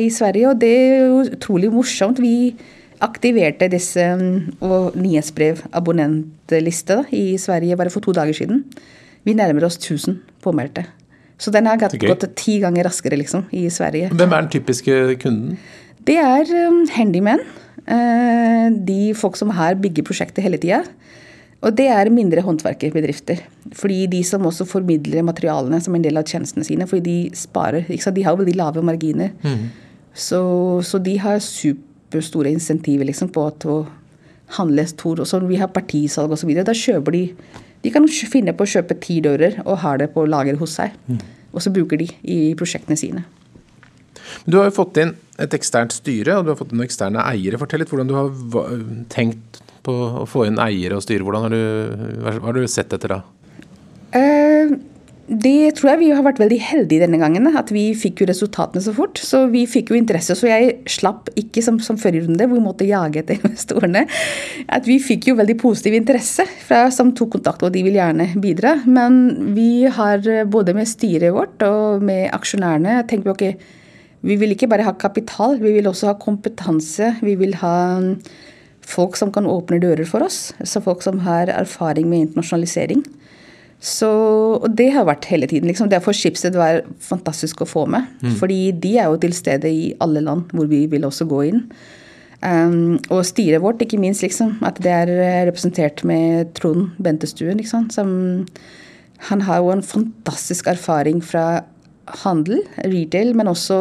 i 0.02 0.08
Sverige. 0.10 0.48
Og 0.50 0.60
det 0.60 0.72
er 0.72 1.04
jo 1.06 1.20
utrolig 1.28 1.70
morsomt. 1.72 2.20
Vi 2.22 2.54
aktiverte 3.02 3.68
disse 3.70 4.02
mm, 4.18 4.62
og 4.62 4.96
nyhetsbrev-abonnentliste 4.98 7.02
i 7.18 7.36
Sverige 7.38 7.76
bare 7.76 7.90
for 7.90 8.04
to 8.04 8.14
dager 8.14 8.36
siden. 8.36 8.64
Vi 9.26 9.34
nærmer 9.34 9.66
oss 9.66 9.78
1000 9.78 10.20
påmeldte. 10.42 10.86
Så 11.42 11.50
den 11.50 11.66
har 11.66 11.80
gått, 11.80 11.98
gått 11.98 12.28
ti 12.38 12.60
ganger 12.62 12.86
raskere 12.86 13.18
liksom, 13.18 13.48
i 13.50 13.66
Sverige. 13.72 14.12
Hvem 14.14 14.30
er 14.30 14.44
den 14.44 14.52
typiske 14.52 14.98
kunden? 15.22 15.58
Det 16.06 16.18
er 16.22 16.50
um, 16.68 16.84
handymen. 16.94 17.42
Uh, 17.82 18.70
de 18.86 19.10
folk 19.18 19.38
som 19.38 19.50
har 19.56 19.78
bygger 19.82 20.06
prosjekter 20.06 20.44
hele 20.44 20.60
tida. 20.62 20.84
Og 21.62 21.74
det 21.78 21.86
er 21.94 22.10
mindre 22.10 22.42
håndverkerbedrifter. 22.42 23.42
Fordi 23.78 24.04
de 24.10 24.22
som 24.26 24.46
også 24.46 24.66
formidler 24.66 25.22
materialene 25.26 25.78
som 25.82 25.94
en 25.94 26.04
del 26.04 26.18
av 26.18 26.26
tjenestene 26.26 26.66
sine. 26.66 26.88
Fordi 26.90 27.02
de 27.06 27.38
sparer. 27.38 27.86
De 27.90 28.26
har 28.26 28.38
veldig 28.38 28.56
lave 28.58 28.82
marginer. 28.86 29.30
Mm. 29.42 29.68
Så, 30.14 30.42
så, 30.86 30.98
de 30.98 31.16
har 31.22 31.42
superstore 31.42 32.50
insentiver 32.52 33.06
liksom, 33.08 33.30
på 33.32 33.46
å 33.50 33.76
handle 34.58 34.86
stort. 34.90 35.22
Og 35.22 35.30
så 35.30 35.42
vi 35.46 35.60
har 35.62 35.70
partisalg 35.74 36.34
osv., 36.34 36.50
da 36.66 36.74
kjøper 36.76 37.14
de 37.14 37.24
De 37.82 37.90
kan 37.90 38.06
finne 38.06 38.54
på 38.54 38.66
å 38.66 38.72
kjøpe 38.76 38.98
ti 39.02 39.18
dører 39.24 39.60
og 39.64 39.80
ha 39.82 39.96
det 40.00 40.12
på 40.14 40.24
lager 40.30 40.58
hos 40.60 40.76
seg. 40.78 40.94
Mm. 41.10 41.18
Og 41.52 41.64
så 41.64 41.72
bruker 41.74 42.00
de 42.00 42.08
i 42.22 42.38
prosjektene 42.58 42.96
sine. 42.98 43.24
Du 44.46 44.58
har 44.58 44.70
jo 44.70 44.76
fått 44.76 45.00
inn 45.02 45.16
et 45.42 45.54
eksternt 45.56 45.94
styre, 45.94 46.38
og 46.38 46.46
du 46.46 46.52
har 46.52 46.58
fått 46.58 46.72
inn 46.74 46.84
eksterne 46.84 47.24
eiere. 47.26 47.58
Fortell 47.60 47.82
litt 47.82 47.92
hvordan 47.92 48.10
du 48.10 48.16
har 48.16 48.30
tenkt 49.12 49.60
på 49.82 49.92
å 50.22 50.26
få 50.30 50.46
inn 50.48 50.60
eiere 50.62 50.98
og 50.98 51.04
styre. 51.04 51.26
Hvordan 51.26 51.46
har 51.46 51.54
du, 51.54 52.22
hva 52.22 52.36
har 52.46 52.58
du 52.58 52.66
sett 52.70 52.94
etter 52.94 53.16
da? 53.16 53.20
Uh, 54.12 54.76
det 55.28 55.76
tror 55.78 55.92
jeg 55.92 56.00
vi 56.00 56.08
har 56.10 56.24
vært 56.26 56.40
veldig 56.42 56.58
heldige 56.66 57.04
denne 57.04 57.20
gangen. 57.20 57.46
At 57.56 57.70
vi 57.74 57.84
fikk 57.98 58.22
jo 58.22 58.28
resultatene 58.28 58.82
så 58.82 58.94
fort. 58.96 59.20
Så 59.22 59.44
vi 59.52 59.62
fikk 59.70 59.92
jo 59.92 59.98
interesse. 59.98 60.34
Så 60.38 60.48
jeg 60.50 60.80
slapp 60.90 61.30
ikke 61.38 61.62
som, 61.64 61.78
som 61.82 61.98
forrige 62.00 62.26
runde, 62.26 62.48
hvor 62.48 62.58
vi 62.58 62.64
måtte 62.64 62.88
jage 62.88 63.22
etter 63.22 63.38
investorene. 63.40 64.04
At 64.66 64.88
vi 64.90 64.98
fikk 65.02 65.30
jo 65.30 65.36
veldig 65.38 65.56
positiv 65.62 65.96
interesse 65.98 66.46
fra, 66.66 66.84
som 66.94 67.14
tok 67.16 67.36
kontakt, 67.38 67.62
og 67.62 67.74
de 67.74 67.84
vil 67.86 68.00
gjerne 68.00 68.32
bidra. 68.42 68.76
Men 68.84 69.54
vi 69.56 69.86
har 69.86 70.26
både 70.50 70.74
med 70.76 70.90
styret 70.90 71.34
vårt 71.36 71.62
og 71.68 72.02
med 72.04 72.26
aksjonærene 72.34 72.98
tenkt 73.10 73.30
ok, 73.30 73.46
vi 74.22 74.38
vil 74.38 74.54
ikke 74.54 74.68
bare 74.70 74.86
ha 74.86 74.92
kapital, 74.94 75.56
vi 75.58 75.72
vil 75.78 75.88
også 75.90 76.12
ha 76.12 76.18
kompetanse. 76.18 77.16
Vi 77.22 77.34
vil 77.38 77.56
ha 77.62 77.76
folk 78.82 79.16
som 79.18 79.32
kan 79.34 79.46
åpne 79.46 79.80
dører 79.82 80.06
for 80.08 80.26
oss. 80.26 80.50
Så 80.66 80.82
folk 80.82 81.02
som 81.06 81.22
har 81.26 81.50
erfaring 81.50 82.10
med 82.10 82.28
internasjonalisering. 82.28 83.02
Så, 83.82 84.08
og 84.62 84.68
det 84.78 84.92
har 84.94 85.08
vært 85.08 85.26
hele 85.26 85.48
tiden. 85.50 85.66
Liksom. 85.66 85.88
Derfor 85.90 86.14
Schibsted 86.14 86.54
var 86.54 86.84
fantastisk 87.02 87.64
å 87.64 87.66
få 87.66 87.82
med. 87.90 88.06
Mm. 88.22 88.36
Fordi 88.38 88.60
de 88.78 88.92
er 89.02 89.10
jo 89.10 89.18
til 89.24 89.34
stede 89.34 89.72
i 89.74 89.90
alle 90.02 90.22
land 90.22 90.52
hvor 90.54 90.70
vi 90.70 90.84
vil 90.90 91.08
også 91.08 91.26
gå 91.30 91.40
inn. 91.48 91.64
Um, 92.42 93.00
og 93.14 93.24
styret 93.26 93.62
vårt, 93.62 93.82
ikke 93.82 94.00
minst, 94.02 94.22
liksom, 94.22 94.56
at 94.66 94.78
det 94.82 94.90
er 94.90 95.10
representert 95.48 96.04
med 96.06 96.54
Trond 96.58 96.94
Bentestuen. 97.02 97.58
Liksom, 97.58 97.88
som, 97.94 98.14
han 99.30 99.44
har 99.46 99.62
jo 99.62 99.74
en 99.74 99.84
fantastisk 99.86 100.70
erfaring 100.70 101.18
fra 101.22 101.64
handel, 102.22 102.62
retail, 102.86 103.34
men 103.38 103.50
også 103.50 103.78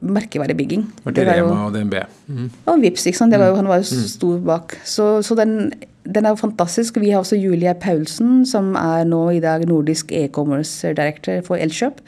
merkevarebygging. 0.00 0.86
Var 1.04 1.14
det, 1.16 1.26
det 1.26 1.36
Rema 1.38 1.66
og 1.66 1.76
DNB. 1.76 1.96
Mm. 2.26 2.48
Og 2.72 2.82
Vips, 2.82 3.04
liksom. 3.06 3.30
Det 3.30 3.40
var 3.40 3.52
jo, 3.52 3.58
han 3.60 3.68
var 3.68 3.82
jo 3.82 3.86
mm. 3.88 4.08
stor 4.14 4.40
bak. 4.46 4.76
Så, 4.84 5.08
så 5.26 5.36
den, 5.38 5.72
den, 6.04 6.24
er 6.24 6.34
jo 6.34 6.40
fantastisk. 6.40 7.00
Vi 7.00 7.12
har 7.12 7.22
også 7.22 7.38
Julia 7.40 7.74
Paulsen, 7.74 8.46
som 8.48 8.74
er 8.80 9.04
nå 9.08 9.22
i 9.36 9.42
dag 9.44 9.66
nordisk 9.68 10.12
e-commerce 10.12 10.94
director 10.96 11.44
for 11.46 11.60
Elkjøp. 11.60 12.00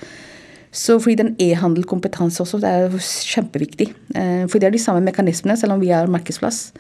Så 0.73 0.97
fordi 1.05 1.19
den 1.21 1.35
e-handelkompetanse 1.43 2.41
også, 2.43 2.63
det 2.63 2.71
er 2.71 2.89
jo 2.89 3.03
kjempeviktig. 3.03 3.93
Eh, 4.17 4.49
for 4.49 4.59
det 4.59 4.71
er 4.71 4.75
de 4.77 4.81
samme 4.81 5.05
mekanismene, 5.05 5.57
selv 5.61 5.77
om 5.77 5.83
vi 5.85 5.93
er 5.93 6.09
markedsplass. 6.11 6.71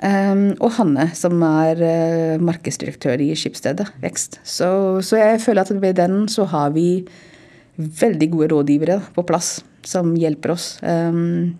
Um, 0.00 0.54
og 0.64 0.70
Hanne, 0.78 1.10
som 1.12 1.42
er 1.44 1.80
uh, 1.84 2.40
markedsdirektør 2.40 3.20
i 3.20 3.34
Skipsstedet 3.36 3.84
Vekst. 4.00 4.38
Så, 4.48 4.70
så, 5.04 5.18
jeg 5.20 5.42
føler 5.44 5.60
at 5.60 5.82
ved 5.82 5.98
den 5.98 6.22
så 6.32 6.46
har 6.48 6.70
vi 6.72 7.04
veldig 7.76 8.30
gode 8.32 8.48
rådgivere 8.54 8.96
på 9.12 9.26
plass 9.28 9.58
som 9.86 10.12
hjelper 10.18 10.54
oss. 10.54 10.72
Um, 10.82 11.56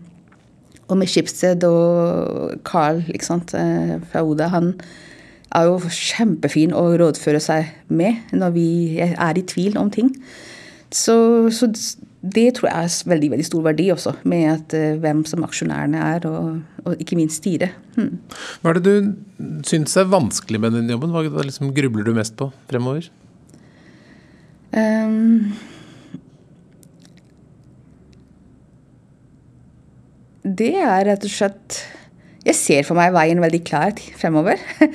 og 0.91 0.99
med 0.99 1.11
Schibsted 1.11 1.65
og 1.69 2.59
Carl 2.67 3.05
ikke 3.13 3.29
sant, 3.29 3.55
eh, 3.55 3.95
fra 4.11 4.25
Oda, 4.27 4.49
han 4.51 4.73
er 5.55 5.69
jo 5.69 5.79
kjempefin 5.87 6.75
å 6.75 6.83
rådføre 6.99 7.41
seg 7.43 7.71
med 7.87 8.35
når 8.35 8.55
vi 8.55 8.69
er 8.99 9.39
i 9.39 9.47
tvil 9.47 9.79
om 9.79 9.91
ting. 9.91 10.11
Så, 10.91 11.15
så 11.55 11.71
det 12.21 12.49
tror 12.57 12.69
jeg 12.69 12.89
er 12.89 13.11
veldig 13.13 13.31
veldig 13.37 13.47
stor 13.47 13.63
verdi 13.65 13.87
også, 13.95 14.17
med 14.29 14.49
at, 14.51 14.75
uh, 14.75 14.99
hvem 15.01 15.23
som 15.29 15.47
aksjonærene 15.47 16.03
er, 16.17 16.27
og, 16.29 16.59
og 16.85 16.99
ikke 17.03 17.19
minst 17.19 17.41
styret. 17.41 17.79
Hmm. 17.95 18.19
Hva 18.61 18.75
er 18.75 18.81
det 18.81 18.91
du 18.91 19.15
syns 19.67 19.95
er 19.97 20.11
vanskelig 20.11 20.61
med 20.61 20.75
den 20.77 20.91
jobben? 20.91 21.15
Hva 21.15 21.47
liksom 21.47 21.71
grubler 21.77 22.07
du 22.07 22.13
mest 22.19 22.37
på 22.39 22.51
fremover? 22.71 23.09
Um, 24.75 25.55
det 30.59 30.75
er 30.81 31.07
rett 31.09 31.25
og 31.27 31.33
slett 31.33 31.81
Jeg 32.47 32.57
ser 32.57 32.87
for 32.89 32.97
meg 32.97 33.13
veien 33.13 33.41
veldig 33.43 33.61
klar 33.69 33.93
fremover. 34.17 34.61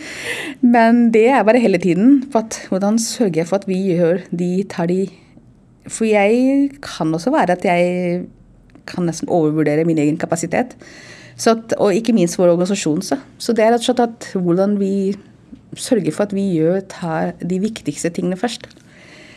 Men 0.75 1.11
det 1.13 1.27
er 1.29 1.43
bare 1.45 1.61
hele 1.61 1.77
tiden. 1.81 2.23
at 2.33 2.57
Hvordan 2.71 2.97
sørger 2.99 3.43
jeg 3.43 3.49
for 3.49 3.61
at 3.61 3.67
vi 3.69 3.77
gjør 3.93 4.23
de 4.31 4.63
tar 4.69 4.89
de 4.89 5.05
For 5.85 6.09
jeg 6.09 6.71
kan 6.81 7.13
også 7.13 7.31
være 7.31 7.53
at 7.53 7.65
jeg 7.65 8.25
kan 8.85 9.05
nesten 9.05 9.29
overvurdere 9.29 9.85
min 9.85 10.01
egen 10.01 10.17
kapasitet. 10.17 10.73
At, 11.35 11.73
og 11.77 11.93
ikke 11.93 12.13
minst 12.13 12.39
vår 12.39 12.55
organisasjon. 12.55 13.01
Så. 13.01 13.19
så 13.37 13.53
det 13.53 13.65
er 13.65 13.75
rett 13.75 13.83
og 13.83 13.89
slett 13.91 14.03
at 14.05 14.29
hvordan 14.33 14.79
vi 14.79 15.13
sørger 15.75 16.13
for 16.15 16.25
at 16.25 16.33
vi 16.33 16.47
gjør 16.55 16.81
tar 16.89 17.33
de 17.43 17.59
viktigste 17.59 18.09
tingene 18.09 18.39
først. 18.39 18.67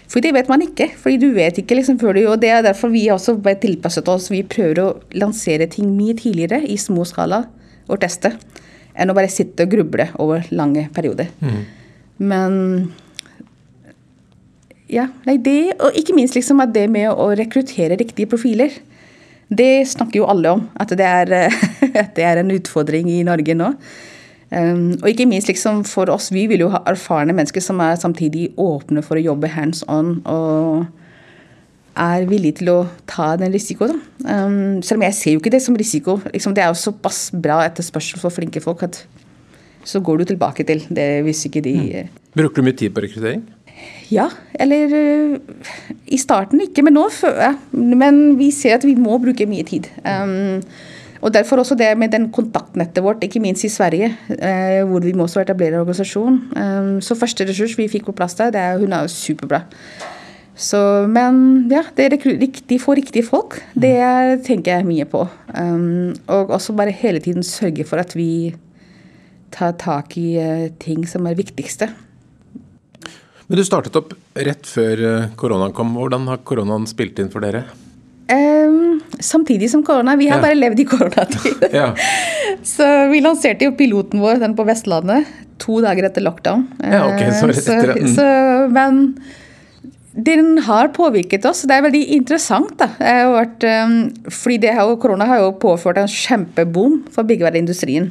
For 0.08 0.24
det 0.24 0.32
vet 0.32 0.48
man 0.48 0.64
ikke. 0.64 0.88
fordi 0.96 1.18
du 1.20 1.32
vet 1.36 1.58
ikke 1.60 1.76
liksom 1.76 1.98
før 2.00 2.16
du, 2.16 2.22
og 2.28 2.40
Det 2.40 2.48
er 2.48 2.62
derfor 2.62 2.88
vi 2.88 3.08
også 3.12 3.36
bare 3.36 3.60
tilpasset 3.60 4.08
oss. 4.08 4.30
Vi 4.30 4.42
prøver 4.42 4.80
å 4.80 5.00
lansere 5.12 5.68
ting 5.68 5.90
mye 5.96 6.16
tidligere 6.16 6.62
i 6.64 6.76
små 6.76 7.04
skala 7.04 7.44
og 7.88 8.00
teste, 8.00 8.32
enn 8.96 9.10
å 9.10 9.14
bare 9.14 9.28
sitte 9.28 9.64
og 9.64 9.70
gruble 9.70 10.08
over 10.18 10.48
lange 10.50 10.88
perioder. 10.94 11.28
Mm. 11.40 11.60
Men 12.18 12.54
ja, 14.88 15.08
nei, 15.28 15.36
det, 15.36 15.76
og 15.84 15.96
ikke 15.96 16.16
minst 16.16 16.36
liksom 16.36 16.60
at 16.64 16.72
det 16.72 16.88
med 16.90 17.10
å 17.12 17.28
rekruttere 17.36 17.98
riktige 18.00 18.28
profiler. 18.30 18.72
Det 19.48 19.86
snakker 19.88 20.22
jo 20.22 20.28
alle 20.28 20.54
om, 20.56 20.62
at 20.80 20.92
det 20.96 21.04
er, 21.04 21.52
at 22.02 22.14
det 22.16 22.24
er 22.24 22.40
en 22.40 22.54
utfordring 22.56 23.10
i 23.12 23.22
Norge 23.28 23.56
nå. 23.56 23.74
Um, 24.48 24.94
og 25.02 25.10
ikke 25.10 25.26
minst 25.28 25.50
liksom 25.50 25.82
for 25.84 26.08
oss, 26.08 26.30
vi 26.32 26.46
vil 26.48 26.62
jo 26.64 26.70
ha 26.72 26.80
erfarne 26.88 27.34
mennesker 27.36 27.60
som 27.60 27.82
er 27.84 27.98
samtidig 28.00 28.48
åpne 28.56 29.02
for 29.04 29.20
å 29.20 29.24
jobbe 29.26 29.50
hands 29.52 29.82
on 29.92 30.22
og 30.24 30.86
er 31.98 32.24
villige 32.30 32.60
til 32.60 32.70
å 32.72 32.78
ta 33.10 33.32
den 33.40 33.52
risikoen. 33.52 34.00
Um, 34.24 34.80
selv 34.86 35.00
om 35.00 35.06
jeg 35.08 35.16
ser 35.18 35.34
jo 35.34 35.42
ikke 35.42 35.52
det 35.52 35.60
som 35.64 35.76
risiko. 35.76 36.16
Liksom, 36.32 36.54
det 36.56 36.64
er 36.64 36.72
jo 36.72 36.80
såpass 36.80 37.28
bra 37.34 37.60
etterspørsel 37.66 38.22
for 38.22 38.32
flinke 38.34 38.62
folk 38.64 38.86
at 38.86 39.02
så 39.88 40.00
går 40.04 40.20
du 40.20 40.30
tilbake 40.32 40.64
til 40.68 40.82
det 40.92 41.08
hvis 41.24 41.46
ikke 41.48 41.62
de 41.64 41.76
mm. 41.78 42.16
Bruker 42.36 42.60
du 42.60 42.66
mye 42.66 42.76
tid 42.76 42.92
på 42.94 43.02
rekruttering? 43.04 43.42
Ja, 44.10 44.26
eller 44.58 44.92
uh, 44.94 45.64
I 46.06 46.18
starten 46.20 46.62
ikke, 46.64 46.82
men 46.86 46.96
nå 46.96 47.04
ja, 47.24 47.52
Men 47.72 48.38
vi 48.38 48.50
ser 48.54 48.78
at 48.78 48.86
vi 48.86 48.96
må 48.98 49.18
bruke 49.22 49.46
mye 49.48 49.66
tid. 49.68 49.90
Um, 50.02 50.62
og 51.20 51.32
Derfor 51.34 51.62
også 51.62 51.74
det 51.78 51.90
med 51.98 52.12
den 52.14 52.28
kontaktnettet 52.34 53.02
vårt, 53.02 53.24
ikke 53.24 53.42
minst 53.42 53.64
i 53.66 53.72
Sverige, 53.72 54.12
eh, 54.38 54.84
hvor 54.86 55.02
vi 55.02 55.12
må 55.12 55.26
også 55.26 55.42
etablere 55.42 55.80
organisasjon. 55.80 56.38
Eh, 56.56 56.92
så 57.02 57.18
første 57.18 57.46
ressurs 57.48 57.78
vi 57.78 57.88
fikk 57.90 58.06
på 58.06 58.14
plass 58.14 58.38
der, 58.38 58.52
det 58.54 58.60
er, 58.60 58.78
hun 58.78 58.92
er 58.92 59.10
superbra. 59.10 59.64
Så, 60.58 60.78
men 61.06 61.68
ja, 61.70 61.84
det 61.94 62.08
er 62.08 62.16
riktig, 62.18 62.80
for 62.82 62.98
riktige 62.98 63.22
folk. 63.22 63.60
Det 63.78 63.94
tenker 64.46 64.80
jeg 64.80 64.88
mye 64.88 65.06
på. 65.06 65.22
Um, 65.54 66.16
og 66.26 66.50
også 66.56 66.74
bare 66.74 66.90
hele 66.90 67.22
tiden 67.22 67.46
sørge 67.46 67.86
for 67.86 68.02
at 68.02 68.16
vi 68.18 68.56
tar 69.54 69.76
tak 69.78 70.16
i 70.18 70.34
uh, 70.42 70.66
ting 70.82 71.06
som 71.06 71.30
er 71.30 71.38
viktigste. 71.38 71.92
Men 73.48 73.60
du 73.60 73.64
startet 73.64 73.94
opp 73.96 74.10
rett 74.36 74.66
før 74.68 75.00
eh, 75.08 75.28
koronaen 75.40 75.72
kom. 75.72 75.94
Hvordan 75.96 76.26
har 76.28 76.42
koronaen 76.44 76.84
spilt 76.90 77.16
inn 77.22 77.30
for 77.32 77.40
dere? 77.40 77.62
Um, 78.28 79.00
samtidig 79.20 79.70
som 79.70 79.82
korona. 79.84 80.16
Vi 80.16 80.28
har 80.28 80.36
ja. 80.36 80.42
bare 80.42 80.58
levd 80.58 80.80
i 80.80 80.84
koronatid. 80.84 81.68
ja. 81.72 81.94
Så 82.62 82.86
vi 83.12 83.22
lanserte 83.24 83.64
jo 83.64 83.74
piloten 83.78 84.20
vår, 84.20 84.42
den 84.42 84.56
på 84.58 84.66
Vestlandet, 84.68 85.28
to 85.62 85.80
dager 85.84 86.10
etter 86.10 86.24
lockdown. 86.24 86.66
Ja, 86.82 87.06
ok, 87.08 87.22
Så 87.32 87.50
etter. 87.54 87.94
Mm. 87.96 88.10
Så, 88.14 88.26
men 88.74 89.00
den 90.12 90.58
har 90.66 90.92
påvirket 90.96 91.46
oss. 91.48 91.62
Det 91.68 91.76
er 91.76 91.86
veldig 91.86 92.04
interessant. 92.18 92.74
da. 92.80 92.90
Vært, 93.32 93.64
um, 93.64 93.98
fordi 94.34 94.74
har 94.76 94.90
jo, 94.90 94.98
Korona 95.00 95.28
har 95.30 95.44
jo 95.44 95.54
påført 95.62 96.00
en 96.02 96.10
kjempeboom 96.10 97.04
for 97.14 97.28
byggevareindustrien. 97.28 98.10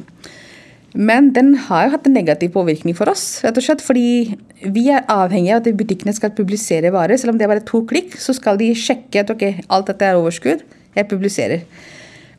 Men 0.96 1.32
den 1.36 1.52
har 1.66 1.84
jo 1.84 1.92
hatt 1.96 2.06
en 2.08 2.16
negativ 2.16 2.54
påvirkning 2.54 2.96
for 2.96 3.10
oss. 3.12 3.42
rett 3.44 3.56
og 3.56 3.62
slett, 3.64 3.82
Fordi 3.84 4.36
vi 4.64 4.88
er 4.88 5.04
avhengig 5.08 5.52
av 5.52 5.66
at 5.66 5.76
butikkene 5.76 6.14
skal 6.14 6.30
publisere 6.30 6.90
varer. 6.90 7.16
Selv 7.18 7.32
om 7.32 7.38
det 7.38 7.44
er 7.44 7.52
bare 7.52 7.66
to 7.66 7.84
klikk, 7.84 8.16
så 8.16 8.34
skal 8.34 8.56
de 8.56 8.72
sjekke 8.74 9.20
at 9.20 9.30
ok, 9.30 9.64
alt 9.68 9.86
dette 9.86 10.02
er 10.04 10.16
overskudd. 10.16 10.62
Jeg 10.96 11.08
publiserer. 11.08 11.62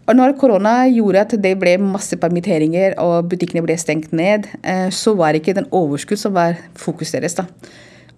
Og 0.09 0.15
når 0.15 0.33
korona 0.41 0.87
gjorde 0.89 1.21
at 1.21 1.35
det 1.37 1.59
ble 1.61 1.75
masse 1.77 2.17
permitteringer 2.17 2.95
og 2.97 3.29
butikkene 3.29 3.61
ble 3.61 3.75
stengt 3.77 4.11
ned, 4.11 4.47
eh, 4.63 4.89
så 4.89 5.13
var 5.15 5.37
ikke 5.37 5.53
den 5.53 5.69
overskudd 5.69 6.17
som 6.17 6.33
var 6.33 6.57
fokus 6.73 7.11
deres. 7.11 7.35
da. 7.35 7.45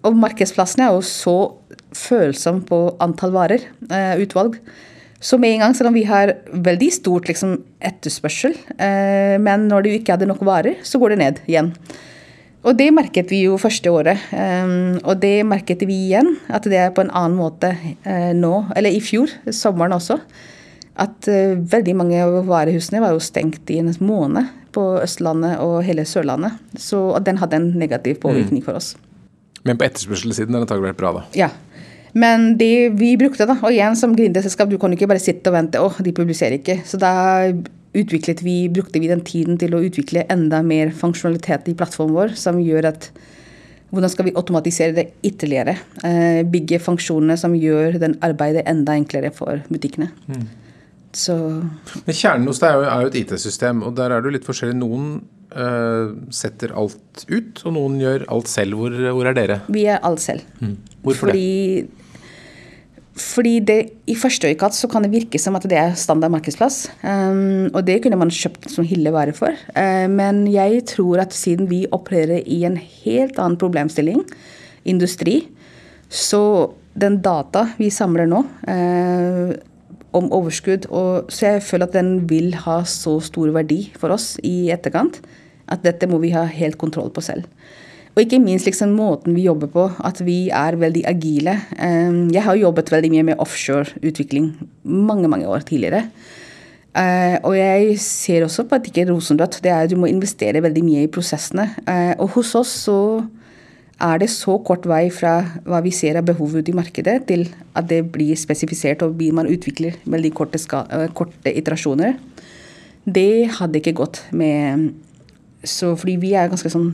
Og 0.02 0.16
markedsplassene 0.16 0.88
er 0.88 0.94
jo 0.94 1.02
så 1.04 1.52
følsomme 1.92 2.64
på 2.64 2.96
antall 2.98 3.30
varer, 3.30 3.60
eh, 3.90 4.16
utvalg. 4.24 4.56
Så 5.22 5.38
med 5.38 5.54
en 5.54 5.62
gang, 5.62 5.74
selv 5.78 5.92
om 5.92 5.94
vi 5.94 6.02
har 6.08 6.34
veldig 6.50 6.88
stort 6.96 7.28
liksom, 7.30 7.60
etterspørsel, 7.78 8.56
eh, 8.74 9.36
men 9.38 9.68
når 9.70 9.84
du 9.84 9.92
ikke 9.92 10.16
hadde 10.16 10.26
nok 10.26 10.42
varer, 10.46 10.80
så 10.82 10.98
går 10.98 11.14
det 11.14 11.20
ned 11.20 11.44
igjen. 11.46 11.70
Og 12.62 12.78
det 12.78 12.88
merket 12.94 13.30
vi 13.32 13.42
jo 13.44 13.58
første 13.58 13.90
året. 13.90 14.22
Um, 14.30 14.98
og 15.02 15.18
det 15.22 15.42
merket 15.46 15.82
vi 15.88 15.96
igjen, 16.06 16.36
at 16.46 16.66
det 16.70 16.78
er 16.78 16.92
på 16.94 17.02
en 17.02 17.10
annen 17.10 17.38
måte 17.38 17.72
uh, 17.74 18.30
nå, 18.38 18.52
eller 18.78 18.94
i 18.94 19.02
fjor, 19.02 19.30
sommeren 19.50 19.96
også. 19.96 20.20
At 21.02 21.26
uh, 21.26 21.58
veldig 21.58 21.96
mange 21.98 22.20
av 22.22 22.38
varehusene 22.46 23.02
var 23.02 23.16
jo 23.16 23.24
stengt 23.24 23.70
i 23.74 23.80
en 23.82 23.90
måned 23.98 24.50
på 24.72 24.84
Østlandet 25.02 25.58
og 25.62 25.80
hele 25.86 26.06
Sørlandet. 26.06 26.54
Så 26.78 27.02
den 27.26 27.42
hadde 27.42 27.58
en 27.58 27.72
negativ 27.78 28.22
påvirkning 28.22 28.62
mm. 28.62 28.66
for 28.68 28.78
oss. 28.78 28.94
Men 29.66 29.78
på 29.78 29.86
etterspørselssiden 29.86 30.54
har 30.54 30.62
det 30.62 30.68
antagelig 30.70 30.92
vært 30.92 31.02
bra, 31.02 31.12
da? 31.18 31.26
Ja. 31.38 31.50
Men 32.12 32.56
det 32.60 32.92
vi 33.00 33.14
brukte, 33.20 33.46
da, 33.48 33.56
og 33.60 33.72
igjen 33.72 33.96
som 33.98 34.16
gründerselskap, 34.16 34.68
du 34.68 34.78
kan 34.80 34.92
ikke 34.92 35.08
bare 35.08 35.22
sitte 35.22 35.48
og 35.48 35.56
vente. 35.56 35.80
Å, 35.80 35.92
de 36.04 36.12
publiserer 36.16 36.58
ikke. 36.58 36.82
Så 36.88 37.00
da 37.00 37.12
utviklet 37.96 38.42
vi, 38.44 38.56
brukte 38.72 39.00
vi 39.00 39.10
den 39.10 39.24
tiden 39.24 39.58
til 39.60 39.76
å 39.76 39.82
utvikle 39.84 40.26
enda 40.32 40.62
mer 40.64 40.92
funksjonalitet 40.96 41.68
i 41.72 41.76
plattformen 41.76 42.16
vår, 42.16 42.34
som 42.40 42.60
gjør 42.60 42.92
at 42.92 43.10
hvordan 43.92 44.08
skal 44.08 44.24
vi 44.24 44.32
automatisere 44.40 44.96
det 44.96 45.06
ytterligere? 45.28 45.74
Eh, 46.04 46.40
bygge 46.48 46.80
funksjonene 46.80 47.36
som 47.36 47.52
gjør 47.56 47.98
den 48.00 48.16
arbeidet 48.24 48.64
enda 48.70 48.96
enklere 48.96 49.28
for 49.36 49.60
butikkene. 49.68 50.08
Mm. 50.32 50.46
Så 51.12 51.36
Men 51.36 52.16
Kjernen 52.16 52.48
hos 52.48 52.62
deg 52.62 52.86
er 52.88 53.04
jo 53.04 53.10
et 53.10 53.18
IT-system, 53.20 53.82
og 53.84 53.96
der 53.98 54.14
er 54.16 54.24
det 54.24 54.32
litt 54.38 54.48
forskjellig. 54.48 54.78
Noen 54.80 55.10
uh, 55.52 56.14
setter 56.32 56.72
alt 56.72 57.26
ut, 57.28 57.60
og 57.66 57.74
noen 57.76 57.98
gjør 58.00 58.24
alt 58.32 58.48
selv. 58.48 58.80
Hvor, 58.80 58.96
hvor 59.18 59.28
er 59.28 59.36
dere? 59.36 59.58
Vi 59.68 59.84
er 59.92 60.00
alt 60.08 60.24
selv. 60.24 60.46
Mm. 60.64 60.78
Hvorfor 61.04 61.28
Fordi 61.28 61.50
det? 61.84 62.01
Fordi 63.12 63.58
det, 63.60 63.78
I 64.08 64.14
første 64.16 64.48
øyekast 64.48 64.80
så 64.80 64.88
kan 64.88 65.04
det 65.04 65.12
virke 65.12 65.38
som 65.40 65.56
at 65.58 65.66
det 65.68 65.76
er 65.76 65.96
standard 66.00 66.32
markedsplass. 66.32 66.86
Um, 67.04 67.68
og 67.74 67.84
det 67.86 67.98
kunne 68.02 68.16
man 68.16 68.32
kjøpt 68.32 68.70
som 68.72 68.86
hyllevare 68.88 69.34
for. 69.36 69.52
Uh, 69.76 70.08
men 70.08 70.46
jeg 70.48 70.80
tror 70.88 71.20
at 71.26 71.36
siden 71.36 71.68
vi 71.70 71.84
opererer 71.92 72.40
i 72.46 72.62
en 72.64 72.78
helt 72.80 73.36
annen 73.36 73.58
problemstilling, 73.60 74.24
industri, 74.88 75.42
så 76.08 76.72
den 76.96 77.20
data 77.24 77.66
vi 77.78 77.90
samler 77.92 78.28
nå 78.28 78.40
uh, 78.68 79.52
om 80.16 80.32
overskudd, 80.32 80.88
og, 80.88 81.28
så 81.32 81.54
jeg 81.54 81.62
føler 81.68 81.88
at 81.88 81.96
den 81.96 82.16
vil 82.28 82.54
ha 82.64 82.80
så 82.88 83.18
stor 83.24 83.52
verdi 83.52 83.86
for 83.96 84.12
oss 84.12 84.34
i 84.44 84.72
etterkant 84.72 85.20
at 85.72 85.84
dette 85.84 86.08
må 86.10 86.18
vi 86.22 86.32
ha 86.34 86.44
helt 86.48 86.78
kontroll 86.80 87.12
på 87.12 87.24
selv. 87.24 87.46
Og 88.12 88.20
ikke 88.20 88.42
minst 88.44 88.68
liksom 88.68 88.92
måten 88.92 89.32
vi 89.32 89.46
jobber 89.46 89.70
på, 89.72 89.86
at 90.04 90.20
vi 90.24 90.50
er 90.52 90.76
veldig 90.76 91.02
agile. 91.08 91.56
Ehm, 91.80 92.26
jeg 92.34 92.44
har 92.44 92.58
jobbet 92.60 92.92
veldig 92.92 93.10
mye 93.14 93.26
med 93.30 93.40
offshore-utvikling 93.40 94.50
mange 94.84 95.30
mange 95.32 95.48
år 95.48 95.64
tidligere. 95.64 96.04
Eh, 96.92 97.38
og 97.40 97.54
jeg 97.56 97.94
ser 98.04 98.44
også 98.44 98.66
på 98.68 98.76
at 98.76 98.88
ikke 98.90 99.06
rosenrødt. 99.08 99.62
Det 99.64 99.70
er 99.72 99.86
at 99.86 99.90
du 99.90 99.96
må 99.96 100.10
investere 100.10 100.60
veldig 100.60 100.82
mye 100.84 101.04
i 101.06 101.12
prosessene. 101.12 101.70
Eh, 101.88 102.12
og 102.18 102.34
hos 102.36 102.54
oss 102.54 102.74
så 102.84 103.24
er 104.02 104.18
det 104.20 104.28
så 104.28 104.58
kort 104.60 104.84
vei 104.84 105.06
fra 105.14 105.38
hva 105.64 105.80
vi 105.80 105.92
ser 105.94 106.18
av 106.18 106.26
behovet 106.28 106.66
ute 106.66 106.72
i 106.72 106.76
markedet, 106.76 107.14
til 107.30 107.46
at 107.78 107.88
det 107.88 108.02
blir 108.12 108.36
spesifisert 108.36 109.04
og 109.06 109.22
man 109.32 109.48
utvikler 109.48 109.96
veldig 110.04 110.32
korte, 110.34 110.58
ska, 110.58 110.84
korte 111.14 111.48
iterasjoner. 111.48 112.18
Det 113.06 113.48
hadde 113.56 113.80
ikke 113.80 113.96
gått 114.02 114.20
med 114.32 114.92
så 115.64 115.94
fordi 115.94 116.16
vi 116.18 116.34
er 116.34 116.50
ganske 116.50 116.70
sånn 116.70 116.90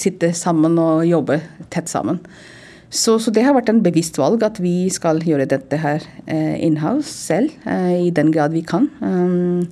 sitte 0.00 0.32
sammen 0.36 0.78
og 0.80 1.04
jobbe 1.08 1.40
tett 1.72 1.90
sammen. 1.90 2.20
Så, 2.90 3.20
så, 3.22 3.30
det 3.30 3.44
har 3.46 3.54
vært 3.54 3.70
en 3.70 3.84
bevisst 3.84 4.18
valg 4.18 4.42
at 4.42 4.58
vi 4.58 4.90
skal 4.90 5.22
gjøre 5.22 5.46
dette 5.50 5.78
her 5.78 6.02
eh, 6.26 6.56
in-house 6.66 7.06
selv, 7.06 7.54
eh, 7.62 8.08
i 8.08 8.10
den 8.10 8.32
grad 8.34 8.56
vi 8.56 8.64
kan. 8.66 8.88
Um, 8.98 9.68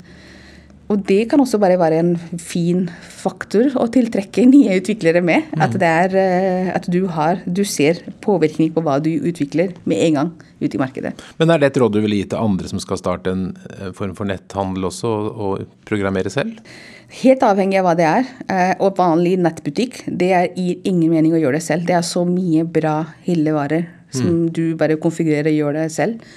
og 0.88 1.04
det 1.08 1.26
kan 1.28 1.40
også 1.42 1.60
bare 1.60 1.76
være 1.80 2.00
en 2.00 2.14
fin 2.40 2.86
faktor 2.88 3.74
å 3.76 3.86
tiltrekke 3.92 4.46
nye 4.48 4.78
utviklere 4.80 5.20
med. 5.24 5.50
Mm. 5.52 5.64
At, 5.66 5.76
det 5.80 5.88
er, 5.88 6.14
eh, 6.16 6.70
at 6.72 6.88
du, 6.88 7.02
har, 7.12 7.42
du 7.44 7.60
ser 7.68 8.00
påvirkning 8.24 8.72
på 8.72 8.84
hva 8.84 8.96
du 9.04 9.10
utvikler 9.18 9.74
med 9.88 10.00
en 10.06 10.18
gang 10.18 10.30
ute 10.62 10.74
i 10.74 10.80
markedet. 10.80 11.12
Men 11.38 11.52
er 11.52 11.60
det 11.60 11.70
et 11.70 11.80
råd 11.82 11.98
du 11.98 12.00
vil 12.06 12.16
gi 12.16 12.24
til 12.32 12.40
andre 12.40 12.70
som 12.72 12.80
skal 12.82 13.00
starte 13.00 13.34
en 13.34 13.50
eh, 13.68 13.90
form 13.96 14.16
for 14.16 14.28
netthandel 14.30 14.88
også, 14.88 15.12
og 15.28 15.68
programmere 15.88 16.32
selv? 16.32 16.56
Helt 17.20 17.44
avhengig 17.44 17.78
av 17.80 17.88
hva 17.88 17.94
det 17.98 18.08
er. 18.08 18.32
Eh, 18.48 18.74
og 18.80 18.96
vanlig 18.96 19.36
nettbutikk, 19.44 20.02
det 20.08 20.32
gir 20.56 20.88
ingen 20.88 21.12
mening 21.12 21.36
å 21.36 21.42
gjøre 21.42 21.60
det 21.60 21.66
selv. 21.68 21.84
Det 21.88 22.00
er 22.00 22.04
så 22.06 22.24
mye 22.28 22.64
bra 22.64 23.02
hyllevarer 23.28 23.90
som 24.08 24.46
mm. 24.46 24.52
du 24.56 24.64
bare 24.80 24.96
konfigurerer 25.00 25.52
og 25.52 25.60
gjør 25.60 25.82
det 25.82 25.88
selv. 25.92 26.36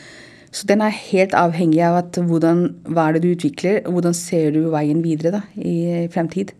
Så 0.51 0.67
den 0.67 0.83
er 0.83 0.91
helt 0.91 1.33
avhengig 1.37 1.79
av 1.87 2.01
at 2.01 2.19
hvordan, 2.27 2.65
hva 2.91 3.07
er 3.07 3.15
det 3.15 3.23
du 3.23 3.31
utvikler, 3.31 3.81
og 3.85 3.97
hvordan 3.97 4.15
ser 4.17 4.51
du 4.55 4.65
veien 4.73 4.99
videre 5.03 5.37
da, 5.37 5.41
i 5.55 6.07
fremtid. 6.11 6.51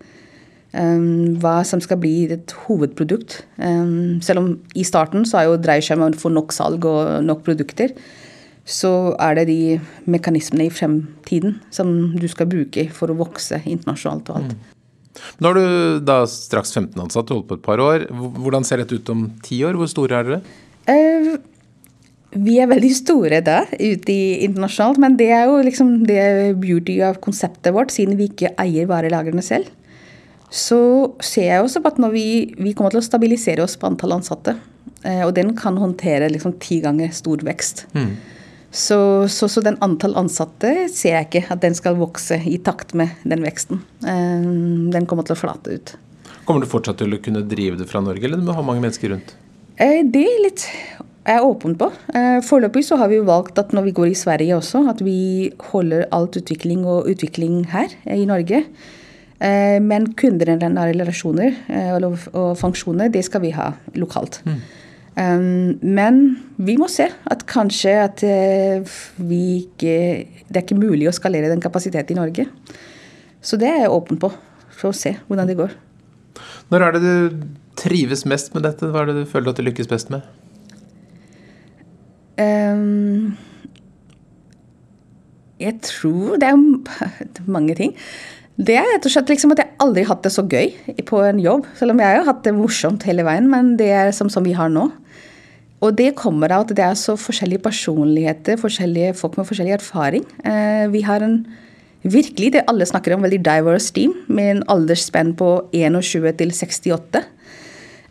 Um, 0.71 1.35
hva 1.43 1.57
som 1.67 1.81
skal 1.83 1.99
bli 1.99 2.29
et 2.31 2.53
hovedprodukt. 2.63 3.41
Um, 3.59 4.21
selv 4.23 4.39
om 4.39 4.51
i 4.71 4.85
starten 4.87 5.27
så 5.27 5.41
er 5.41 5.49
jo 5.49 5.59
dreier 5.59 5.83
seg 5.83 5.99
om 5.99 6.07
å 6.07 6.21
få 6.21 6.31
nok 6.31 6.55
salg 6.55 6.87
og 6.87 7.19
nok 7.27 7.43
produkter 7.43 7.91
så 8.67 8.91
er 9.19 9.39
det 9.39 9.47
de 9.49 9.61
mekanismene 10.09 10.67
i 10.67 10.73
fremtiden 10.73 11.57
som 11.73 11.89
du 12.13 12.27
skal 12.29 12.49
bruke 12.49 12.87
for 12.93 13.11
å 13.11 13.17
vokse 13.19 13.61
internasjonalt 13.65 14.29
og 14.29 14.41
alt. 14.41 14.53
Mm. 14.53 14.67
Nå 15.41 15.49
har 15.49 15.57
du 15.57 16.03
da 16.07 16.21
straks 16.29 16.71
15 16.77 17.01
ansatte, 17.03 17.35
holdt 17.35 17.49
på 17.49 17.57
et 17.59 17.65
par 17.65 17.81
år. 17.83 18.07
Hvordan 18.11 18.65
ser 18.65 18.81
dette 18.81 18.95
ut 18.95 19.11
om 19.11 19.25
ti 19.43 19.59
år? 19.67 19.75
Hvor 19.79 19.89
store 19.91 20.21
er 20.21 20.29
dere? 20.29 20.41
Uh, 20.87 21.35
vi 22.31 22.57
er 22.63 22.69
veldig 22.71 22.91
store 22.95 23.41
da, 23.43 23.61
ute 23.75 24.15
internasjonalt, 24.45 24.99
men 25.03 25.17
det 25.19 25.29
er 25.35 25.49
jo 25.49 25.59
liksom 25.65 25.93
det 26.07 26.23
beauty 26.61 27.01
av 27.03 27.19
konseptet 27.23 27.75
vårt, 27.75 27.91
siden 27.91 28.15
vi 28.19 28.29
ikke 28.31 28.53
eier 28.61 28.87
varelagrene 28.87 29.43
selv. 29.43 29.67
Så 30.51 30.81
ser 31.23 31.47
jeg 31.47 31.63
også 31.63 31.81
på 31.83 31.91
at 31.91 31.99
når 31.99 32.13
vi, 32.15 32.27
vi 32.59 32.73
kommer 32.75 32.91
til 32.91 33.01
å 33.01 33.05
stabilisere 33.05 33.63
oss 33.63 33.77
på 33.79 33.87
antall 33.87 34.17
ansatte, 34.17 34.55
uh, 35.05 35.23
og 35.25 35.33
den 35.35 35.53
kan 35.59 35.79
håndtere 35.79 36.31
liksom 36.31 36.55
ti 36.63 36.81
ganger 36.83 37.11
stor 37.15 37.43
vekst. 37.47 37.85
Mm. 37.95 38.13
Så, 38.71 39.27
så, 39.27 39.49
så, 39.51 39.59
den 39.63 39.75
antall 39.83 40.15
ansatte 40.15 40.87
ser 40.91 41.17
jeg 41.17 41.27
ikke 41.27 41.43
at 41.51 41.63
den 41.63 41.75
skal 41.75 41.97
vokse 41.99 42.37
i 42.47 42.55
takt 42.63 42.93
med 42.95 43.11
den 43.27 43.43
veksten. 43.43 43.81
Eh, 43.99 44.45
den 44.93 45.07
kommer 45.11 45.27
til 45.27 45.35
å 45.35 45.41
flate 45.41 45.75
ut. 45.75 45.91
Kommer 46.47 46.63
du 46.63 46.69
fortsatt 46.71 47.01
til 47.03 47.11
å 47.11 47.19
kunne 47.19 47.43
drive 47.51 47.81
det 47.81 47.89
fra 47.89 47.99
Norge, 47.99 48.23
eller 48.23 48.39
du 48.39 48.47
må 48.47 48.55
ha 48.55 48.63
mange 48.63 48.79
mennesker 48.85 49.11
rundt? 49.11 49.33
Eh, 49.75 49.99
det 50.07 50.23
er 50.23 50.39
litt 50.45 50.63
er 51.29 51.45
åpen 51.45 51.75
på. 51.77 51.89
Eh, 52.15 52.39
foreløpig 52.45 52.83
så 52.87 52.97
har 53.01 53.11
vi 53.11 53.21
valgt 53.25 53.59
at 53.61 53.73
når 53.75 53.89
vi 53.89 53.93
går 53.97 54.11
i 54.11 54.17
Sverige 54.17 54.57
også, 54.57 54.83
at 54.89 55.03
vi 55.05 55.51
holder 55.71 56.07
alt 56.15 56.37
utvikling 56.39 56.85
og 56.85 57.09
utvikling 57.11 57.65
her 57.71 57.93
i 58.09 58.25
Norge. 58.25 58.65
Men 59.41 60.03
kunder 60.13 60.51
relasjoner 60.53 61.55
og 62.37 62.51
funksjoner, 62.59 63.09
det 63.09 63.23
skal 63.25 63.41
vi 63.41 63.49
ha 63.55 63.71
lokalt. 63.97 64.35
Mm. 64.45 64.59
Um, 65.17 65.79
men 65.81 66.19
vi 66.61 66.75
må 66.77 66.85
se 66.93 67.07
at 67.09 67.41
kanskje 67.49 67.95
at 68.03 68.21
vi 69.17 69.41
ikke 69.63 69.95
Det 70.45 70.55
er 70.55 70.61
ikke 70.61 70.77
mulig 70.77 71.09
å 71.09 71.15
skalere 71.15 71.49
den 71.49 71.63
kapasiteten 71.63 72.13
i 72.13 72.19
Norge. 72.19 72.45
Så 73.41 73.57
det 73.57 73.71
er 73.71 73.81
jeg 73.81 73.95
åpen 73.97 74.21
på, 74.21 74.29
for 74.77 74.91
å 74.91 74.95
se 74.95 75.15
hvordan 75.25 75.49
det 75.49 75.57
går. 75.57 75.73
Når 76.69 76.85
er 76.85 76.95
det 76.95 77.01
du 77.01 77.41
trives 77.81 78.27
mest 78.29 78.53
med 78.53 78.67
dette? 78.67 78.87
Hva 78.93 79.03
er 79.03 79.11
det 79.11 79.23
du 79.23 79.29
føler 79.29 79.51
at 79.51 79.57
du 79.57 79.65
lykkes 79.65 79.89
best 79.89 80.13
med? 80.13 80.21
Um, 82.41 83.37
jeg 85.61 85.77
tror 85.85 86.39
det 86.41 86.49
er 86.49 86.57
mange 87.55 87.77
ting. 87.77 87.95
Det 88.61 88.75
er 88.77 88.87
rett 88.91 89.05
og 89.07 89.13
slett 89.13 89.29
liksom 89.31 89.53
at 89.55 89.61
jeg 89.63 89.73
aldri 89.81 90.03
har 90.03 90.13
hatt 90.13 90.25
det 90.25 90.33
så 90.35 90.43
gøy 90.45 90.73
på 91.07 91.21
en 91.25 91.39
jobb. 91.41 91.65
Selv 91.79 91.95
om 91.95 92.01
jeg 92.01 92.19
har 92.19 92.27
hatt 92.27 92.43
det 92.45 92.53
morsomt 92.53 93.05
hele 93.07 93.25
veien, 93.25 93.47
men 93.49 93.75
det 93.79 93.89
er 93.95 94.11
som, 94.15 94.29
som 94.29 94.45
vi 94.45 94.53
har 94.57 94.69
nå. 94.69 94.89
Og 95.81 95.95
det 95.97 96.11
kommer 96.19 96.51
av 96.53 96.67
at 96.67 96.75
det 96.77 96.83
er 96.85 96.97
så 96.99 97.15
forskjellige 97.17 97.63
personligheter, 97.65 98.59
forskjellige 98.61 99.15
folk 99.17 99.39
med 99.39 99.47
forskjellig 99.49 99.77
erfaring. 99.79 100.27
Eh, 100.45 100.85
vi 100.93 101.01
har 101.07 101.25
en 101.25 101.39
virkelig, 102.03 102.51
det 102.53 102.67
alle 102.69 102.85
snakker 102.85 103.15
om, 103.15 103.25
veldig 103.25 103.41
diverse 103.45 103.93
team, 103.95 104.13
med 104.27 104.51
en 104.51 104.63
aldersspenn 104.75 105.33
på 105.37 105.49
21 105.73 106.29
til 106.37 106.53
68. 106.53 107.23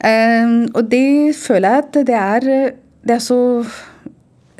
Eh, 0.03 0.57
og 0.75 0.83
det 0.91 1.37
føler 1.39 1.77
jeg 1.77 1.85
at 1.85 2.01
det 2.11 2.19
er, 2.19 2.51
det 3.07 3.17
er 3.21 3.23
så 3.23 3.41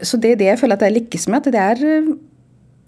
Så 0.03 0.21
det 0.21 0.35
er 0.35 0.41
det 0.41 0.51
jeg 0.53 0.61
føler 0.61 0.79
at 0.79 0.85
jeg 0.87 0.97
lykkes 0.99 1.29
med. 1.29 1.47
at 1.47 1.53
det 1.53 1.61
er 1.61 2.11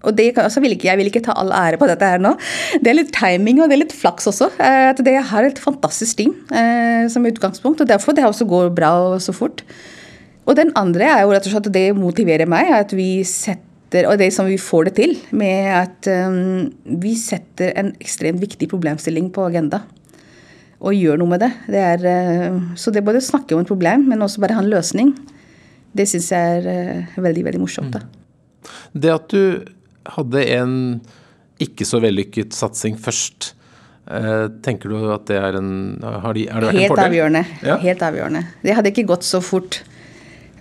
og 0.03 0.15
det, 0.17 0.33
altså 0.37 0.61
vil 0.63 0.75
ikke, 0.75 0.89
Jeg 0.91 0.99
vil 0.99 1.09
ikke 1.09 1.23
ta 1.23 1.35
all 1.39 1.51
ære 1.55 1.79
på 1.79 1.87
dette 1.87 2.07
her 2.07 2.21
nå. 2.21 2.35
Det 2.83 2.91
er 2.91 2.99
litt 2.99 3.13
timing 3.15 3.61
og 3.63 3.71
det 3.71 3.77
er 3.77 3.83
litt 3.85 3.95
flaks 3.95 4.27
også. 4.31 4.51
Eh, 4.59 4.87
at 4.91 4.99
det 5.05 5.15
har 5.31 5.47
et 5.47 5.59
fantastisk 5.59 6.19
team 6.19 6.33
eh, 6.51 7.07
som 7.11 7.25
utgangspunkt. 7.27 7.81
og 7.81 7.89
Derfor 7.89 8.15
det 8.15 8.25
også 8.27 8.47
går 8.49 8.73
bra 8.75 8.91
og 9.13 9.21
så 9.23 9.35
fort. 9.35 9.63
Og 10.43 10.57
den 10.59 10.73
andre 10.75 11.07
er 11.07 11.23
jo 11.23 11.31
rett 11.31 11.47
og 11.47 11.55
slett 11.55 11.69
at 11.71 11.77
det 11.77 11.87
motiverer 11.95 12.49
meg. 12.49 12.71
at 12.75 12.91
vi 12.91 13.23
setter, 13.23 14.09
Og 14.09 14.17
det 14.17 14.33
som 14.33 14.47
vi 14.49 14.57
får 14.57 14.89
det 14.89 14.95
til, 14.97 15.17
med 15.31 15.69
at 15.69 16.07
um, 16.27 16.73
vi 16.83 17.13
setter 17.15 17.71
en 17.77 17.93
ekstremt 18.01 18.41
viktig 18.41 18.67
problemstilling 18.67 19.29
på 19.31 19.45
agenda. 19.45 19.83
Og 20.81 20.97
gjør 20.97 21.21
noe 21.21 21.29
med 21.29 21.39
det. 21.39 21.51
det 21.69 21.79
er, 21.79 22.01
uh, 22.51 22.73
så 22.75 22.91
det 22.91 22.99
er 22.99 23.05
både 23.05 23.21
å 23.21 23.29
snakke 23.29 23.53
om 23.53 23.61
et 23.61 23.69
problem, 23.69 24.09
men 24.09 24.25
også 24.25 24.41
bare 24.41 24.57
ha 24.57 24.65
en 24.65 24.73
løsning. 24.73 25.13
Det 25.93 26.07
syns 26.09 26.31
jeg 26.33 26.59
er 26.59 26.69
uh, 26.69 27.17
veldig, 27.23 27.43
veldig 27.49 27.61
morsomt. 27.61 27.93
da. 27.93 28.03
Det 28.93 29.11
at 29.13 29.27
du 29.33 29.65
hadde 30.17 30.45
en 30.57 30.73
ikke 31.63 31.85
så 31.87 31.99
vellykket 32.03 32.55
satsing 32.55 32.97
først. 32.99 33.53
Eh, 34.03 34.47
tenker 34.65 34.91
du 34.91 35.05
at 35.13 35.29
det 35.29 35.37
er 35.39 35.55
en 35.55 35.69
har 36.03 36.35
de, 36.35 36.43
er 36.49 36.59
det 36.59 36.69
vært 36.69 36.75
Helt 36.75 36.83
en 36.83 36.91
fordel? 36.91 37.05
avgjørende. 37.05 37.43
Ja. 37.63 37.77
Helt 37.79 38.03
avgjørende. 38.03 38.41
Det 38.65 38.75
hadde 38.75 38.91
ikke 38.91 39.05
gått 39.13 39.27
så 39.27 39.39
fort 39.43 39.79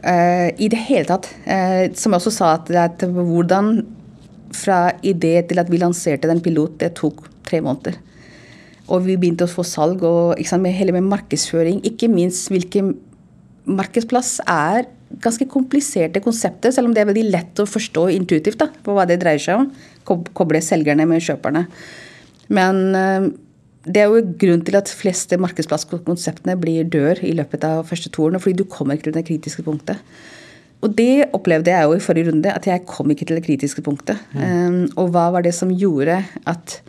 uh, 0.04 0.48
i 0.54 0.68
det 0.70 0.78
hele 0.86 1.08
tatt. 1.10 1.26
Uh, 1.42 1.90
som 1.98 2.14
jeg 2.14 2.20
også 2.20 2.34
sa, 2.36 2.52
at, 2.60 2.70
at 2.70 3.02
hvordan 3.10 3.74
fra 4.54 4.92
idé 5.02 5.40
til 5.48 5.62
at 5.62 5.70
vi 5.72 5.80
lanserte 5.80 6.30
den 6.30 6.42
pilot, 6.44 6.76
det 6.78 6.92
tok 7.00 7.24
tre 7.48 7.62
måneder. 7.64 7.96
Og 8.92 9.06
vi 9.06 9.16
begynte 9.16 9.48
å 9.48 9.50
få 9.50 9.64
salg 9.66 10.04
og 10.06 10.38
sant, 10.46 10.62
med, 10.62 10.76
hele 10.76 10.94
med 10.94 11.08
markedsføring. 11.08 11.80
Ikke 11.88 12.10
minst 12.12 12.50
hvilken 12.52 12.92
markedsplass 13.66 14.36
er 14.44 14.86
ganske 15.22 15.46
kompliserte 15.50 16.22
konseptet, 16.24 16.74
selv 16.74 16.88
om 16.88 16.94
det 16.94 17.02
er 17.02 17.10
veldig 17.10 17.28
lett 17.30 17.62
å 17.62 17.68
forstå 17.68 18.08
intuitivt 18.14 18.60
da, 18.62 18.70
på 18.84 18.96
hva 18.96 19.06
det 19.08 19.20
dreier 19.22 19.42
seg 19.42 19.60
om. 19.60 19.70
Koble 20.32 20.62
selgerne 20.64 21.06
med 21.08 21.24
kjøperne. 21.24 21.66
Men 22.52 22.82
uh, 22.96 23.30
det 23.82 24.04
er 24.04 24.12
jo 24.12 24.22
grunn 24.38 24.62
til 24.66 24.78
at 24.78 24.90
fleste 24.94 25.38
markedsplasskonseptene 25.42 26.54
blir 26.60 26.86
dør 26.90 27.22
i 27.26 27.32
løpet 27.34 27.66
av 27.66 27.88
første 27.88 28.12
to 28.12 28.28
årene, 28.28 28.40
fordi 28.42 28.62
du 28.62 28.70
kommer 28.70 28.98
ikke 28.98 29.10
til 29.10 29.18
det 29.18 29.26
kritiske 29.26 29.64
punktet. 29.66 29.98
Og 30.82 30.94
det 30.98 31.28
opplevde 31.34 31.70
jeg 31.70 31.86
jo 31.86 31.96
i 31.96 32.02
forrige 32.02 32.30
runde, 32.30 32.50
at 32.50 32.66
jeg 32.66 32.86
kom 32.90 33.10
ikke 33.14 33.26
til 33.28 33.38
det 33.38 33.44
kritiske 33.46 33.84
punktet. 33.86 34.22
Mm. 34.34 34.42
Um, 34.42 34.80
og 34.98 35.12
hva 35.14 35.28
var 35.34 35.46
det 35.46 35.54
som 35.54 35.70
gjorde 35.70 36.18
at 36.50 36.80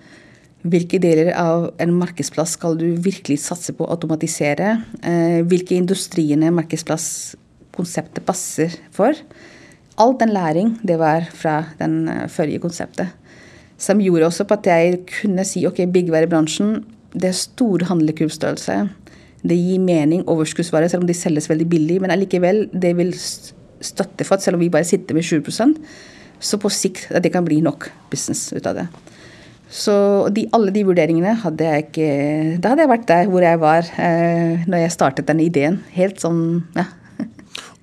hvilke 0.63 0.97
deler 1.03 1.33
av 1.35 1.67
en 1.83 1.91
markedsplass 1.99 2.55
skal 2.57 2.77
du 2.79 2.87
virkelig 3.03 3.41
satse 3.43 3.75
på 3.75 3.85
å 3.85 3.91
automatisere? 3.93 4.77
Uh, 5.03 5.41
hvilke 5.49 5.77
industriene 5.77 6.53
markedsplasskonseptet 7.73 8.25
passer 8.25 8.73
for? 8.91 9.13
All 9.97 10.15
den 10.17 10.33
læring 10.33 10.79
det 10.83 10.97
var 10.99 11.27
fra 11.33 11.65
den 11.79 12.09
forrige 12.29 12.59
konseptet. 12.59 13.07
Som 13.77 13.99
gjorde 13.99 14.25
også 14.25 14.45
på 14.45 14.53
at 14.53 14.65
jeg 14.65 15.05
kunne 15.21 15.43
si 15.45 15.65
ok, 15.67 15.85
byggvarebransjen, 15.91 16.83
det 17.13 17.29
er 17.29 17.33
stor 17.33 17.83
handlekurvstørrelse. 17.89 18.89
Det 19.43 19.57
gir 19.57 19.79
mening, 19.79 20.23
overskuddsvare, 20.27 20.89
selv 20.89 21.03
om 21.03 21.07
de 21.07 21.13
selges 21.13 21.49
veldig 21.49 21.69
billig. 21.69 22.01
Men 22.01 22.11
allikevel, 22.11 22.69
det 22.71 22.95
vil 22.97 23.13
støtte 23.13 24.23
for 24.23 24.35
at 24.35 24.43
selv 24.43 24.55
om 24.55 24.61
vi 24.61 24.69
bare 24.69 24.87
sitter 24.87 25.13
med 25.13 25.23
20% 25.23 25.75
så 26.43 26.57
på 26.59 26.69
sikt 26.71 27.11
at 27.11 27.23
det 27.23 27.31
kan 27.31 27.45
bli 27.45 27.61
nok 27.63 27.89
business 28.11 28.51
ut 28.53 28.65
av 28.67 28.75
det. 28.75 28.87
Så 29.73 29.93
de, 30.29 30.45
alle 30.53 30.73
de 30.75 30.83
vurderingene 30.85 31.31
hadde 31.41 31.65
jeg 31.65 31.85
ikke 31.87 32.07
Da 32.61 32.73
hadde 32.73 32.83
jeg 32.83 32.91
vært 32.91 33.07
der 33.09 33.29
hvor 33.31 33.41
jeg 33.41 33.57
var 33.61 33.87
eh, 33.97 34.67
når 34.69 34.83
jeg 34.83 34.93
startet 34.93 35.29
denne 35.29 35.47
ideen. 35.47 35.79
Helt 35.95 36.21
sånn, 36.21 36.67
ja. 36.75 36.85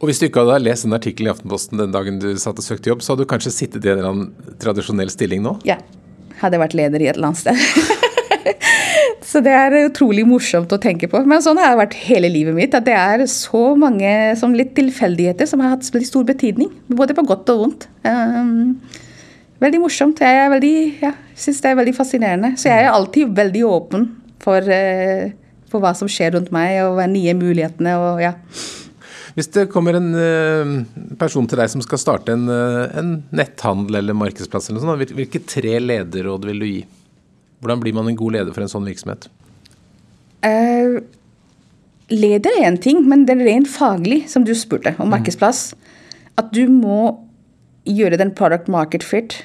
Og 0.01 0.09
hvis 0.09 0.21
du 0.21 0.27
ikke 0.27 0.47
hadde 0.47 0.63
lest 0.65 0.87
en 0.89 0.97
artikkel 0.97 1.29
i 1.29 1.33
Aftenposten 1.33 1.81
den 1.81 1.93
dagen 1.93 2.21
du 2.23 2.31
satt 2.41 2.57
og 2.57 2.65
søkte 2.65 2.89
jobb, 2.89 3.03
så 3.05 3.13
hadde 3.13 3.27
du 3.27 3.31
kanskje 3.31 3.53
sittet 3.53 3.85
i 3.85 3.91
en 3.93 3.99
eller 3.99 4.15
annen 4.15 4.55
tradisjonell 4.63 5.13
stilling 5.13 5.45
nå? 5.45 5.59
Ja. 5.69 5.77
Hadde 6.41 6.61
vært 6.63 6.77
leder 6.79 7.05
i 7.05 7.11
et 7.11 7.19
eller 7.19 7.35
annet 7.35 7.43
sted. 7.43 8.01
så 9.31 9.43
det 9.45 9.53
er 9.53 9.77
utrolig 9.83 10.25
morsomt 10.25 10.73
å 10.73 10.81
tenke 10.81 11.11
på. 11.13 11.21
Men 11.29 11.45
sånn 11.45 11.61
har 11.61 11.75
det 11.75 11.83
vært 11.83 11.99
hele 12.07 12.33
livet 12.33 12.57
mitt. 12.57 12.73
At 12.73 12.89
det 12.89 12.97
er 12.97 13.27
så 13.29 13.75
mange 13.77 14.09
som 14.41 14.57
litt 14.57 14.73
tilfeldigheter 14.79 15.51
som 15.51 15.61
har 15.61 15.75
hatt 15.75 15.85
veldig 15.93 16.09
stor 16.09 16.25
betydning. 16.33 16.73
Både 16.89 17.17
på 17.19 17.29
godt 17.29 17.53
og 17.53 17.65
vondt. 17.67 17.89
Um, 18.09 18.81
veldig 19.61 19.85
morsomt. 19.85 20.25
Jeg 20.25 20.49
er 20.49 21.17
syns 21.37 21.61
det 21.61 21.75
er 21.75 21.81
veldig 21.85 21.99
fascinerende. 22.01 22.55
Så 22.57 22.73
jeg 22.73 22.89
er 22.89 22.95
alltid 22.95 23.37
veldig 23.37 23.69
åpen 23.69 24.15
for, 24.41 24.65
uh, 24.65 25.29
for 25.69 25.85
hva 25.85 25.93
som 25.93 26.09
skjer 26.09 26.39
rundt 26.39 26.55
meg, 26.57 26.81
og 26.89 27.05
nye 27.13 27.37
mulighetene. 27.37 27.99
og 28.01 28.25
ja. 28.25 28.39
Hvis 29.37 29.51
det 29.55 29.69
kommer 29.73 29.97
en 29.99 30.11
uh, 30.15 30.73
person 31.21 31.47
til 31.51 31.61
deg 31.61 31.71
som 31.73 31.85
skal 31.85 32.01
starte 32.03 32.35
en, 32.35 32.49
uh, 32.51 32.91
en 32.99 33.13
netthandel 33.37 34.01
eller 34.01 34.17
markedsplass, 34.19 34.71
eller 34.71 34.83
sånt, 34.83 35.15
hvilke 35.17 35.43
tre 35.47 35.77
lederråd 35.83 36.49
vil 36.51 36.63
du 36.63 36.69
gi? 36.69 36.83
Hvordan 37.61 37.83
blir 37.83 37.97
man 37.97 38.11
en 38.11 38.19
god 38.19 38.39
leder 38.39 38.57
for 38.57 38.65
en 38.65 38.73
sånn 38.73 38.89
virksomhet? 38.89 39.29
Uh, 40.45 41.01
leder 42.11 42.57
er 42.59 42.69
én 42.71 42.81
ting, 42.81 43.05
men 43.09 43.27
det 43.29 43.37
er 43.37 43.47
rent 43.53 43.71
faglig, 43.71 44.25
som 44.33 44.47
du 44.47 44.55
spurte 44.57 44.97
om 44.99 45.13
markedsplass. 45.13 45.71
At 46.41 46.55
du 46.57 46.65
må 46.73 47.13
gjøre 47.89 48.19
den 48.21 48.33
product 48.37 48.69
market 48.73 49.05
fit 49.07 49.41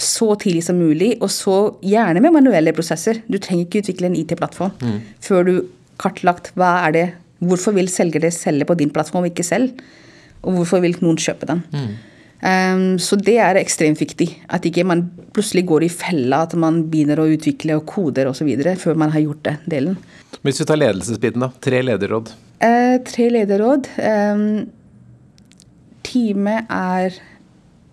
så 0.00 0.34
tidlig 0.40 0.64
som 0.64 0.78
mulig, 0.80 1.14
og 1.20 1.30
så 1.32 1.56
gjerne 1.84 2.22
med 2.24 2.34
manuelle 2.34 2.72
prosesser. 2.76 3.20
Du 3.28 3.38
trenger 3.38 3.66
ikke 3.66 3.82
utvikle 3.84 4.10
en 4.10 4.16
IT-plattform 4.16 4.72
mm. 4.80 4.98
før 5.24 5.46
du 5.46 5.54
kartlagt 6.00 6.52
hva 6.56 6.70
er 6.86 6.94
det 6.96 7.06
Hvorfor 7.40 7.74
vil 7.76 7.88
selger 7.88 8.22
det 8.22 8.34
selge 8.36 8.68
på 8.68 8.76
din 8.78 8.92
plattform 8.92 9.24
og 9.24 9.32
ikke 9.32 9.46
selv? 9.46 9.80
Og 10.44 10.60
hvorfor 10.60 10.82
vil 10.84 10.96
noen 11.00 11.18
kjøpe 11.20 11.48
den? 11.48 11.62
Mm. 11.72 11.90
Um, 12.40 12.84
så 12.96 13.18
det 13.20 13.36
er 13.42 13.58
ekstremt 13.60 14.00
viktig. 14.00 14.28
At 14.48 14.64
ikke 14.64 14.86
man 14.88 15.06
plutselig 15.34 15.66
går 15.68 15.84
i 15.84 15.92
fella 15.92 16.44
at 16.46 16.56
man 16.58 16.82
begynner 16.92 17.20
å 17.20 17.28
utvikle 17.28 17.76
og 17.76 17.86
koder 17.88 18.30
osv. 18.30 18.48
før 18.80 19.00
man 19.00 19.12
har 19.12 19.24
gjort 19.26 19.42
det 19.48 19.56
delen. 19.76 19.98
Hvis 20.40 20.62
vi 20.62 20.68
tar 20.68 20.80
ledelsesbiten, 20.80 21.44
da. 21.44 21.50
Tre 21.60 21.82
lederråd? 21.84 22.32
Uh, 22.60 22.96
tre 23.04 23.28
lederråd. 23.32 23.90
Um, 24.00 24.46
teamet 26.06 26.72
er 26.72 27.20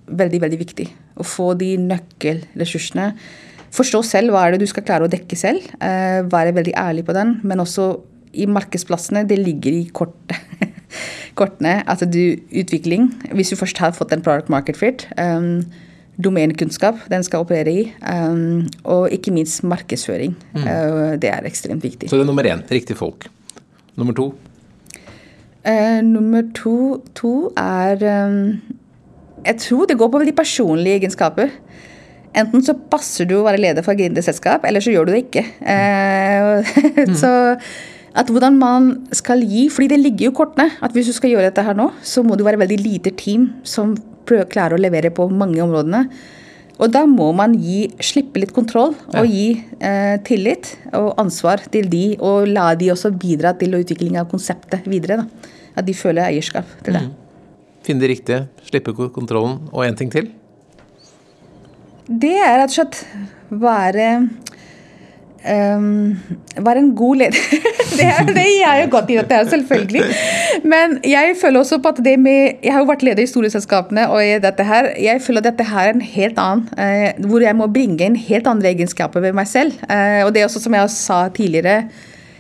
veldig, 0.08 0.42
veldig 0.46 0.62
viktig. 0.64 0.88
Å 1.20 1.28
få 1.28 1.52
de 1.60 1.74
nøkkelressursene. 1.82 3.12
Forstå 3.76 4.00
selv 4.08 4.32
hva 4.32 4.46
er 4.46 4.56
det 4.56 4.64
du 4.64 4.72
skal 4.72 4.86
klare 4.88 5.08
å 5.08 5.12
dekke 5.12 5.40
selv. 5.40 5.66
Uh, 5.82 6.24
være 6.32 6.56
veldig 6.56 6.78
ærlig 6.80 7.04
på 7.08 7.16
den. 7.18 7.42
Men 7.44 7.64
også 7.64 7.98
i 8.38 8.48
markedsplassene, 8.50 9.26
det 9.30 9.40
ligger 9.42 9.76
i 9.76 9.88
kortet. 9.94 10.38
kortene. 11.38 11.82
Altså 11.90 12.08
du, 12.10 12.38
utvikling. 12.52 13.12
Hvis 13.36 13.54
du 13.54 13.60
først 13.60 13.78
har 13.82 13.94
fått 13.98 14.14
en 14.16 14.24
product 14.26 14.50
market 14.54 14.80
fit. 14.80 15.08
Um, 15.20 15.66
domenekunnskap 16.18 17.04
den 17.12 17.26
skal 17.26 17.46
operere 17.46 17.74
i. 17.74 17.86
Um, 18.02 18.68
og 18.84 19.12
ikke 19.14 19.34
minst 19.36 19.64
markedsføring. 19.64 20.36
Mm. 20.56 20.64
Uh, 20.66 21.14
det 21.22 21.32
er 21.34 21.46
ekstremt 21.50 21.86
viktig. 21.86 22.10
Så 22.10 22.18
det 22.18 22.26
er 22.26 22.32
nummer 22.32 22.48
én. 22.48 22.66
Riktig 22.72 22.98
folk. 22.98 23.30
Nummer 23.98 24.18
to? 24.18 24.32
Uh, 25.68 26.02
nummer 26.06 26.44
to, 26.56 27.04
to 27.16 27.52
er 27.58 28.02
um, 28.28 28.62
Jeg 29.46 29.58
tror 29.58 29.86
det 29.86 29.98
går 29.98 30.10
på 30.12 30.20
veldig 30.24 30.36
personlige 30.36 31.02
egenskaper. 31.02 31.54
Enten 32.38 32.62
så 32.62 32.76
passer 32.92 33.26
du 33.26 33.40
å 33.40 33.46
være 33.46 33.62
leder 33.62 33.86
for 33.86 33.96
et 33.96 34.04
gründerselskap, 34.04 34.66
eller 34.68 34.84
så 34.84 34.92
gjør 34.94 35.08
du 35.08 35.14
det 35.16 35.22
ikke. 35.26 35.46
Uh, 35.62 36.66
mm. 37.08 37.16
så 37.18 37.32
at 38.18 38.32
hvordan 38.34 38.58
man 38.58 38.90
skal 39.16 39.44
gi, 39.46 39.68
fordi 39.70 39.92
det 39.94 40.00
ligger 40.02 40.30
jo 40.30 40.38
kortene 40.40 40.72
at 40.82 40.94
hvis 40.96 41.12
du 41.12 41.16
skal 41.16 41.36
gjøre 41.36 41.52
dette 41.52 41.64
her 41.66 41.78
nå, 41.78 41.92
så 42.02 42.24
må 42.26 42.38
du 42.38 42.46
være 42.48 42.60
veldig 42.64 42.80
lite 42.82 43.14
team 43.18 43.52
som 43.68 43.94
prøver, 44.28 44.50
klarer 44.50 44.78
å 44.78 44.82
levere 44.82 45.14
på 45.14 45.28
mange 45.30 45.62
områdene. 45.64 46.08
Og 46.78 46.92
da 46.94 47.04
må 47.10 47.32
man 47.34 47.56
gi, 47.58 47.88
slippe 48.06 48.42
litt 48.42 48.54
kontroll 48.54 48.94
og 48.94 49.30
gi 49.30 49.48
eh, 49.82 50.18
tillit 50.26 50.76
og 50.98 51.16
ansvar 51.22 51.64
til 51.74 51.90
de, 51.90 52.04
og 52.22 52.50
la 52.52 52.72
de 52.78 52.92
også 52.94 53.14
bidra 53.18 53.56
til 53.58 53.78
utvikling 53.80 54.20
av 54.22 54.28
konseptet 54.30 54.86
videre. 54.90 55.24
Da. 55.24 55.54
At 55.78 55.88
de 55.88 55.96
føler 55.98 56.28
eierskap 56.28 56.70
til 56.86 57.00
det. 57.00 57.06
Finne 57.86 58.04
det 58.04 58.12
riktige, 58.12 58.44
slippe 58.68 58.94
kontrollen. 58.94 59.62
Og 59.72 59.86
en 59.88 59.98
ting 59.98 60.14
til. 60.14 60.30
Det 62.08 62.36
er 62.40 62.62
rett 62.62 62.72
og 62.72 62.78
slett 62.78 63.02
være 63.50 64.10
ehm, 65.50 66.18
være 66.66 66.82
en 66.84 66.90
god 66.98 67.22
leder. 67.22 67.38
det, 68.00 68.06
er, 68.06 68.30
det 68.30 68.46
er 68.66 68.82
jo 68.84 68.88
godt 68.94 69.12
i 69.14 69.18
dette, 69.20 69.36
er 69.36 69.50
selvfølgelig. 69.52 70.04
Men 70.68 70.98
jeg 71.08 71.36
føler 71.42 71.64
også 71.64 71.80
på 71.84 71.94
at 71.94 72.02
det 72.06 72.16
med 72.20 72.64
Jeg 72.64 72.74
har 72.74 72.84
jo 72.84 72.90
vært 72.90 73.06
leder 73.06 73.24
i 73.24 73.30
storeselskapene, 73.30 74.08
og 74.12 74.24
i 74.24 74.38
dette 74.44 74.66
her, 74.68 74.92
jeg 75.02 75.22
føler 75.24 75.44
at 75.44 75.52
dette 75.52 75.68
her 75.70 75.90
er 75.90 75.96
en 75.96 76.06
helt 76.06 76.42
annen. 76.42 76.66
uh, 76.78 77.30
hvor 77.30 77.44
jeg 77.46 77.56
må 77.58 77.70
bringe 77.72 78.06
inn 78.06 78.18
helt 78.28 78.48
andre 78.48 78.74
egenskaper 78.74 79.24
ved 79.24 79.38
meg 79.38 79.48
selv. 79.50 79.78
Uh, 79.90 80.26
og 80.26 80.34
det 80.34 80.44
er 80.44 80.50
også, 80.50 80.64
som 80.64 80.76
jeg 80.78 80.96
sa 80.96 81.22
tidligere, 81.30 81.88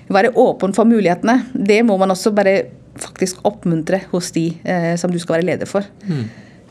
være 0.10 0.34
åpen 0.40 0.74
for 0.74 0.88
mulighetene. 0.88 1.42
Det 1.54 1.84
må 1.86 1.98
man 1.98 2.12
også 2.12 2.32
bare 2.36 2.62
faktisk 2.98 3.44
oppmuntre 3.46 4.02
hos 4.12 4.32
de 4.36 4.50
uh, 4.66 4.94
som 5.00 5.14
du 5.14 5.20
skal 5.20 5.40
være 5.40 5.50
leder 5.54 5.70
for. 5.70 5.88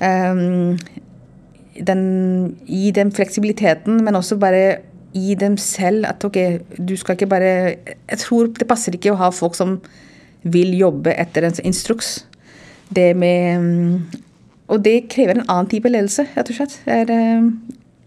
Ehm, 0.03 0.76
den, 1.87 2.03
gi 2.66 2.91
dem 2.91 3.12
fleksibiliteten, 3.12 4.05
men 4.05 4.16
også 4.16 4.37
bare 4.41 4.76
gi 5.17 5.37
dem 5.41 5.57
selv 5.61 6.07
at 6.09 6.25
ok, 6.25 6.39
du 6.79 6.95
skal 6.97 7.17
ikke 7.17 7.31
bare 7.31 7.53
Jeg 7.87 8.19
tror 8.23 8.53
det 8.53 8.69
passer 8.69 8.95
ikke 8.97 9.14
å 9.14 9.21
ha 9.21 9.33
folk 9.35 9.57
som 9.59 9.79
vil 10.47 10.77
jobbe 10.79 11.14
etter 11.17 11.49
en 11.49 11.57
instruks. 11.64 12.21
Det 12.95 13.17
med 13.19 13.59
mm, 13.61 14.23
Og 14.69 14.83
det 14.83 15.09
krever 15.11 15.39
en 15.39 15.49
annen 15.49 15.69
type 15.71 15.91
ledelse, 15.91 16.27
rett 16.37 16.51
og 16.51 16.57
slett. 16.59 16.79
Eh, 16.87 17.43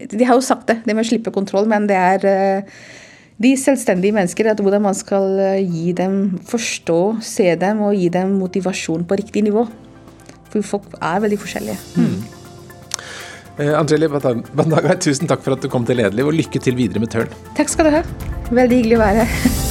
de 0.08 0.24
har 0.24 0.36
jo 0.36 0.44
sagt 0.44 0.68
det, 0.68 0.80
det 0.84 0.96
med 0.96 1.04
å 1.04 1.08
slippe 1.08 1.32
kontroll, 1.32 1.68
men 1.68 1.86
det 1.88 1.96
er 1.96 2.26
eh, 2.28 2.80
de 3.40 3.54
selvstendige 3.56 4.12
mennesker, 4.12 4.50
at 4.50 4.60
hvordan 4.60 4.84
man 4.84 4.96
skal 4.96 5.38
eh, 5.40 5.62
gi 5.64 5.94
dem 5.96 6.38
forstå, 6.48 7.00
se 7.24 7.54
dem 7.60 7.80
og 7.86 7.96
gi 7.96 8.10
dem 8.12 8.36
motivasjon 8.40 9.06
på 9.08 9.16
riktig 9.20 9.44
nivå. 9.46 9.64
For 10.52 10.66
folk 10.66 10.92
er 11.00 11.22
veldig 11.24 11.40
forskjellige. 11.40 11.78
Eh, 12.00 12.39
Angeli 13.58 14.08
Bandaga, 14.08 14.94
tusen 15.00 15.28
takk 15.30 15.42
for 15.44 15.56
at 15.56 15.64
du 15.64 15.68
kom 15.72 15.84
til 15.88 16.00
Lederliv, 16.00 16.30
og 16.30 16.38
lykke 16.38 16.62
til 16.62 16.78
videre 16.78 17.02
med 17.02 17.12
Tørn. 17.12 17.34
Takk 17.58 17.72
skal 17.72 17.90
du 17.90 17.96
ha. 17.98 18.04
Veldig 18.50 18.82
hyggelig 18.82 19.00
å 19.00 19.04
være 19.04 19.26
her. 19.26 19.68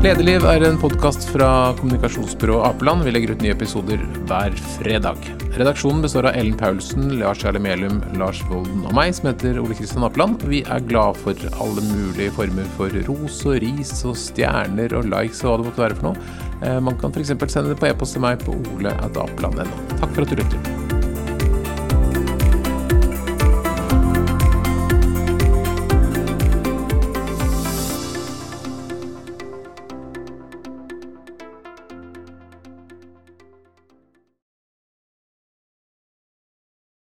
Lederliv 0.00 0.46
er 0.48 0.62
en 0.64 0.78
podkast 0.80 1.26
fra 1.28 1.74
kommunikasjonsbyrået 1.76 2.70
Apeland. 2.70 3.04
Vi 3.04 3.12
legger 3.12 3.34
ut 3.34 3.42
nye 3.44 3.52
episoder 3.52 4.00
hver 4.30 4.54
fredag. 4.78 5.26
Redaksjonen 5.58 6.00
består 6.00 6.30
av 6.30 6.38
Ellen 6.40 6.56
Paulsen, 6.56 7.18
Lars 7.20 7.42
Jarle 7.44 7.60
Melum, 7.60 7.98
Lars 8.16 8.40
Volden 8.48 8.86
og 8.88 8.94
meg, 8.96 9.12
som 9.12 9.28
heter 9.28 9.60
Ole 9.60 9.76
Kristian 9.76 10.06
Apeland. 10.08 10.40
Vi 10.48 10.62
er 10.64 10.86
glad 10.88 11.20
for 11.20 11.36
alle 11.60 11.84
mulige 11.90 12.32
former 12.32 12.70
for 12.78 12.96
ros 13.10 13.42
og 13.44 13.60
ris 13.60 13.92
og 14.08 14.16
stjerner 14.16 14.96
og 14.96 15.10
likes 15.12 15.44
og 15.44 15.50
hva 15.50 15.58
det 15.60 15.68
måtte 15.68 15.84
være 15.84 16.00
for 16.00 16.08
noe. 16.08 16.48
Eh, 16.62 16.80
Man 16.80 16.98
kan 17.00 17.12
f.eks. 17.12 17.28
sende 17.52 17.68
det 17.72 17.78
på 17.80 17.88
e-post 17.90 18.16
til 18.16 18.24
meg 18.24 18.42
på 18.44 18.56
ole.apeland.no. 18.76 19.68
Takk 19.96 20.10
for 20.14 20.22
at 20.26 20.30
du 20.34 20.40
lytter. 20.42 20.99